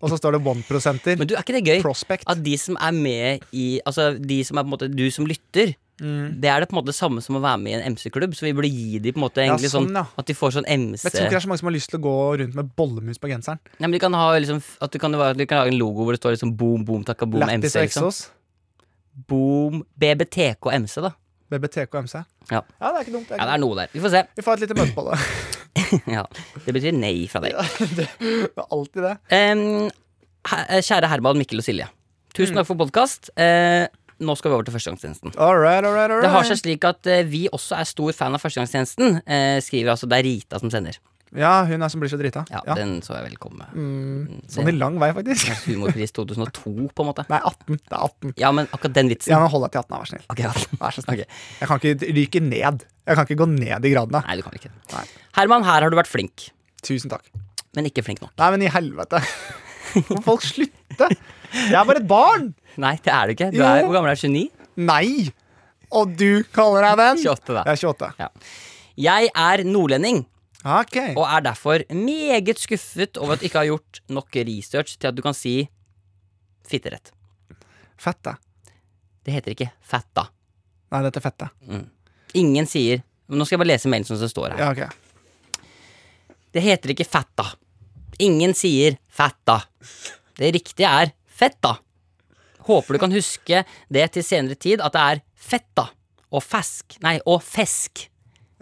og 0.00 0.08
så 0.08 0.16
står 0.22 0.38
det 0.38 0.42
one-prosenter. 0.54 1.20
Men 1.20 1.28
du, 1.28 1.36
er 1.36 1.44
ikke 1.44 1.58
det 1.58 1.64
gøy? 1.68 1.82
Prospect. 1.84 2.24
At 2.32 2.40
de 2.46 2.56
som 2.60 2.80
er 2.80 2.96
med 2.96 3.44
i 3.52 3.66
Altså 3.84 4.14
de 4.16 4.40
som 4.48 4.56
er 4.56 4.64
på 4.64 4.70
en 4.70 4.76
måte 4.78 4.88
du 4.88 5.04
som 5.12 5.28
lytter, 5.28 5.76
Mm. 6.02 6.40
det 6.42 6.48
er 6.50 6.58
det 6.64 6.66
på 6.66 6.74
en 6.74 6.80
måte 6.80 6.90
samme 6.96 7.22
som 7.22 7.36
å 7.38 7.40
være 7.44 7.58
med 7.62 7.70
i 7.70 7.74
en 7.78 7.92
MC-klubb. 7.94 8.32
Så 8.34 8.42
vi 8.48 8.52
burde 8.56 8.70
gi 8.72 8.98
dem 8.98 9.14
på 9.14 9.20
en 9.20 9.24
måte 9.28 9.44
Ja, 9.46 9.54
sånn, 9.62 9.86
sånn 9.86 9.98
ja. 10.00 10.02
at 10.18 10.26
de 10.26 10.34
får 10.34 10.56
sånn 10.56 10.66
MC 10.66 11.04
Men 11.04 11.10
jeg 11.10 11.12
tror 11.14 11.26
ikke 11.28 11.34
det 11.36 11.38
er 11.38 11.44
så 11.46 11.50
mange 11.52 11.62
som 11.62 11.68
har 11.70 11.76
lyst 11.76 11.90
til 11.92 12.00
å 12.00 12.04
gå 12.06 12.14
rundt 12.40 12.54
med 12.58 12.72
bollemus 12.74 13.20
på 13.22 13.30
genseren. 13.30 13.60
Nei, 13.78 13.86
men 13.86 13.92
de 13.94 14.00
kan 14.02 14.16
ha 14.18 14.24
liksom 14.38 14.58
At 14.82 14.90
du 14.90 14.98
kan, 14.98 15.14
du 15.14 15.44
kan 15.46 15.60
lage 15.62 15.70
en 15.74 15.78
logo 15.78 16.02
hvor 16.08 16.16
det 16.16 16.20
står 16.22 16.34
liksom 16.34 16.56
boom, 16.58 16.82
boom, 16.88 17.04
takka 17.06 17.28
boom, 17.30 17.44
Lattis 17.46 17.76
MC. 17.76 17.86
Liksom. 17.86 18.10
Boom, 19.30 19.84
BBTK 19.94 20.72
MC, 20.80 21.00
da. 21.04 21.12
BBTK 21.54 21.94
MC. 22.02 22.14
Ja. 22.50 22.60
ja, 22.80 22.88
det 22.90 22.96
er 22.98 23.02
ikke 23.06 23.14
dumt. 23.14 23.28
Det 23.30 23.36
Ja, 23.38 23.42
er 23.44 23.46
det 23.46 23.54
er 23.54 23.62
noe 23.62 23.76
der. 23.78 23.90
Vi 23.94 24.00
får 24.02 24.10
se. 24.16 24.22
Vi 24.34 24.42
får 24.42 24.58
et 24.58 24.64
lite 24.66 24.78
møte 24.80 24.94
på 24.96 25.04
det. 25.10 25.18
Ja, 26.10 26.22
Det 26.64 26.72
betyr 26.74 26.94
nei 26.96 27.26
fra 27.30 27.40
deg. 27.44 27.54
det 27.98 28.08
er 28.10 28.64
alltid 28.66 29.04
det. 29.04 29.14
Um, 29.30 29.90
her, 30.50 30.80
kjære 30.86 31.10
Herman, 31.12 31.38
Mikkel 31.38 31.62
og 31.62 31.66
Silje. 31.66 31.86
Mm. 31.86 32.34
Tusen 32.34 32.58
takk 32.58 32.66
for 32.66 32.78
podkast. 32.80 33.30
Eh, 33.38 33.86
nå 34.20 34.36
skal 34.38 34.52
vi 34.52 34.58
over 34.58 34.68
til 34.68 34.74
førstegangstjenesten. 34.76 35.34
All 35.38 35.56
right, 35.58 35.82
all 35.84 35.94
right, 35.96 36.10
all 36.10 36.20
right. 36.20 36.26
Det 36.28 36.30
har 36.34 36.46
seg 36.50 36.60
slik 36.60 36.84
at 36.86 37.06
uh, 37.10 37.22
vi 37.26 37.46
også 37.50 37.78
er 37.80 37.88
stor 37.90 38.12
fan 38.14 38.36
av 38.36 38.42
førstegangstjenesten. 38.44 39.18
uh, 39.24 39.58
skriver 39.64 39.94
altså 39.96 40.06
Det 40.10 40.20
er 40.20 40.28
Rita 40.28 40.60
som 40.62 40.70
sender. 40.70 41.00
Ja, 41.34 41.64
hun 41.66 41.82
er 41.82 41.90
som 41.90 41.98
blir 41.98 42.10
så 42.12 42.14
drita. 42.20 42.44
Ja, 42.46 42.60
Ja. 42.62 42.76
Den 42.78 43.00
så 43.02 43.16
jeg 43.16 43.24
vel 43.26 43.34
komme. 43.42 43.66
Mm, 43.74 44.44
sånn 44.46 44.68
i 44.70 44.74
lang 44.76 45.00
vei, 45.02 45.08
faktisk. 45.16 45.48
Humorpris 45.66 46.12
2002, 46.14 46.74
på 46.94 47.02
en 47.02 47.08
måte. 47.08 47.24
Nei, 47.26 47.40
18. 47.42 47.80
Det 47.80 47.90
er 47.90 48.04
18. 48.06 48.34
Ja, 48.38 48.52
men 48.54 48.68
akkurat 48.70 48.94
den 48.94 49.10
vitsen. 49.10 49.32
Ja, 49.34 49.40
men 49.42 49.50
hold 49.50 49.64
deg 49.66 49.72
til 49.74 49.82
18, 49.82 49.90
da, 49.90 49.98
vær 49.98 50.10
snill. 50.12 50.22
Ok, 50.30 50.42
ja. 50.44 50.52
Vær 50.78 50.94
så 50.94 51.02
snill. 51.02 51.24
Ok. 51.24 51.40
Jeg 51.58 51.70
kan 51.72 51.82
ikke 51.82 52.12
ryke 52.20 52.42
ned. 52.44 52.86
Jeg 53.10 53.18
kan 53.18 53.26
ikke 53.26 53.40
gå 53.42 53.48
ned 53.50 53.88
i 53.90 53.92
gradene. 53.96 54.22
Nei, 54.28 54.36
du 54.38 54.44
kan 54.46 54.54
ikke. 54.60 54.70
Nei. 54.94 55.02
Herman, 55.40 55.66
her 55.66 55.82
har 55.88 55.90
du 55.90 55.98
vært 55.98 56.12
flink, 56.12 56.46
Tusen 56.86 57.10
takk. 57.10 57.26
men 57.74 57.90
ikke 57.90 58.04
flink 58.06 58.22
nok. 58.22 58.30
Nei, 58.38 58.50
men 58.54 58.62
i 58.62 58.70
helvete. 58.70 59.18
Folk 60.06 60.24
folk 60.26 60.46
slutte? 60.94 61.16
Jeg 61.54 61.74
er 61.78 61.84
bare 61.88 62.00
et 62.02 62.08
barn. 62.10 62.48
Nei, 62.82 62.94
det 63.04 63.12
er 63.14 63.26
du 63.26 63.32
ikke. 63.36 63.50
Du 63.52 63.58
Jo. 63.58 63.64
er, 63.68 63.84
hvor 63.86 63.94
gammel 63.98 64.10
er 64.10 64.18
du? 64.18 64.28
29? 64.28 64.50
Nei. 64.76 65.32
Og 65.94 66.14
du 66.18 66.42
kaller 66.54 66.82
deg 66.88 66.96
den? 66.98 67.20
28, 67.22 67.54
da. 67.54 67.62
Jeg 67.68 67.82
er 67.82 67.88
28. 67.92 68.30
Jeg 69.04 69.28
er 69.34 69.62
nordlending, 69.66 70.24
Ok. 70.64 70.96
og 71.16 71.24
er 71.28 71.40
derfor 71.42 71.84
meget 71.92 72.58
skuffet 72.62 73.16
over 73.18 73.34
at 73.34 73.40
du 73.40 73.46
ikke 73.46 73.58
har 73.58 73.66
gjort 73.68 74.00
nok 74.08 74.34
research 74.48 74.96
til 74.98 75.08
at 75.10 75.14
du 75.14 75.22
kan 75.22 75.34
si 75.34 75.68
fitterett. 76.66 77.10
Fette. 77.98 78.36
Det 79.24 79.32
heter 79.34 79.54
ikke 79.54 79.70
fatta. 79.82 80.28
Nei, 80.92 81.02
dette 81.06 81.18
er 81.20 81.24
fette. 81.24 81.50
Ingen 82.34 82.66
sier 82.66 83.02
men 83.28 83.38
Nå 83.40 83.46
skal 83.46 83.56
jeg 83.56 83.62
bare 83.64 83.70
lese 83.72 83.88
mailen 83.88 84.04
som 84.04 84.18
det 84.20 84.28
står 84.28 84.52
her. 84.52 84.58
Ja, 84.60 84.70
ok. 84.74 85.62
Det 86.52 86.60
heter 86.62 86.90
ikke 86.92 87.06
fatta. 87.08 87.46
Ingen 88.22 88.52
sier 88.54 88.98
fatta. 89.08 89.62
Det 90.38 90.50
riktige 90.56 90.90
er 90.90 91.12
fetta. 91.30 91.76
Håper 92.64 92.96
du 92.96 93.02
kan 93.02 93.12
huske 93.12 93.62
det 93.92 94.06
til 94.14 94.24
senere 94.24 94.56
tid, 94.56 94.80
at 94.80 94.94
det 94.94 95.04
er 95.04 95.22
fetta 95.36 95.90
og 96.34 96.42
fesk 96.42 96.96
Nei, 97.04 97.18
og 97.30 97.42
fesk. 97.44 98.08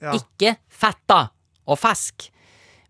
Ja. 0.02 0.16
Ikke 0.18 0.56
fetta 0.68 1.24
og 1.70 1.78
fesk. 1.78 2.28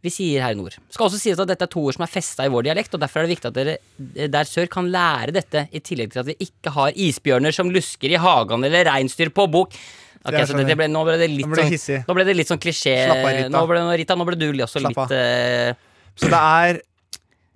Vi 0.02 0.10
sier 0.10 0.42
her 0.42 0.56
i 0.56 0.58
nord. 0.58 0.74
Skal 0.90 1.06
også 1.06 1.20
sies 1.20 1.38
at 1.38 1.46
dette 1.46 1.68
er 1.68 1.70
to 1.70 1.84
ord 1.86 1.94
som 1.94 2.02
er 2.02 2.10
festa 2.10 2.46
i 2.46 2.50
vår 2.50 2.64
dialekt, 2.66 2.94
og 2.96 3.02
derfor 3.04 3.20
er 3.20 3.28
det 3.28 3.36
viktig 3.36 3.50
at 3.52 3.58
dere 3.58 3.74
eh, 3.76 4.30
der 4.32 4.48
sør 4.48 4.70
kan 4.72 4.88
lære 4.90 5.34
dette, 5.36 5.66
i 5.70 5.82
tillegg 5.84 6.14
til 6.14 6.22
at 6.24 6.30
vi 6.32 6.34
ikke 6.42 6.72
har 6.74 6.96
isbjørner 7.04 7.54
som 7.54 7.70
lusker 7.70 8.16
i 8.16 8.18
hagen 8.18 8.66
eller 8.66 8.88
reinsdyr 8.88 9.30
på 9.36 9.46
bok. 9.52 9.76
Ok, 10.22 10.32
Det 10.32 10.40
er 10.40 10.50
så 10.50 10.58
ble, 10.58 10.88
nå 10.90 11.04
ble 11.06 11.14
det 11.18 11.28
litt 11.30 11.46
Nå 11.46 11.54
ble 11.54 11.68
det 11.70 11.78
sånn. 11.82 12.02
Nå 12.08 12.16
ble 12.18 12.26
det 12.26 12.34
litt 12.38 12.50
sånn 12.50 12.62
klisjé. 12.62 12.96
Slapp 13.06 13.22
av, 13.22 13.30
Rita. 13.36 13.52
Nå 13.54 13.62
ble, 13.70 13.82
nå, 13.82 13.94
Rita, 14.00 14.16
nå 14.18 14.26
ble 14.26 14.38
du 14.38 14.48
også 14.66 14.82
Slapp 14.82 14.98
litt 14.98 15.14
uh... 15.18 15.88
Så 16.18 16.30
det 16.30 16.42
er 16.42 16.78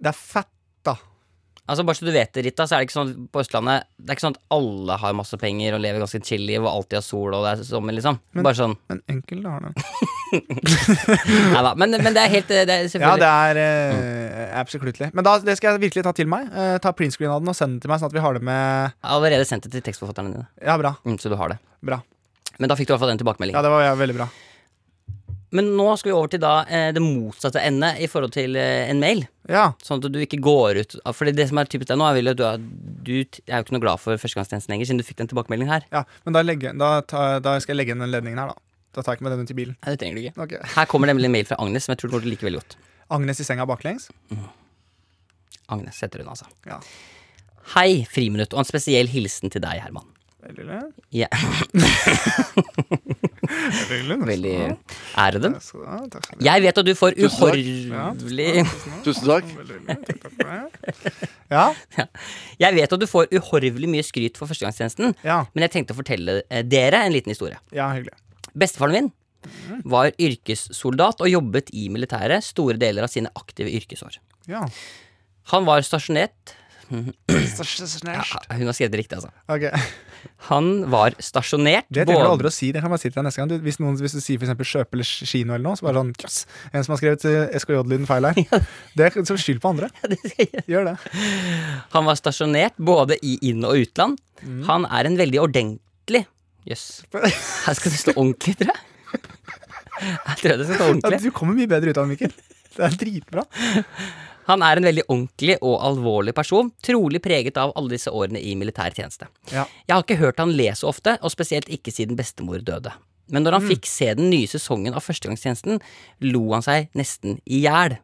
Det 0.02 0.10
er 0.10 0.18
fetta. 0.18 0.96
Altså 1.66 1.84
Bare 1.86 1.98
så 1.98 2.06
du 2.06 2.12
vet 2.14 2.30
det, 2.36 2.44
Rita, 2.46 2.66
så 2.66 2.76
er 2.76 2.82
det 2.82 2.88
ikke 2.88 2.96
sånn 2.96 3.12
på 3.32 3.42
Østlandet 3.42 3.86
Det 3.98 4.12
er 4.12 4.18
ikke 4.18 4.24
sånn 4.26 4.36
at 4.36 4.54
alle 4.54 4.98
har 5.02 5.16
masse 5.18 5.38
penger 5.40 5.76
og 5.76 5.82
lever 5.82 6.02
ganske 6.02 6.20
chill-liv 6.26 6.62
og 6.62 6.70
alltid 6.70 7.00
har 7.00 7.04
sol 7.06 7.34
og 7.34 7.46
det 7.46 7.54
er 7.56 7.66
sommer, 7.66 7.96
liksom. 7.96 8.20
Bare 8.38 8.58
sånn 8.58 8.76
Men 8.92 9.02
enkelte 9.16 9.54
har 9.54 9.66
det. 9.66 9.72
Nei 11.54 11.62
da. 11.68 11.74
Men, 11.78 11.98
men 11.98 12.16
det 12.16 12.22
er 12.22 12.34
helt 12.36 12.50
det 12.50 12.64
er 12.76 12.88
Ja, 13.02 13.14
det 13.20 13.30
er 13.30 13.60
uh, 13.60 14.58
absolutely. 14.60 15.10
Men 15.12 15.26
da, 15.26 15.36
det 15.42 15.56
skal 15.58 15.74
jeg 15.74 15.86
virkelig 15.86 16.06
ta 16.06 16.14
til 16.16 16.30
meg. 16.30 16.48
Uh, 16.54 16.76
ta 16.82 16.92
printscreen 16.96 17.32
av 17.32 17.42
den 17.42 17.52
og 17.52 17.58
sende 17.58 17.76
den 17.76 17.84
til 17.84 17.92
meg, 17.92 18.02
sånn 18.02 18.12
at 18.12 18.16
vi 18.16 18.24
har 18.24 18.38
det 18.38 18.44
med 18.46 18.62
Jeg 18.62 19.06
har 19.10 19.16
allerede 19.18 19.48
sendt 19.48 19.66
det 19.66 19.74
til 19.76 19.86
tekstforfatterne 19.86 20.34
dine. 20.34 20.48
Ja, 20.62 20.78
bra. 20.80 20.96
Mm, 21.06 21.18
så 21.22 21.32
du 21.32 21.38
har 21.40 21.54
det. 21.54 21.60
Bra. 21.86 22.00
Men 22.58 22.70
da 22.70 22.78
fikk 22.78 22.88
du 22.88 22.92
i 22.92 22.96
hvert 22.96 23.04
fall 23.04 23.12
den 23.12 23.22
tilbakemeldingen. 23.22 23.58
Ja, 23.58 23.64
det 23.66 23.72
var 23.72 23.84
ja, 23.84 23.94
veldig 23.98 24.16
bra. 24.18 24.28
Men 25.54 25.68
nå 25.78 25.86
skal 25.98 26.10
vi 26.10 26.16
over 26.16 26.30
til 26.32 26.40
da 26.42 26.52
eh, 26.66 26.88
det 26.94 27.02
motsatte 27.02 27.62
endet 27.62 28.00
i 28.02 28.08
forhold 28.10 28.32
til 28.34 28.56
eh, 28.58 28.88
en 28.90 28.98
mail. 29.02 29.22
Ja. 29.50 29.68
Sånn 29.84 30.02
at 30.02 30.10
du 30.10 30.18
ikke 30.18 30.40
går 30.42 30.80
ut 30.82 30.96
Fordi 31.14 31.30
det 31.36 31.44
som 31.46 31.60
er 31.60 31.68
typisk 31.70 31.92
deg 31.92 32.00
nå, 32.00 32.08
er 32.10 32.32
at 32.32 32.38
du 32.38 32.42
er, 32.42 32.58
du 33.06 33.12
er 33.14 33.22
jo 33.22 33.62
ikke 33.62 33.76
noe 33.76 33.84
glad 33.84 34.02
for 34.02 34.18
førstegangstjenesten 34.18 34.74
lenger, 34.74 34.88
siden 34.90 34.98
du 35.02 35.06
fikk 35.06 35.20
den 35.20 35.30
tilbakemeldingen 35.30 35.70
her. 35.70 35.86
ja. 35.94 36.02
Men 36.26 36.34
da, 36.34 36.42
legge, 36.42 36.72
da, 36.74 36.90
ta, 37.06 37.26
da 37.42 37.54
skal 37.62 37.76
jeg 37.76 37.84
legge 37.84 37.94
inn 37.94 38.02
den 38.02 38.10
ledningen 38.14 38.42
her, 38.42 38.50
da. 38.54 38.62
Da 38.96 39.04
tar 39.04 39.14
jeg 39.14 39.20
ikke 39.20 39.28
med 39.28 39.36
den 39.36 39.46
ut 39.46 39.52
i 39.52 39.58
bilen. 39.58 39.76
Nei, 39.84 39.92
det 39.92 40.00
trenger 40.02 40.18
du 40.18 40.22
ikke. 40.24 40.42
Okay. 40.46 40.70
Her 40.74 40.90
kommer 40.90 41.10
nemlig 41.10 41.28
en 41.28 41.34
mail 41.36 41.46
fra 41.48 41.58
Agnes 41.62 41.86
som 41.86 41.92
jeg 41.94 42.00
tror 42.00 42.10
du 42.10 42.16
kommer 42.16 42.26
til 42.26 42.32
å 42.32 42.34
like 42.34 42.48
veldig 42.48 42.62
godt. 42.62 42.78
Agnes 43.16 43.42
i 43.42 43.46
senga 43.46 43.66
baklengs. 43.68 44.08
Agnes 45.70 46.00
heter 46.02 46.24
hun, 46.24 46.32
altså. 46.32 46.48
Ja. 46.66 46.80
Hei, 47.76 48.06
Friminutt, 48.10 48.54
og 48.56 48.62
en 48.64 48.68
spesiell 48.68 49.10
hilsen 49.12 49.52
til 49.52 49.62
deg, 49.62 49.82
Herman. 49.84 50.08
Veldig, 50.46 50.66
lett. 50.72 50.94
Ja. 51.14 51.28
Veldig 54.30 54.54
ære 55.22 55.40
dem. 55.42 55.56
Så, 55.62 55.80
ja, 55.82 55.98
takk 56.12 56.26
skal 56.26 56.38
du 56.38 56.44
Jeg 56.46 56.64
vet 56.64 56.80
at 56.82 56.88
du 56.88 56.92
får 56.98 57.16
uhorvelig 57.26 58.64
Tusen 59.06 59.28
takk. 59.30 59.50
Ja, 61.50 61.66
Jeg 62.60 62.74
vet 62.78 62.96
at 62.96 63.02
du 63.02 63.06
får 63.10 63.30
uhorvelig 63.36 63.90
mye 63.90 64.06
skryt 64.06 64.38
for 64.40 64.50
førstegangstjenesten, 64.50 65.14
ja, 65.26 65.42
men 65.54 65.66
jeg 65.66 65.74
tenkte 65.76 65.94
å 65.94 66.00
fortelle 66.00 66.40
eh, 66.50 66.64
dere 66.66 67.04
en 67.06 67.14
liten 67.14 67.32
historie. 67.34 67.58
ja, 67.74 67.90
hyggelig. 67.94 68.14
Bestefaren 68.56 68.94
min 68.96 69.10
var 69.86 70.10
yrkessoldat 70.18 71.20
og 71.22 71.28
jobbet 71.30 71.68
i 71.76 71.88
militæret 71.92 72.42
store 72.42 72.78
deler 72.80 73.04
av 73.06 73.12
sine 73.12 73.30
aktive 73.38 73.70
yrkesår. 73.78 74.16
Ja. 74.50 74.64
Han 75.52 75.66
var 75.68 75.84
stasjonert 75.86 76.56
ja, 76.90 78.22
Hun 78.54 78.68
har 78.68 78.74
skrevet 78.76 78.92
det 78.94 79.00
riktig, 79.00 79.18
altså. 79.18 79.30
Ok, 79.50 79.64
Han 80.50 80.68
var 80.92 81.14
stasjonert 81.22 81.86
Det 81.92 82.04
trenger 82.06 82.26
du 82.26 82.32
aldri 82.34 82.50
å 82.50 82.54
si. 82.54 82.70
Det 82.74 82.82
kan 82.84 82.92
man 82.92 83.00
si 83.00 83.08
til 83.08 83.16
deg 83.18 83.26
neste 83.28 83.40
gang. 83.42 83.50
Du, 83.50 83.56
hvis, 83.64 83.78
noen, 83.82 83.96
hvis 84.00 84.16
du 84.16 84.20
sier 84.22 84.42
eksempel 84.42 84.68
Kjøpe 84.68 84.98
eller 84.98 85.08
kino 85.32 85.54
eller 85.56 85.64
noe, 85.66 85.78
så 85.78 85.86
bare 85.88 86.02
sånn 86.02 86.12
yes, 86.22 86.38
En 86.72 86.86
som 86.86 86.94
har 86.94 87.00
skrevet 87.02 87.26
eh, 87.30 87.56
SKJ-lyden 87.62 88.06
feil 88.10 88.28
her. 88.30 88.40
Det 88.96 89.08
er 89.08 89.18
som 89.28 89.40
skyld 89.40 89.62
på 89.64 89.72
andre. 89.74 89.90
Gjør 90.70 90.90
det. 90.92 90.96
Han 91.96 92.08
var 92.08 92.18
stasjonert 92.20 92.76
både 92.78 93.18
i 93.22 93.36
inn- 93.50 93.64
og 93.66 93.78
utland. 93.82 94.20
Mm. 94.42 94.62
Han 94.68 94.86
er 94.92 95.08
en 95.10 95.18
veldig 95.20 95.42
ordentlig 95.46 96.24
Jøss. 96.66 97.04
Her 97.14 97.76
skal 97.78 97.92
det 97.94 97.98
stå 98.00 98.12
ordentlig, 98.16 98.56
tror 98.58 98.72
jeg. 98.72 98.82
Jeg 100.02 100.38
tror 100.42 100.58
det 100.58 100.66
skal 100.66 100.76
stå 100.76 100.84
Ja, 100.84 100.92
ordentlig. 100.92 101.20
du 101.22 101.30
kommer 101.32 101.54
mye 101.56 101.70
bedre 101.70 101.92
ut 101.94 102.00
av 102.00 102.08
det, 102.08 102.16
Mikkel. 102.16 102.32
Det 102.76 102.82
er 102.84 102.96
dritbra. 103.00 103.44
Han 104.46 104.62
er 104.62 104.78
en 104.78 104.86
veldig 104.86 105.04
ordentlig 105.10 105.56
og 105.60 105.80
alvorlig 105.82 106.34
person, 106.36 106.70
trolig 106.86 107.20
preget 107.24 107.56
av 107.58 107.72
alle 107.76 107.96
disse 107.96 108.10
årene 108.14 108.38
i 108.38 108.54
militær 108.58 108.94
tjeneste. 108.94 109.26
Ja. 109.50 109.64
Jeg 109.88 109.94
har 109.96 110.02
ikke 110.04 110.20
hørt 110.20 110.38
han 110.42 110.54
le 110.56 110.68
så 110.78 110.88
ofte, 110.92 111.16
og 111.20 111.32
spesielt 111.34 111.68
ikke 111.72 111.90
siden 111.94 112.16
bestemor 112.18 112.62
døde. 112.62 112.92
Men 113.28 113.42
når 113.42 113.52
han 113.58 113.62
Mm. 113.64 113.68
fikk 113.74 113.86
se 113.90 114.14
den 114.14 114.30
nye 114.30 114.46
sesongen 114.46 114.94
av 114.94 115.02
Førstegangstjenesten, 115.02 115.80
lo 116.20 116.52
han 116.52 116.62
seg 116.62 116.88
nesten 116.94 117.40
i 117.44 117.62
hjel. 117.66 117.98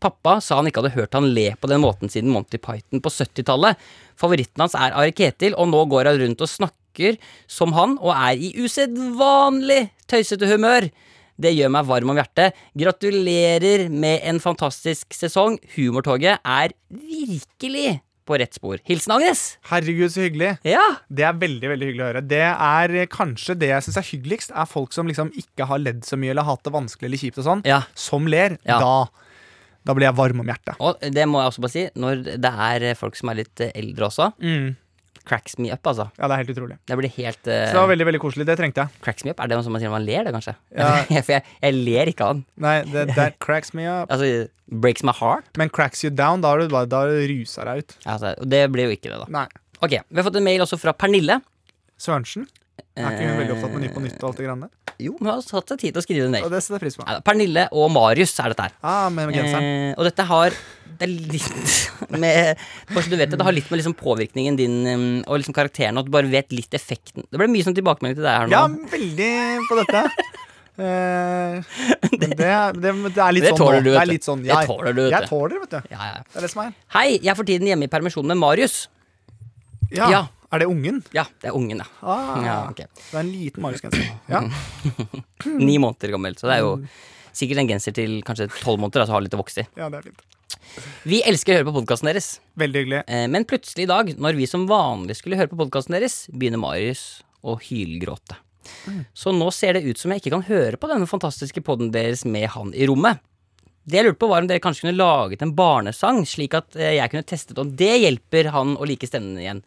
Pappa 0.00 0.40
sa 0.42 0.56
han 0.56 0.66
ikke 0.66 0.82
hadde 0.82 0.96
hørt 0.96 1.12
han 1.14 1.32
le 1.32 1.52
på 1.60 1.68
den 1.70 1.80
måten 1.80 2.10
siden 2.10 2.32
Monty 2.34 2.58
Python 2.58 3.00
på 3.00 3.08
70-tallet. 3.08 3.76
Favoritten 4.18 4.58
hans 4.64 4.74
er 4.74 4.90
Ari 4.98 5.12
Ketil, 5.12 5.54
og 5.54 5.68
nå 5.70 5.84
går 5.88 6.06
han 6.10 6.18
rundt 6.18 6.40
og 6.42 6.48
snakker 6.50 7.18
som 7.46 7.72
han, 7.72 7.96
og 8.02 8.10
er 8.10 8.34
i 8.34 8.50
usedvanlig 8.58 9.90
tøysete 10.10 10.48
humør. 10.50 10.90
Det 11.40 11.54
gjør 11.56 11.72
meg 11.72 11.88
varm 11.88 12.12
om 12.12 12.18
hjertet. 12.20 12.58
Gratulerer 12.78 13.86
med 13.88 14.20
en 14.28 14.40
fantastisk 14.42 15.14
sesong. 15.16 15.56
Humortoget 15.76 16.40
er 16.44 16.74
virkelig 16.92 18.00
på 18.28 18.36
rett 18.38 18.54
spor. 18.54 18.78
Hilsen 18.86 19.14
Agnes. 19.16 19.40
Herregud, 19.70 20.10
så 20.12 20.22
hyggelig. 20.26 20.52
Ja. 20.68 20.82
Det 21.10 21.24
er 21.26 21.38
veldig 21.40 21.70
veldig 21.72 21.88
hyggelig 21.88 22.04
å 22.04 22.10
høre. 22.10 22.22
Det 22.30 22.42
er 22.46 22.94
eh, 23.02 23.08
kanskje 23.10 23.56
det 23.58 23.72
jeg 23.72 23.86
syns 23.86 23.98
er 23.98 24.06
hyggeligst, 24.10 24.52
er 24.54 24.68
folk 24.70 24.94
som 24.94 25.08
liksom 25.10 25.32
ikke 25.40 25.66
har 25.70 25.82
ledd 25.82 26.04
så 26.06 26.18
mye 26.20 26.34
eller 26.34 26.46
hatt 26.46 26.62
det 26.66 26.74
vanskelig 26.76 27.08
eller 27.10 27.22
kjipt 27.24 27.40
og 27.42 27.48
sånn, 27.48 27.64
ja. 27.66 27.80
som 27.98 28.28
ler. 28.30 28.58
Ja. 28.68 28.78
Da, 28.84 29.40
da 29.88 29.96
blir 29.96 30.06
jeg 30.10 30.18
varm 30.20 30.44
om 30.44 30.52
hjertet. 30.52 30.76
Og 30.78 31.00
det 31.16 31.26
må 31.26 31.42
jeg 31.42 31.54
også 31.54 31.64
bare 31.66 31.74
si, 31.74 31.86
når 32.04 32.22
det 32.44 32.54
er 32.68 32.86
folk 33.00 33.18
som 33.18 33.32
er 33.32 33.40
litt 33.42 33.64
eh, 33.66 33.74
eldre 33.80 34.10
også, 34.12 34.30
Mm. 34.44 34.70
Cracks 35.30 35.56
me 35.62 35.70
up, 35.70 35.86
altså. 35.86 36.08
Ja, 36.18 36.26
det 36.26 36.34
er 36.34 36.42
helt 36.42 36.52
utrolig. 36.56 36.76
Det 36.90 36.96
blir 36.98 37.12
helt 37.14 37.40
uh, 37.46 37.54
Så 37.54 37.74
det 37.76 37.78
var 37.78 37.90
veldig 37.92 38.06
veldig 38.08 38.20
koselig. 38.22 38.46
Det 38.48 38.56
trengte 38.58 38.82
jeg. 38.82 39.02
Cracks 39.04 39.26
me 39.26 39.34
up? 39.34 39.42
Er 39.42 39.50
det 39.50 39.58
noe 39.58 39.66
som 39.66 39.76
man 39.76 39.82
sier 39.82 39.92
når 39.92 39.96
man 40.00 40.06
ler, 40.08 40.26
det, 40.26 40.34
kanskje? 40.34 40.56
Ja. 40.74 40.90
For 41.26 41.34
jeg, 41.36 41.44
jeg 41.62 41.76
ler 41.78 42.10
ikke 42.10 42.26
av 42.26 42.38
den. 42.38 42.44
Nei, 42.66 42.76
det, 42.90 43.06
that 43.18 43.38
cracks 43.44 43.74
me 43.76 43.86
up. 43.86 44.10
Altså, 44.10 44.50
breaks 44.82 45.06
my 45.06 45.14
heart. 45.16 45.46
Men 45.60 45.70
cracks 45.70 46.02
you 46.04 46.10
down, 46.10 46.42
da 46.44 46.54
har 46.54 46.64
du 46.64 46.70
da 46.70 47.04
har 47.04 47.12
du 47.14 47.20
rusa 47.30 47.66
deg 47.70 47.84
ut. 47.84 47.96
Altså, 48.04 48.34
det 48.42 48.64
blir 48.74 48.90
jo 48.90 48.98
ikke 48.98 49.10
det, 49.12 49.20
da. 49.22 49.30
Nei. 49.40 49.46
Ok, 49.80 49.96
Vi 49.96 50.18
har 50.18 50.26
fått 50.26 50.40
en 50.40 50.44
mail 50.44 50.66
også 50.66 50.76
fra 50.80 50.92
Pernille. 50.92 51.38
Sørensen? 52.00 52.48
Er 52.98 53.14
ikke 53.14 53.28
hun 53.30 53.38
veldig 53.38 53.54
opptatt 53.54 53.72
med 53.74 53.84
Nytt 53.84 53.94
på 53.96 54.02
Nytt 54.04 54.18
og 54.20 54.30
alt 54.30 54.40
det 54.40 54.46
greiene 54.46 54.66
der? 54.66 54.72
Jo, 55.00 55.14
hun 55.18 55.30
har 55.30 55.40
tatt 55.46 55.72
seg 55.72 55.80
tid 55.80 55.94
til 55.96 56.00
å 56.02 56.04
skrive 56.04 56.26
en 56.28 56.36
Og 56.44 56.50
det 56.52 56.60
setter 56.64 56.76
jeg 56.78 56.84
pris 56.86 56.98
på. 57.00 57.06
Pernille 57.26 57.66
og 57.72 57.88
Marius 57.94 58.34
er 58.42 58.52
dette 58.52 58.66
her. 58.68 58.74
Ah, 58.82 59.08
med 59.12 59.32
genseren. 59.34 59.66
Eh, 59.66 59.94
og 59.96 60.04
dette 60.08 60.26
har 60.28 60.56
Det 61.00 61.06
er 61.06 61.14
litt 61.32 61.76
med 62.22 62.60
Bare 62.90 63.04
så 63.06 63.12
du 63.12 63.16
vet 63.16 63.30
det, 63.32 63.38
det 63.40 63.46
har 63.48 63.56
litt 63.56 63.70
med 63.72 63.80
liksom 63.80 63.96
påvirkningen 63.98 64.58
din 64.60 64.76
og 65.24 65.38
liksom 65.40 65.56
karakteren 65.56 65.98
at 66.00 66.08
du 66.08 66.12
bare 66.12 66.28
vet 66.30 66.52
litt 66.52 66.76
effekten. 66.76 67.24
Det 67.30 67.40
ble 67.40 67.48
mye 67.50 67.64
sånn 67.66 67.76
tilbakemelding 67.78 68.20
til 68.20 68.26
deg 68.28 68.36
her 68.44 68.50
nå. 68.50 68.54
Ja, 68.56 68.68
veldig 68.94 69.32
på 69.70 69.80
dette. 69.82 70.04
Eh, 70.80 71.60
det, 72.14 72.28
det, 72.38 72.50
det 72.80 73.20
er 73.20 73.34
litt 73.36 73.44
Det 73.44 73.50
sånn 73.52 73.66
nå. 73.68 73.80
Det 73.84 73.96
er 74.00 74.08
litt 74.08 74.24
sånn, 74.24 74.40
Det 74.46 74.60
tåler 74.64 74.94
du, 74.96 75.00
vet 75.02 75.12
Jeg 75.12 75.26
du. 75.26 75.28
tåler 75.28 75.52
det, 75.52 75.58
vet 75.66 75.74
du. 75.74 75.90
Ja, 75.92 76.06
ja. 76.06 76.20
Det 76.24 76.38
er 76.40 76.46
det 76.46 76.50
som 76.54 76.62
er. 76.62 76.70
Hei, 76.94 77.08
jeg 77.18 77.28
er 77.28 77.36
for 77.36 77.48
tiden 77.50 77.68
hjemme 77.68 77.84
i 77.84 77.90
permisjon 77.92 78.24
med 78.30 78.38
Marius. 78.40 78.76
Ja. 79.92 80.08
Ja. 80.08 80.22
Er 80.50 80.62
det 80.62 80.66
ungen? 80.66 80.98
Ja, 81.14 81.24
det 81.42 81.50
er 81.52 81.54
ungen, 81.54 81.78
ja. 81.78 81.86
Ah, 82.02 82.42
ja 82.42 82.56
okay. 82.72 82.88
Det 82.96 83.14
er 83.14 83.20
en 83.22 83.30
liten 83.30 83.62
Marius-genser. 83.62 84.08
Ja. 84.32 84.40
Ni 85.60 85.76
måneder 85.78 86.10
gammel, 86.16 86.34
så 86.40 86.48
det 86.50 86.56
er 86.58 86.64
jo 86.64 86.72
sikkert 87.36 87.62
en 87.62 87.70
genser 87.70 87.94
til 87.94 88.18
kanskje 88.26 88.48
tolv 88.58 88.82
måneder, 88.82 89.04
altså 89.04 89.14
har 89.14 89.22
litt 89.24 89.36
å 89.38 89.40
vokse 89.40 89.62
i. 89.62 89.68
ja, 89.78 89.88
det 89.92 90.00
er 90.02 90.08
fint. 90.10 90.26
Vi 91.06 91.20
elsker 91.26 91.54
å 91.54 91.58
høre 91.60 91.68
på 91.70 91.76
podkasten 91.78 92.10
deres. 92.10 92.28
Veldig 92.58 92.82
hyggelig. 92.82 93.00
Eh, 93.06 93.24
Men 93.30 93.46
plutselig 93.48 93.86
i 93.86 93.90
dag, 93.90 94.10
når 94.18 94.36
vi 94.38 94.46
som 94.50 94.66
vanlig 94.70 95.16
skulle 95.18 95.38
høre 95.38 95.50
på 95.50 95.58
podkasten 95.58 95.94
deres, 95.96 96.24
begynner 96.34 96.60
Marius 96.62 97.22
å 97.42 97.54
hylgråte. 97.62 98.36
Så 99.16 99.32
nå 99.34 99.48
ser 99.54 99.78
det 99.78 99.86
ut 99.86 99.98
som 99.98 100.12
jeg 100.12 100.20
ikke 100.20 100.34
kan 100.34 100.44
høre 100.46 100.78
på 100.78 100.90
denne 100.90 101.08
fantastiske 101.10 101.62
podden 101.64 101.90
deres 101.94 102.26
med 102.28 102.46
han 102.54 102.74
i 102.76 102.86
rommet. 102.90 103.22
Det 103.90 103.96
jeg 103.98 104.06
lurte 104.06 104.20
på 104.20 104.28
var 104.30 104.44
om 104.44 104.50
dere 104.50 104.60
kanskje 104.62 104.84
kunne 104.84 104.98
laget 105.00 105.40
en 105.42 105.54
barnesang, 105.56 106.20
slik 106.28 106.54
at 106.58 106.76
eh, 106.78 106.98
jeg 106.98 107.10
kunne 107.14 107.26
testet 107.26 107.58
om 107.58 107.70
det 107.80 107.94
hjelper 108.04 108.50
han 108.54 108.76
å 108.76 108.86
like 108.86 109.08
stemmen 109.08 109.38
igjen. 109.40 109.62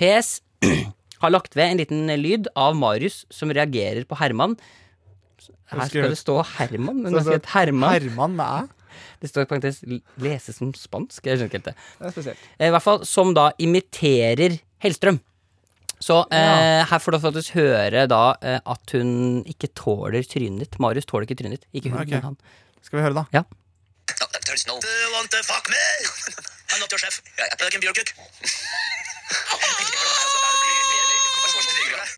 PS 0.00 0.40
har 1.22 1.32
lagt 1.32 1.56
ved 1.58 1.70
en 1.70 1.82
liten 1.82 2.12
lyd 2.20 2.48
av 2.58 2.76
Marius 2.78 3.22
som 3.32 3.52
reagerer 3.54 4.06
på 4.08 4.18
Herman. 4.20 4.56
Her 5.72 5.88
skal 5.88 6.12
det 6.12 6.20
stå 6.20 6.38
Herman, 6.56 7.02
men 7.04 7.16
det 7.16 7.24
Så 7.26 7.40
Herman. 7.54 7.92
Herman 7.94 8.38
med 8.38 8.46
æ. 8.46 8.62
Det 9.22 9.30
står 9.30 9.46
faktisk 9.48 9.84
lese 10.20 10.52
som 10.52 10.72
spansk. 10.74 11.26
Jeg 11.26 11.38
skjønner 11.38 11.50
ikke 11.50 11.60
helt 11.60 11.68
det. 11.70 11.76
Det 11.98 12.08
er 12.08 12.14
spesielt. 12.16 12.48
Eh, 12.58 12.66
I 12.66 12.72
hvert 12.74 12.84
fall 12.84 13.04
som 13.06 13.30
da 13.36 13.50
imiterer 13.62 14.58
Hellstrøm. 14.82 15.20
Så 16.02 16.16
eh, 16.34 16.82
her 16.90 16.98
får 16.98 17.14
du 17.14 17.18
faktisk 17.22 17.54
høre 17.54 18.06
da 18.10 18.22
eh, 18.42 18.58
at 18.58 18.94
hun 18.96 19.44
ikke 19.46 19.70
tåler 19.78 20.26
trynet 20.26 20.66
ditt. 20.66 20.80
Marius 20.82 21.06
tåler 21.06 21.28
ikke 21.28 21.38
trynet 21.38 21.60
ditt. 21.60 21.68
Ikke 21.70 21.94
hun, 21.94 22.00
okay. 22.02 22.18
men 22.18 22.32
han. 22.32 22.38
Skal 22.82 22.98
vi 22.98 23.06
høre, 23.06 23.14
da? 23.22 23.24
Ja. 23.38 23.46
No, 24.18 24.26
there's 24.48 24.66
no. 24.66 24.74
Uh, 24.74 25.06
want 25.14 25.30
to 25.30 25.38
fuck 25.46 25.70
me? 25.70 25.78
I'm 26.74 26.80
not 26.82 26.90
your 26.90 26.98
chef. 26.98 27.22
I 27.38 27.70
can 27.70 27.80
be 27.80 27.86
your 27.86 27.94
cook. 27.94 28.10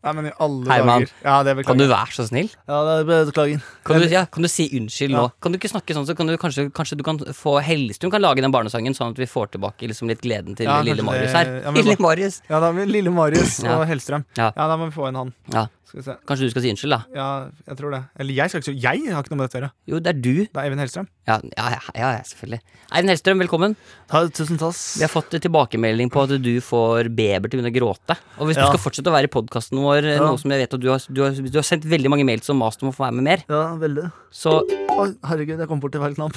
Nei, 0.04 0.12
men 0.12 0.26
i 0.28 0.30
alle 0.44 0.68
Herman, 0.68 1.04
dager. 1.06 1.12
Ja, 1.24 1.62
Kan 1.64 1.78
du 1.80 1.86
være 1.88 2.12
så 2.12 2.26
snill? 2.28 2.50
Ja, 2.68 2.80
det 2.84 3.06
beklager. 3.08 3.62
Kan 3.88 4.02
du, 4.02 4.06
ja, 4.12 4.26
kan 4.28 4.44
du 4.44 4.50
si 4.52 4.66
unnskyld 4.76 5.14
nå? 5.16 5.22
Kan 5.40 5.54
du 5.54 5.56
ikke 5.56 5.70
snakke 5.72 5.96
sånn, 5.96 6.04
så 6.04 6.12
kan 6.18 6.28
du 6.28 6.34
kanskje, 6.40 6.66
kanskje 6.76 6.98
du 7.00 7.04
kan 7.06 7.16
få 7.32 7.54
Hellestuen 7.64 8.12
kan 8.12 8.20
lage 8.20 8.44
den 8.44 8.52
barnesangen, 8.52 8.92
sånn 8.96 9.14
at 9.16 9.22
vi 9.22 9.28
får 9.30 9.54
tilbake 9.54 9.88
liksom 9.88 10.10
litt 10.12 10.20
gleden 10.20 10.58
til 10.58 10.68
Ja, 10.68 10.82
lille 10.84 11.06
Marius 11.06 11.32
her. 11.32 11.54
ja, 11.64 11.72
men 11.72 11.80
lille 11.88 11.96
Marius. 12.04 12.42
Ja, 12.50 12.60
da 12.60 12.68
Lille 12.84 13.10
Marius 13.16 13.62
Ja. 13.64 13.78
og 13.78 13.86
Hellstrøm. 13.88 14.26
Ja. 14.36 14.50
Ja, 14.52 14.68
da 14.68 14.76
må 14.76 14.90
vi 14.90 14.96
få 14.98 15.08
inn 15.08 15.16
han. 15.22 15.32
Ja. 15.56 15.64
Skal 15.94 16.02
vi 16.02 16.06
se. 16.10 16.14
Kanskje 16.26 16.46
du 16.48 16.50
skal 16.50 16.62
si 16.64 16.70
unnskyld, 16.74 16.90
da? 16.90 16.96
Ja, 17.14 17.26
jeg 17.70 17.76
tror 17.78 17.92
det. 17.94 18.00
Eller 18.18 18.34
jeg 18.34 18.50
skal 18.50 18.58
ikke 18.60 18.66
si 18.72 18.80
Jeg 18.82 19.12
har 19.14 19.22
ikke 19.22 19.30
noe 19.30 19.38
med 19.38 19.44
dette 19.46 19.54
å 19.54 19.60
gjøre. 19.60 19.70
Jo, 19.92 19.98
det 20.02 20.10
er 20.10 20.18
du. 20.24 20.30
Det 20.42 20.58
er 20.58 20.64
Eivind 20.66 20.82
Hellstrøm. 20.82 21.06
Ja, 21.30 21.36
ja, 21.54 21.66
ja, 21.94 22.08
ja 22.18 22.22
selvfølgelig. 22.26 22.58
Eivind 22.90 23.12
Hellstrøm, 23.12 23.42
velkommen. 23.44 23.76
Ta, 24.10 24.24
tusen 24.34 24.58
takk. 24.58 24.74
Vi 24.98 25.04
har 25.06 25.12
fått 25.12 25.30
tilbakemelding 25.44 26.10
på 26.10 26.24
at 26.26 26.34
du 26.42 26.50
får 26.66 27.12
Beber 27.14 27.46
til 27.46 27.60
å 27.60 27.62
begynne 27.62 27.70
å 27.70 27.76
gråte. 27.78 28.16
Og 28.40 28.48
hvis 28.50 28.58
Ja. 28.58 28.66
du 28.66 28.74
skal 28.74 28.82
fortsette 28.90 29.06
å 29.06 29.14
være 29.14 29.30
i 29.30 29.32
podkasten 29.36 29.78
vår, 29.78 30.02
Ja. 30.16 30.18
noe 30.26 30.36
som 30.42 30.50
jeg 30.50 30.66
vet 30.66 30.74
at 30.74 30.80
du 30.82 30.88
har, 30.90 30.98
du, 30.98 31.22
har, 31.22 31.30
du 31.30 31.58
har 31.62 31.62
sendt 31.70 31.86
veldig 31.86 32.10
mange 32.10 32.26
mails 32.26 32.50
om 32.50 32.58
mas 32.58 32.74
om 32.82 32.90
å 32.90 32.92
få 32.92 33.06
være 33.06 33.14
med 33.14 33.24
mer, 33.30 33.44
Ja, 33.48 33.76
veldig. 33.78 34.10
så, 34.34 34.66
Oi, 34.98 35.14
herregud, 35.30 35.58
jeg 35.62 35.68
kom 35.68 35.78
bort 35.78 35.92
til 35.92 36.00
feil 36.02 36.14
knapp. 36.18 36.34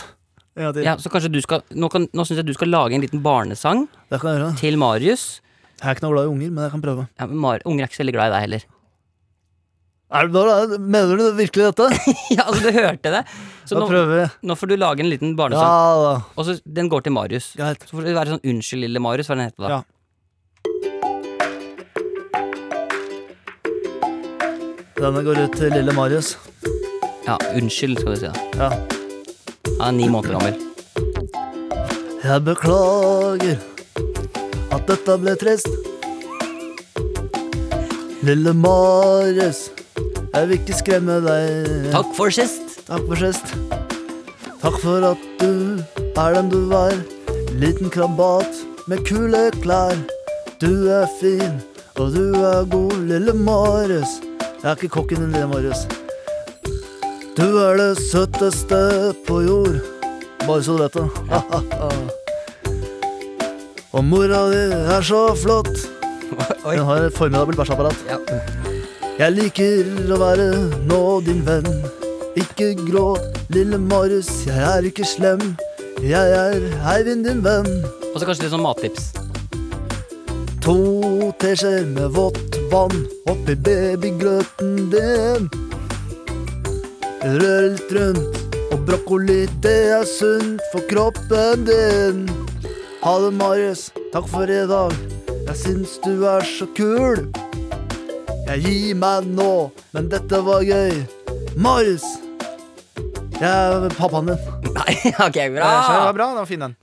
Til. 0.58 0.84
ja, 0.84 0.96
så 0.98 1.10
kanskje 1.10 1.32
du 1.32 1.42
skal 1.42 1.62
Nå, 1.74 1.90
kan- 1.90 2.08
nå 2.14 2.22
syns 2.26 2.38
jeg 2.38 2.46
du 2.46 2.54
skal 2.54 2.68
lage 2.70 2.94
en 2.94 3.02
liten 3.02 3.22
barnesang 3.22 3.88
Det 4.10 4.20
kan 4.22 4.34
jeg 4.34 4.42
gjøre. 4.42 4.58
til 4.58 4.78
Marius. 4.78 5.42
Jeg 5.82 5.90
er 5.90 5.94
ikke 5.96 6.02
noe 6.04 6.14
glad 6.14 6.26
i 6.26 6.30
unger, 6.34 6.50
men 6.52 6.64
jeg 6.64 6.72
kan 6.72 6.82
prøve. 6.82 7.08
Ja, 7.20 7.26
men 7.28 7.38
Mar 7.38 7.60
Unger 7.66 7.84
er 7.84 7.88
ikke 7.88 7.98
så 7.98 8.04
veldig 8.06 8.14
glad 8.14 8.28
i 8.32 8.34
deg 8.34 8.42
heller. 8.42 8.64
Det? 10.08 10.80
Mener 10.80 11.18
du 11.20 11.26
virkelig 11.36 11.66
dette? 11.68 11.88
ja, 12.38 12.46
altså, 12.48 12.64
du 12.64 12.72
hørte 12.72 13.12
det. 13.12 13.24
Så 13.68 13.76
nå, 13.76 13.88
nå 14.48 14.56
får 14.56 14.72
du 14.72 14.76
lage 14.80 15.04
en 15.04 15.10
liten 15.12 15.36
barnesang. 15.36 15.68
Ja. 15.68 16.22
Og 16.36 16.48
så 16.48 16.56
Den 16.64 16.88
går 16.90 17.04
til 17.04 17.12
Marius. 17.12 17.52
Greit. 17.60 17.84
Så 17.84 17.98
får 17.98 18.08
det 18.08 18.16
være 18.16 18.38
sånn 18.38 18.44
'Unnskyld, 18.48 18.86
lille 18.88 19.04
Marius', 19.04 19.28
hva 19.28 19.36
den 19.36 19.50
heter 19.50 19.68
da. 19.68 19.70
Ja. 19.76 19.82
Denne 24.98 25.22
går 25.28 25.44
ut 25.44 25.58
til 25.60 25.76
lille 25.76 25.94
Marius. 25.94 26.38
Ja, 27.28 27.36
'Unnskyld', 27.52 28.00
skal 28.00 28.16
du 28.16 28.20
si. 28.20 28.28
da 28.32 28.34
Ja. 28.56 28.70
Han 29.80 29.94
er 29.94 29.98
ni 29.98 30.08
måneder 30.08 30.40
gammel. 30.40 30.56
Jeg 32.24 32.44
beklager 32.48 33.58
at 34.72 34.88
dette 34.88 35.18
ble 35.22 35.36
trist. 35.36 35.68
Lille 38.24 38.54
Marius, 38.54 39.70
jeg 40.38 40.50
vil 40.50 40.60
ikke 40.60 40.76
skremme 40.78 41.16
deg. 41.26 41.90
Takk 41.94 42.10
for 42.18 42.34
sist. 42.34 42.76
Takk 42.86 43.06
for 43.10 43.18
sist. 43.18 43.54
Takk 44.62 44.76
for 44.84 45.06
at 45.10 45.24
du 45.42 45.82
er 46.18 46.38
den 46.38 46.52
du 46.52 46.60
var. 46.70 46.94
Liten 47.58 47.90
krabat 47.94 48.60
med 48.88 49.02
kule 49.08 49.48
klær. 49.64 49.98
Du 50.62 50.90
er 50.90 51.06
fin, 51.20 51.58
og 51.98 52.14
du 52.14 52.38
er 52.38 52.66
god, 52.70 52.94
lille 53.10 53.34
Marius. 53.34 54.20
Jeg 54.62 54.72
er 54.72 54.76
ikke 54.78 54.94
kokken 55.00 55.22
din, 55.26 55.34
lille 55.34 55.50
Marius. 55.50 55.88
Du 57.38 57.46
er 57.62 57.78
det 57.78 57.92
søteste 58.02 59.14
på 59.28 59.42
jord. 59.46 59.82
Bare 60.46 60.64
så 60.64 60.78
du 60.78 60.84
vet 60.86 60.94
det. 60.94 61.08
Og 63.98 64.04
mora 64.06 64.44
di 64.52 64.62
er 64.94 65.02
så 65.02 65.24
flott. 65.34 65.74
Hun 66.62 66.86
har 66.86 67.08
et 67.08 67.18
formidabelt 67.18 67.58
bæsjeapparat. 67.58 68.06
Ja. 68.10 68.57
Jeg 69.18 69.34
liker 69.34 70.12
å 70.14 70.18
være 70.22 70.44
nå 70.86 70.98
din 71.26 71.40
venn. 71.42 71.66
Ikke 72.38 72.76
gråt, 72.78 73.40
lille 73.50 73.80
Marius, 73.82 74.28
jeg 74.46 74.60
er 74.62 74.86
ikke 74.86 75.08
slem. 75.10 75.42
Jeg 76.06 76.36
er 76.38 76.68
Eivind 76.92 77.26
din 77.26 77.42
venn. 77.42 77.66
Og 78.12 78.20
så 78.20 78.28
kanskje 78.28 78.46
litt 78.46 78.54
sånn 78.54 78.62
mattips. 78.62 79.08
To 80.62 81.32
teskjeer 81.42 81.90
med 81.96 82.14
vått 82.14 82.60
vann 82.70 82.94
oppi 83.34 83.58
babygrøten 83.66 84.86
din. 84.94 85.50
Rør 87.26 87.68
litt 87.72 87.98
rundt, 87.98 88.40
og 88.70 88.86
brokkoli, 88.86 89.48
det 89.66 89.80
er 89.98 90.06
sunt 90.14 90.62
for 90.70 90.86
kroppen 90.94 91.66
din. 91.66 92.22
Ha 93.02 93.18
det, 93.26 93.34
Marius. 93.42 93.90
Takk 94.14 94.30
for 94.30 94.46
i 94.46 94.62
dag. 94.70 94.94
Jeg 95.48 95.62
syns 95.66 95.98
du 96.06 96.22
er 96.30 96.46
så 96.54 96.70
kul. 96.78 97.26
Jeg 98.48 98.62
gir 98.64 98.96
meg 98.96 99.26
nå, 99.36 99.48
men 99.92 100.06
dette 100.08 100.38
var 100.46 100.62
gøy. 100.64 101.02
Marius! 101.60 102.06
Jeg 103.38 103.48
er 103.48 103.90
pappaen 103.98 104.30
din. 104.32 104.46
Nei, 104.72 104.94
ok, 105.26 105.40
bra. 105.52 105.68
Det 105.68 105.98
var 106.08 106.16
bra, 106.16 106.28
det 106.32 106.40
var 106.40 106.48
fin 106.48 106.64
den. 106.64 106.76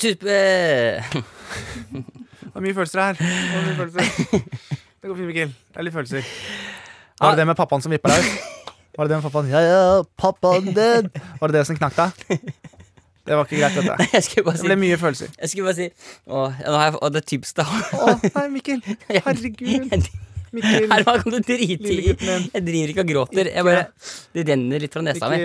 Tup, 0.00 0.24
eh, 0.24 1.12
Det 1.12 2.54
var 2.54 2.64
mye 2.64 2.74
følelser 2.78 3.02
her. 3.04 3.20
Det, 3.20 3.28
var 3.52 3.66
mye 3.66 3.76
følelser. 3.76 4.40
det 5.02 5.10
går 5.10 5.18
fint, 5.18 5.28
Mikkel. 5.28 5.52
Det 5.52 5.82
er 5.82 5.86
litt 5.86 5.96
følelser. 5.98 6.30
Var 7.20 7.36
det 7.36 7.42
det 7.42 7.46
med 7.52 7.58
pappaen 7.60 7.84
som 7.84 7.92
vippa 7.92 8.14
deg 8.14 8.24
ut? 8.24 8.72
Var 8.96 9.04
det 9.04 9.12
det 9.12 9.20
med 9.20 9.28
pappaen? 9.28 9.52
Ja, 9.52 9.60
ja, 9.66 9.84
pappaen 10.24 10.72
din. 10.72 11.12
Var 11.42 11.52
det 11.52 11.58
det 11.60 11.66
som 11.68 11.76
knakk 11.78 12.00
deg? 12.00 12.48
Det 13.28 13.36
var 13.36 13.44
ikke 13.44 13.60
greit, 13.60 13.76
dette. 13.76 14.22
skulle 14.24 14.46
bare 14.48 14.56
Det 14.56 14.72
ble 14.72 14.78
mye 14.80 14.96
følelser. 15.04 15.36
Jeg 15.36 15.52
skulle 15.52 15.68
bare 15.68 15.76
si 15.76 15.90
Å, 16.26 16.48
nå 16.64 16.74
har 16.80 16.88
jeg, 16.88 16.96
å 17.04 17.12
det 17.12 17.22
typste 17.28 17.68
Å, 17.68 18.16
nei, 18.24 18.46
Mikkel. 18.56 18.80
Herregud. 19.28 20.08
Mikkel. 20.56 20.88
Herman, 20.90 21.20
kan 21.22 21.36
du 21.36 21.38
drite 21.46 21.92
i. 21.94 22.10
Jeg 22.10 22.64
driver 22.66 22.92
ikke 22.94 23.04
og 23.04 23.12
gråter. 23.12 23.50
Jeg 23.54 23.66
bare, 23.66 23.86
det 24.34 24.46
renner 24.48 24.82
litt 24.82 24.96
fra 24.96 25.04
nesa 25.06 25.30
mi. 25.30 25.44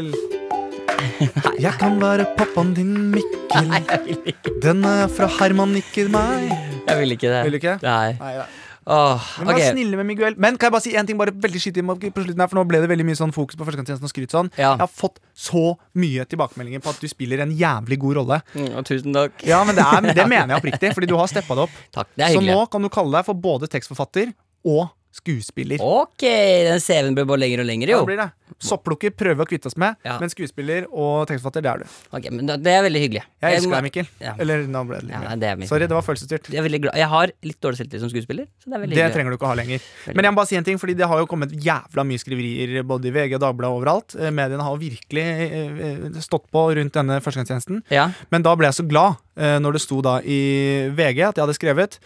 Jeg 1.65 1.73
kan 1.79 1.97
være 2.01 2.25
pappaen 2.37 2.73
din, 2.75 2.93
Mikkel. 3.13 3.67
Nei, 3.69 3.81
jeg 3.85 4.01
vil 4.07 4.29
ikke. 4.31 4.53
Den 4.63 4.83
er 4.89 5.09
fra 5.11 5.27
Herman, 5.37 5.75
ikke 5.79 6.07
meg. 6.11 6.49
Jeg 6.87 7.01
vil 7.01 7.15
ikke 7.15 7.31
det. 7.31 7.41
Vil 7.45 7.55
du 7.55 7.59
ikke? 7.61 7.75
Nei. 7.83 8.15
Nei, 8.19 8.31
da. 8.41 8.47
Åh, 8.85 9.21
Vi 9.39 9.45
vær 9.47 9.57
ok. 9.57 9.61
snille 9.73 9.97
med 9.97 10.05
Miguel. 10.05 10.35
Men 10.37 10.59
kan 10.61 10.67
jeg 10.67 10.73
bare 10.75 10.85
si 10.85 10.91
en 10.93 11.07
ting 11.09 11.17
bare 11.17 11.33
veldig 11.33 11.61
skittig 11.61 11.81
på 11.85 11.95
slutten 12.21 12.41
her, 12.43 12.49
for 12.51 12.59
nå 12.59 12.65
ble 12.69 12.83
det 12.83 12.89
veldig 12.91 13.05
mye 13.07 13.17
sånn 13.17 13.33
fokus 13.33 13.57
på 13.57 13.65
førstegangstjenesten 13.65 14.05
og 14.05 14.11
skryt 14.13 14.35
sånn. 14.35 14.51
Ja. 14.59 14.75
Jeg 14.75 14.83
har 14.83 14.91
fått 14.91 15.17
så 15.33 15.63
mye 15.97 16.25
tilbakemeldinger 16.29 16.83
på 16.85 16.93
at 16.93 17.01
du 17.01 17.09
spiller 17.09 17.41
en 17.41 17.53
jævlig 17.57 17.97
god 18.03 18.19
rolle. 18.19 18.39
Mm, 18.53 18.67
og 18.77 18.85
tusen 18.85 19.17
takk. 19.17 19.41
Ja, 19.47 19.63
men 19.65 19.77
det, 19.79 19.85
er, 19.89 20.09
det 20.13 20.27
mener 20.29 20.53
jeg 20.53 20.61
oppriktig, 20.61 20.93
fordi 20.97 21.09
du 21.09 21.15
har 21.17 21.31
steppa 21.31 21.57
det 21.57 21.65
opp. 21.65 21.79
Takk, 21.97 22.11
det 22.13 22.27
er 22.27 22.37
Så 22.37 22.43
nå 22.45 22.59
kan 22.69 22.85
du 22.85 22.91
kalle 22.93 23.17
deg 23.17 23.25
for 23.25 23.41
både 23.47 23.71
tekstforfatter 23.73 24.35
og 24.65 24.89
skuespiller. 25.15 25.79
Ok, 25.79 26.25
den 26.27 26.81
CV-en 26.83 27.15
blir 27.15 27.23
bare 27.29 27.39
lenger 27.39 27.61
og 27.63 27.67
lenger, 27.69 27.87
Ja, 27.87 27.95
jo. 27.95 28.03
det 28.03 28.09
blir 28.09 28.19
det. 28.19 28.31
Sopplukker 28.59 29.11
prøver 29.15 29.37
vi 29.39 29.43
å 29.45 29.47
kvitte 29.47 29.69
oss 29.69 29.77
med, 29.79 29.95
Ja. 30.03 30.17
men 30.19 30.29
skuespiller 30.29 30.85
og 30.91 31.27
tekstforfatter, 31.29 31.63
det 31.63 31.71
er 31.71 31.77
du. 31.79 31.85
Ok, 32.11 32.29
men 32.31 32.45
det- 32.45 32.67
er 32.67 32.83
veldig 32.83 32.99
hyggelig. 32.99 33.23
Jeg 33.41 33.55
elsker 33.57 33.71
deg, 33.71 33.83
Mikkel. 33.83 34.07
Ja. 34.19 34.33
Eller 34.37 34.67
nå 34.67 34.85
ble 34.85 34.97
det 34.99 35.03
litt 35.05 35.11
Ja, 35.15 35.35
det. 35.55 35.67
Sorry, 35.69 35.87
det 35.87 35.95
var 35.95 36.01
følelsesstyrt. 36.01 36.49
Jeg 36.51 36.81
Jeg 36.95 37.07
har 37.07 37.31
litt 37.43 37.61
dårlig 37.61 37.77
selvtillit 37.77 37.99
som 38.01 38.09
skuespiller, 38.09 38.45
så 38.59 38.65
det 38.69 38.73
er 38.73 38.79
veldig 38.79 38.89
Det 38.89 38.97
hyggelig. 38.97 39.13
trenger 39.13 39.29
du 39.31 39.37
ikke 39.37 39.47
ha 39.47 39.53
lenger. 39.55 39.79
Veldig. 40.05 40.15
Men 40.15 40.25
jeg 40.25 40.31
må 40.33 40.35
bare 40.35 40.47
si 40.47 40.55
en 40.57 40.63
ting, 40.65 40.77
fordi 40.77 40.97
det 40.97 41.07
har 41.07 41.17
jo 41.19 41.25
kommet 41.27 41.51
jævla 41.63 42.03
mye 42.05 42.19
skriverier 42.19 42.83
både 42.85 43.05
i 43.05 43.11
VG 43.11 43.33
og 43.35 43.41
Dagbladet 43.41 43.71
og 43.71 43.81
overalt. 43.81 44.15
Eh, 44.19 44.29
Mediene 44.31 44.61
har 44.61 44.75
virkelig 44.77 45.23
eh, 45.23 45.55
eh, 45.55 46.19
stått 46.19 46.51
på 46.51 46.75
rundt 46.75 46.91
denne 46.91 47.21
førstegangstjenesten. 47.21 47.83
Ja. 47.89 48.11
Men 48.31 48.41
da 48.41 48.53
ble 48.55 48.67
jeg 48.67 48.83
så 48.83 48.87
glad 48.87 49.15
når 49.37 49.71
det 49.73 49.81
sto 49.81 50.01
da 50.01 50.19
i 50.19 50.89
VG 50.95 51.23
at 51.23 51.35
jeg 51.35 51.43
hadde 51.45 51.55
skrevet 51.57 51.99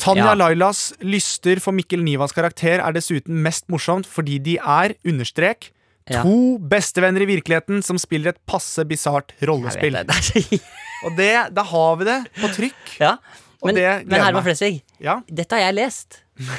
Tanja 0.00 0.30
Ja. 0.30 0.34
Lailas 0.38 0.94
lyster 1.04 1.60
for 1.60 1.76
Mikkel 1.76 2.00
Nivas 2.04 2.32
karakter 2.32 2.80
er 2.80 2.92
dessuten 2.96 3.42
mest 3.44 3.66
morsomt 3.68 4.08
fordi 4.08 4.38
de 4.42 4.56
er, 4.58 4.94
understrek, 5.04 5.70
Ja. 6.10 6.22
to 6.24 6.58
bestevenner 6.58 7.22
i 7.22 7.26
virkeligheten 7.28 7.84
som 7.86 7.98
spiller 8.00 8.32
et 8.32 8.40
passe 8.48 8.82
bisart 8.88 9.30
rollespill. 9.46 9.92
det. 9.92 10.06
det 10.08 10.60
Og 11.04 11.14
det, 11.16 11.54
da 11.54 11.62
har 11.62 11.96
vi 12.00 12.04
det 12.08 12.18
på 12.40 12.48
trykk. 12.56 12.96
Ja. 12.98 13.16
Men, 13.64 13.74
men 14.08 14.20
Herman. 14.20 14.42
Flesvig, 14.44 14.82
Ja. 14.98 15.20
dette 15.28 15.52
har 15.54 15.68
jeg 15.68 15.74
lest. 15.76 16.22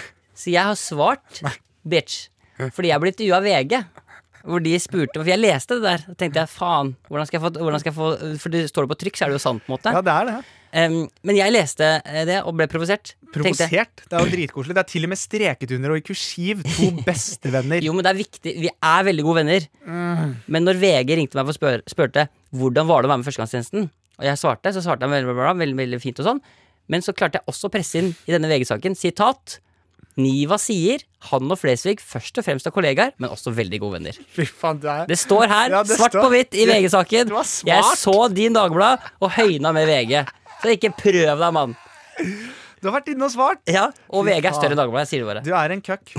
Så 0.41 0.51
jeg 0.53 0.63
har 0.63 0.75
svart 0.79 1.41
bitch. 1.83 2.29
Fordi 2.57 2.89
jeg 2.89 2.95
er 2.95 3.03
blitt 3.03 3.21
av 3.33 3.43
VG. 3.43 3.83
Hvor 4.45 4.63
de 4.63 4.73
spurte 4.81 5.19
For 5.19 5.29
jeg 5.29 5.37
leste 5.41 5.77
det 5.77 5.83
der. 5.83 6.05
Og 6.09 6.17
tenkte 6.17 6.41
jeg 6.41 6.49
faen, 6.49 6.95
hvordan 7.09 7.27
skal 7.27 7.37
jeg 7.39 7.43
få, 7.45 7.51
hvordan 7.61 7.79
skal 7.83 7.91
jeg 7.91 7.97
få 7.99 8.39
For 8.41 8.49
det 8.53 8.61
står 8.71 8.87
det 8.87 8.91
på 8.93 8.99
trykk, 9.03 9.17
så 9.17 9.25
er 9.25 9.29
det 9.33 9.37
jo 9.37 9.43
sant, 9.43 9.61
på 9.65 9.69
en 9.69 9.75
måte. 9.77 9.93
ja, 9.93 10.01
det 10.01 10.15
er 10.15 10.29
det. 10.31 10.39
Em, 10.71 11.01
men 11.27 11.35
jeg 11.35 11.51
leste 11.51 11.87
eh, 12.05 12.21
det 12.29 12.37
og 12.47 12.55
ble 12.55 12.67
provosert. 12.71 13.13
Provosert. 13.33 14.03
Det 14.07 14.15
er 14.15 14.23
jo 14.25 14.31
dritkoselig. 14.31 14.75
Det 14.77 14.83
er 14.83 14.89
til 14.91 15.07
og 15.07 15.11
med 15.11 15.19
streket 15.19 15.73
under 15.75 15.93
og 15.95 15.99
i 15.99 16.05
kursiv. 16.07 16.61
To 16.77 16.91
bestevenner. 17.07 17.83
Jo, 17.83 17.95
men 17.97 18.05
det 18.07 18.13
er 18.13 18.19
viktig. 18.21 18.53
Vi 18.63 18.71
er 18.71 19.07
veldig 19.07 19.25
gode 19.27 19.41
venner. 19.41 19.67
Mm. 19.87 20.37
Men 20.51 20.67
når 20.67 20.79
VG 20.83 21.17
ringte 21.19 21.39
meg 21.39 21.51
og 21.51 21.57
spør, 21.57 21.83
spurte 21.91 22.27
hvordan 22.55 22.87
var 22.87 23.03
det 23.03 23.09
å 23.09 23.13
være 23.13 23.21
med 23.23 23.27
Førstegangstjenesten, 23.29 23.89
og 24.21 24.27
jeg 24.27 24.39
svarte, 24.39 24.71
så 24.75 24.83
svarte 24.85 25.07
jeg 25.07 25.13
veldig, 25.15 25.33
veldig, 25.35 25.57
veldig, 25.65 25.77
veldig 25.83 25.99
fint 26.03 26.19
og 26.23 26.27
sånn. 26.31 26.41
Men 26.91 27.03
så 27.05 27.13
klarte 27.15 27.39
jeg 27.39 27.47
også 27.51 27.69
å 27.69 27.73
presse 27.73 27.99
inn 28.01 28.09
i 28.27 28.33
denne 28.35 28.49
VG-saken 28.51 28.95
sitat. 28.99 29.59
Niva 30.19 30.57
sier 30.59 30.99
han 31.29 31.47
og 31.53 31.55
Flesvig 31.61 32.01
først 32.03 32.35
og 32.41 32.43
fremst 32.43 32.67
er 32.67 32.73
kollegaer, 32.75 33.13
men 33.21 33.31
også 33.31 33.53
veldig 33.55 33.79
gode 33.79 33.95
venner. 33.99 34.17
Fy 34.35 34.43
faen, 34.49 34.81
det 34.83 34.91
er 34.91 35.05
Det 35.07 35.17
står 35.21 35.45
her, 35.47 35.71
Ja, 35.77 35.83
det 35.87 35.95
svart 35.97 36.11
står- 36.15 36.25
på 36.27 36.31
hvitt 36.33 36.57
i 36.59 36.65
VG-saken. 36.67 37.31
Jeg 37.69 37.95
så 38.01 38.17
din 38.35 38.57
Dagblad 38.57 38.99
og 39.23 39.31
høyna 39.37 39.71
med 39.75 39.87
VG. 39.87 40.25
Så 40.61 40.75
ikke 40.75 40.91
prøv 40.97 41.23
deg, 41.25 41.47
mann. 41.55 41.77
Du 42.81 42.87
har 42.89 42.95
vært 42.95 43.11
inne 43.13 43.27
og 43.27 43.29
svart. 43.33 43.61
Ja, 43.69 43.83
Og 44.09 44.25
VG 44.25 44.47
er 44.49 44.55
større 44.57 44.73
enn 44.73 44.79
Dagbladet, 44.79 45.09
sier 45.11 45.21
det 45.21 45.27
bare. 45.29 45.43
Du 45.45 45.51
er 45.53 45.73
en 45.75 45.83
køkk. 45.85 46.15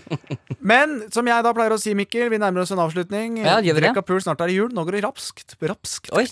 Men 0.72 0.98
som 1.14 1.24
jeg 1.28 1.46
da 1.46 1.52
pleier 1.56 1.72
å 1.72 1.78
si, 1.80 1.94
Mikkel, 1.96 2.28
vi 2.32 2.40
nærmer 2.42 2.64
oss 2.64 2.74
en 2.76 2.82
avslutning. 2.84 3.38
Ja, 3.40 3.56
gjør 3.64 3.78
vi 3.78 3.86
det? 3.86 3.94
Av 3.96 4.04
pul, 4.04 4.20
snart 4.24 4.44
er 4.44 4.52
det 4.52 4.58
jul. 4.58 4.68
Nå 4.76 4.84
går 4.84 4.98
det 4.98 5.02
rapskt. 5.06 5.56
Rapskt. 5.64 6.12
Oi. 6.12 6.26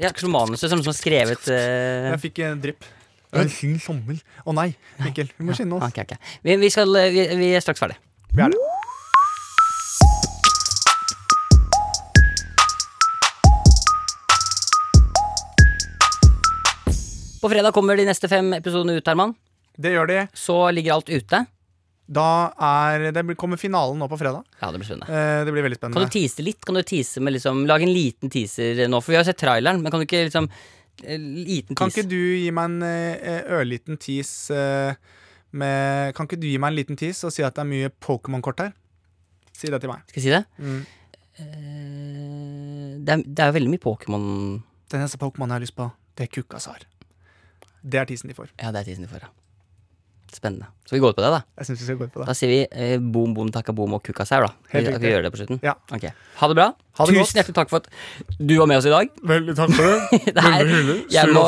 Ja, 0.00 0.14
manuset 0.32 0.72
som, 0.72 0.80
som 0.84 0.96
skrevet 0.96 1.44
eh, 1.52 2.08
Jeg 2.14 2.22
fikk 2.24 2.42
en 2.48 2.64
drypp. 2.64 2.88
En 3.36 3.52
fin 3.52 3.76
sommer. 3.80 4.20
Å 4.48 4.56
nei, 4.56 4.70
Mikkel, 5.00 5.28
vi 5.36 5.48
må 5.48 5.56
skynde 5.56 5.76
oss. 5.76 5.92
Ok, 5.92 6.04
ok. 6.04 6.16
Vi, 6.44 6.56
vi, 6.64 6.72
skal, 6.72 6.96
eh, 7.00 7.12
vi, 7.12 7.28
vi 7.44 7.52
er 7.56 7.64
straks 7.64 7.84
ferdig. 7.84 8.00
Vi 8.32 8.44
er 8.44 8.52
det. 8.56 8.71
På 17.42 17.50
fredag 17.50 17.74
kommer 17.74 17.98
de 17.98 18.06
neste 18.06 18.28
fem 18.30 18.52
episodene 18.54 18.94
ut, 19.00 19.08
Herman. 19.10 19.32
Det 19.74 19.90
gjør 19.94 20.06
de. 20.10 20.18
Så 20.36 20.54
ligger 20.74 20.94
alt 20.94 21.10
ute. 21.10 21.40
Da 22.12 22.26
er 22.60 23.08
Det 23.14 23.22
kommer 23.40 23.58
finalen 23.58 23.98
nå 23.98 24.06
på 24.10 24.18
fredag. 24.20 24.44
Ja, 24.60 24.70
det 24.70 24.78
blir 24.82 24.86
spennende. 24.88 25.08
Eh, 25.10 25.44
Det 25.46 25.52
blir 25.54 25.64
veldig 25.64 25.78
spennende 25.78 25.98
Kan 26.00 26.10
du 26.10 26.14
tease 26.18 26.44
litt? 26.44 26.60
Kan 26.64 26.76
du 26.76 26.82
tease 26.82 27.20
med 27.22 27.32
liksom 27.34 27.64
Lage 27.66 27.86
en 27.86 27.92
liten 27.94 28.30
teaser 28.30 28.86
nå, 28.90 29.00
for 29.00 29.12
vi 29.14 29.16
har 29.18 29.24
sett 29.24 29.38
traileren, 29.40 29.80
men 29.82 29.90
kan 29.90 30.02
du 30.02 30.06
ikke 30.06 30.26
liksom 30.28 30.48
Liten 31.02 31.74
tease? 31.74 31.78
Kan 31.78 31.90
ikke 31.94 32.08
du 32.10 32.18
gi 32.20 32.50
meg 32.52 32.64
en 32.68 32.82
eh, 32.84 33.42
ørliten 33.56 33.96
tease 34.02 34.52
eh, 34.54 34.94
med 35.56 36.14
Kan 36.14 36.28
ikke 36.28 36.40
du 36.42 36.46
gi 36.50 36.58
meg 36.60 36.74
en 36.74 36.78
liten 36.78 37.00
tease 37.00 37.26
og 37.26 37.32
si 37.34 37.42
at 37.46 37.54
det 37.56 37.64
er 37.64 37.70
mye 37.70 37.90
Pokémon-kort 38.02 38.60
her? 38.60 38.72
Si 39.56 39.70
det 39.72 39.80
til 39.80 39.90
meg. 39.92 40.04
Skal 40.10 40.20
jeg 40.20 40.26
si 40.26 40.34
det? 40.36 40.44
Mm. 40.58 40.82
Eh, 41.42 42.92
det, 43.02 43.14
er, 43.16 43.24
det 43.24 43.40
er 43.40 43.50
jo 43.50 43.56
veldig 43.58 43.72
mye 43.72 43.82
Pokémon 43.82 44.24
Den 44.92 45.00
eneste 45.00 45.18
Pokémon 45.22 45.48
jeg 45.48 45.56
har 45.58 45.64
lyst 45.64 45.78
på, 45.78 45.88
det 46.18 46.26
er 46.28 46.32
Kukkasar. 46.34 46.84
Det 47.82 47.98
er 48.00 48.04
tisen 48.10 48.28
de 48.30 48.34
får. 48.36 48.48
Ja, 48.62 48.70
det 48.74 48.80
er 48.82 48.90
tisen 48.92 49.02
de 49.06 49.10
får, 49.10 49.24
ja. 49.26 49.30
Spennende. 50.32 50.64
Så 50.88 50.94
vi 50.96 51.00
går 51.02 51.12
ut 51.12 51.16
på 51.18 51.20
det, 51.20 51.28
da. 51.34 51.40
Jeg 51.60 51.66
synes 51.68 51.80
vi 51.82 51.84
skal 51.90 51.96
gå 52.00 52.06
ut 52.08 52.12
på 52.14 52.20
det. 52.22 52.26
Da 52.30 52.34
sier 52.38 52.48
vi 52.48 52.60
eh, 52.70 52.94
boom, 53.02 53.34
boom, 53.36 53.50
takka 53.52 53.74
boom 53.76 53.92
og 53.98 54.02
kukkasaur, 54.06 54.46
da. 54.46 54.52
Helt 54.72 54.86
vi, 54.86 54.92
riktig. 54.94 55.02
vi 55.04 55.10
gjør 55.12 55.22
det 55.26 55.30
på 55.34 55.40
slutten? 55.42 55.58
Ja. 55.66 55.74
Ok. 55.92 56.06
Ha 56.40 56.48
det 56.48 56.56
bra. 56.56 56.68
Ha 56.72 57.04
det 57.04 57.12
Tusen 57.12 57.20
godt. 57.20 57.34
hjertelig 57.36 57.56
takk 57.58 57.68
for 57.72 57.82
at 57.82 58.38
du 58.40 58.54
var 58.56 58.70
med 58.70 58.80
oss 58.80 58.86
i 58.88 58.94
dag. 58.94 59.10
Veldig 59.32 59.56
takk 59.58 59.74
for 59.76 59.84
det. 59.90 59.98
Det 60.38 60.44
hyggelig. 60.46 60.96
jeg, 61.12 61.26
må, 61.36 61.42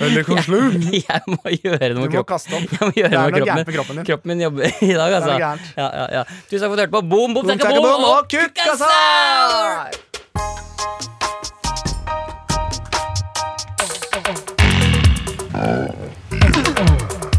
Veldig 0.00 0.22
koselig. 0.30 0.62
jeg 1.10 1.20
må 1.34 1.52
gjøre 1.52 1.90
noe 1.92 1.98
Du 1.98 2.00
med 2.00 2.06
må 2.06 2.12
kroppen. 2.14 2.30
kaste 2.32 2.56
opp. 2.56 2.64
Jeg 2.72 2.80
må 2.80 2.88
Det 2.88 3.02
gjøre 3.02 3.12
er 3.12 3.18
noe 3.18 3.28
noe 3.28 3.32
med 3.34 3.44
gærent 3.44 3.50
kroppen 3.52 3.66
med 3.66 3.74
kroppen 3.76 3.96
din. 4.00 4.06
Kroppen 4.08 4.32
min 4.32 4.40
jobber 4.46 4.64
i 4.64 4.94
dag, 4.96 5.18
altså. 5.18 5.28
Det 5.28 5.34
er 5.36 5.44
gærent. 5.44 5.68
Ja, 5.76 5.88
ja, 6.00 6.06
ja. 6.16 6.24
Tusen 6.48 6.64
takk 6.64 6.70
for 6.70 6.72
at 6.72 6.80
du 6.80 6.84
hørte 6.86 6.96
på. 6.96 7.02
Boom, 7.12 7.36
boom, 7.36 7.44
Boom, 7.44 7.52
takka 7.52 7.74
boom 7.76 7.84
boom, 7.90 8.08
og 8.08 8.32
Kukkasaur! 8.32 10.00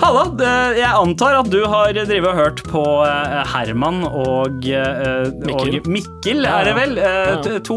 Halla, 0.00 0.24
jeg 0.74 0.88
antar 0.90 1.36
at 1.38 1.48
du 1.52 1.60
har 1.70 1.92
drevet 1.94 2.26
og 2.26 2.36
hørt 2.36 2.60
på 2.66 2.80
eh, 3.06 3.44
Herman 3.52 4.02
og, 4.08 4.64
eh, 4.66 5.28
Mikkel. 5.46 5.76
og 5.78 5.86
Mikkel, 5.92 6.40
Ja, 6.44 6.56
er 6.60 6.64
det 6.66 6.74
vel? 6.76 6.98
Eh. 6.98 7.58
To 7.68 7.76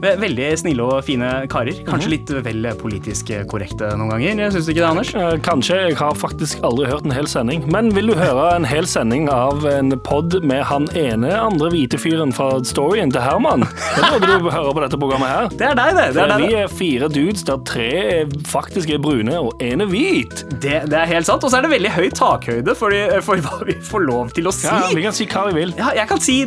veldig 0.00 0.46
snille 0.58 0.86
og 0.86 1.04
fine 1.06 1.28
karer. 1.52 1.76
Kanskje 1.86 2.08
Mhm. 2.08 2.14
litt 2.14 2.32
vel 2.46 2.68
politisk 2.80 3.30
korrekte 3.50 3.90
noen 3.98 4.10
ganger. 4.14 4.50
Syns 4.54 4.66
du 4.66 4.72
ikke 4.72 4.82
det, 4.82 4.88
Anders? 4.88 5.12
Kanskje. 5.44 5.76
Jeg 5.90 5.96
har 6.00 6.14
faktisk 6.14 6.62
aldri 6.66 6.86
hørt 6.88 7.04
en 7.04 7.10
hel 7.14 7.26
sending. 7.26 7.66
Men 7.70 7.90
vil 7.90 8.06
du 8.08 8.14
høre 8.14 8.54
en 8.56 8.64
hel 8.64 8.84
sending 8.86 9.28
av 9.28 9.64
en 9.66 9.90
pod 10.00 10.42
med 10.42 10.64
han 10.64 10.88
ene 10.96 11.30
andre 11.38 11.70
hvite 11.70 11.98
fyren 12.00 12.32
fra 12.32 12.58
storyen 12.64 13.12
til 13.12 13.20
Herman? 13.20 13.66
Da 14.00 14.18
burde 14.18 14.38
du 14.40 14.50
høre 14.50 14.72
på 14.74 14.80
dette 14.86 14.98
programmet 14.98 15.28
her. 15.28 15.48
Det 15.50 15.68
er 15.68 15.74
deg, 15.74 15.94
det. 15.94 16.14
det, 16.14 16.22
er 16.24 16.38
deg, 16.38 16.48
vi 16.48 16.54
er 16.54 16.68
fire 16.68 17.08
dudes 17.12 17.44
der 17.44 17.58
tre 17.64 18.26
faktisk 18.48 18.90
er 18.94 18.98
brune 18.98 19.36
og 19.38 19.52
én 19.60 19.82
er 19.82 19.86
hvit. 19.92 20.44
Det, 20.60 20.88
det 20.88 20.99
er 21.02 21.10
helt 21.14 21.28
sant. 21.28 21.44
Og 21.44 21.50
så 21.50 21.60
er 21.60 21.66
det 21.66 21.72
veldig 21.74 21.92
høy 21.94 22.08
takhøyde 22.16 22.76
for, 22.78 22.94
for 23.26 23.44
hva 23.44 23.60
vi 23.68 23.76
får 23.90 24.06
lov 24.06 24.32
til 24.36 24.50
å 24.50 24.54
si. 24.54 24.68
Ja, 24.68 24.80
vi 24.94 25.04
kan 25.04 25.16
si 25.16 25.26
hva 25.30 25.46
vi 25.50 25.56
vil. 25.60 25.74
Ja, 25.78 25.92
jeg 25.96 26.08
kan 26.10 26.22
si 26.22 26.42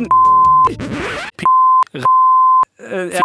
P... 0.64 0.76
jeg, 2.84 3.22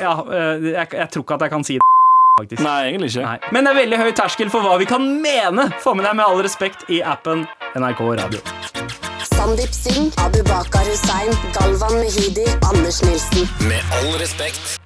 ja, 0.00 0.12
eh, 0.26 0.68
jeg, 0.72 0.86
jeg 0.92 1.08
tror 1.12 1.24
ikke 1.24 1.38
at 1.38 1.46
jeg 1.46 1.54
kan 1.54 1.66
si 1.66 1.78
det, 1.80 1.88
faktisk. 2.40 2.62
Nei, 2.64 2.78
egentlig 2.90 3.12
ikke. 3.12 3.26
Nei. 3.28 3.52
Men 3.54 3.66
det 3.66 3.74
er 3.74 3.80
veldig 3.82 4.02
høy 4.02 4.12
terskel 4.22 4.52
for 4.52 4.66
hva 4.66 4.76
vi 4.82 4.88
kan 4.88 5.08
mene. 5.24 5.68
Få 5.84 5.96
med 5.98 6.08
deg 6.08 6.18
med 6.18 6.26
all 6.26 6.42
respekt 6.44 6.86
i 6.92 7.02
appen 7.14 7.46
NRK 7.78 8.04
Radio. 8.22 8.44
Sandeep 9.32 9.74
Singh, 9.74 10.12
Abu 10.22 10.42
Bakar 10.46 10.86
Hussein, 10.86 11.34
Galvan 11.56 11.98
Mehidi, 11.98 12.46
Anders 12.68 13.02
Nilsen. 13.06 13.48
Med 13.68 13.98
all 13.98 14.16
respekt. 14.22 14.81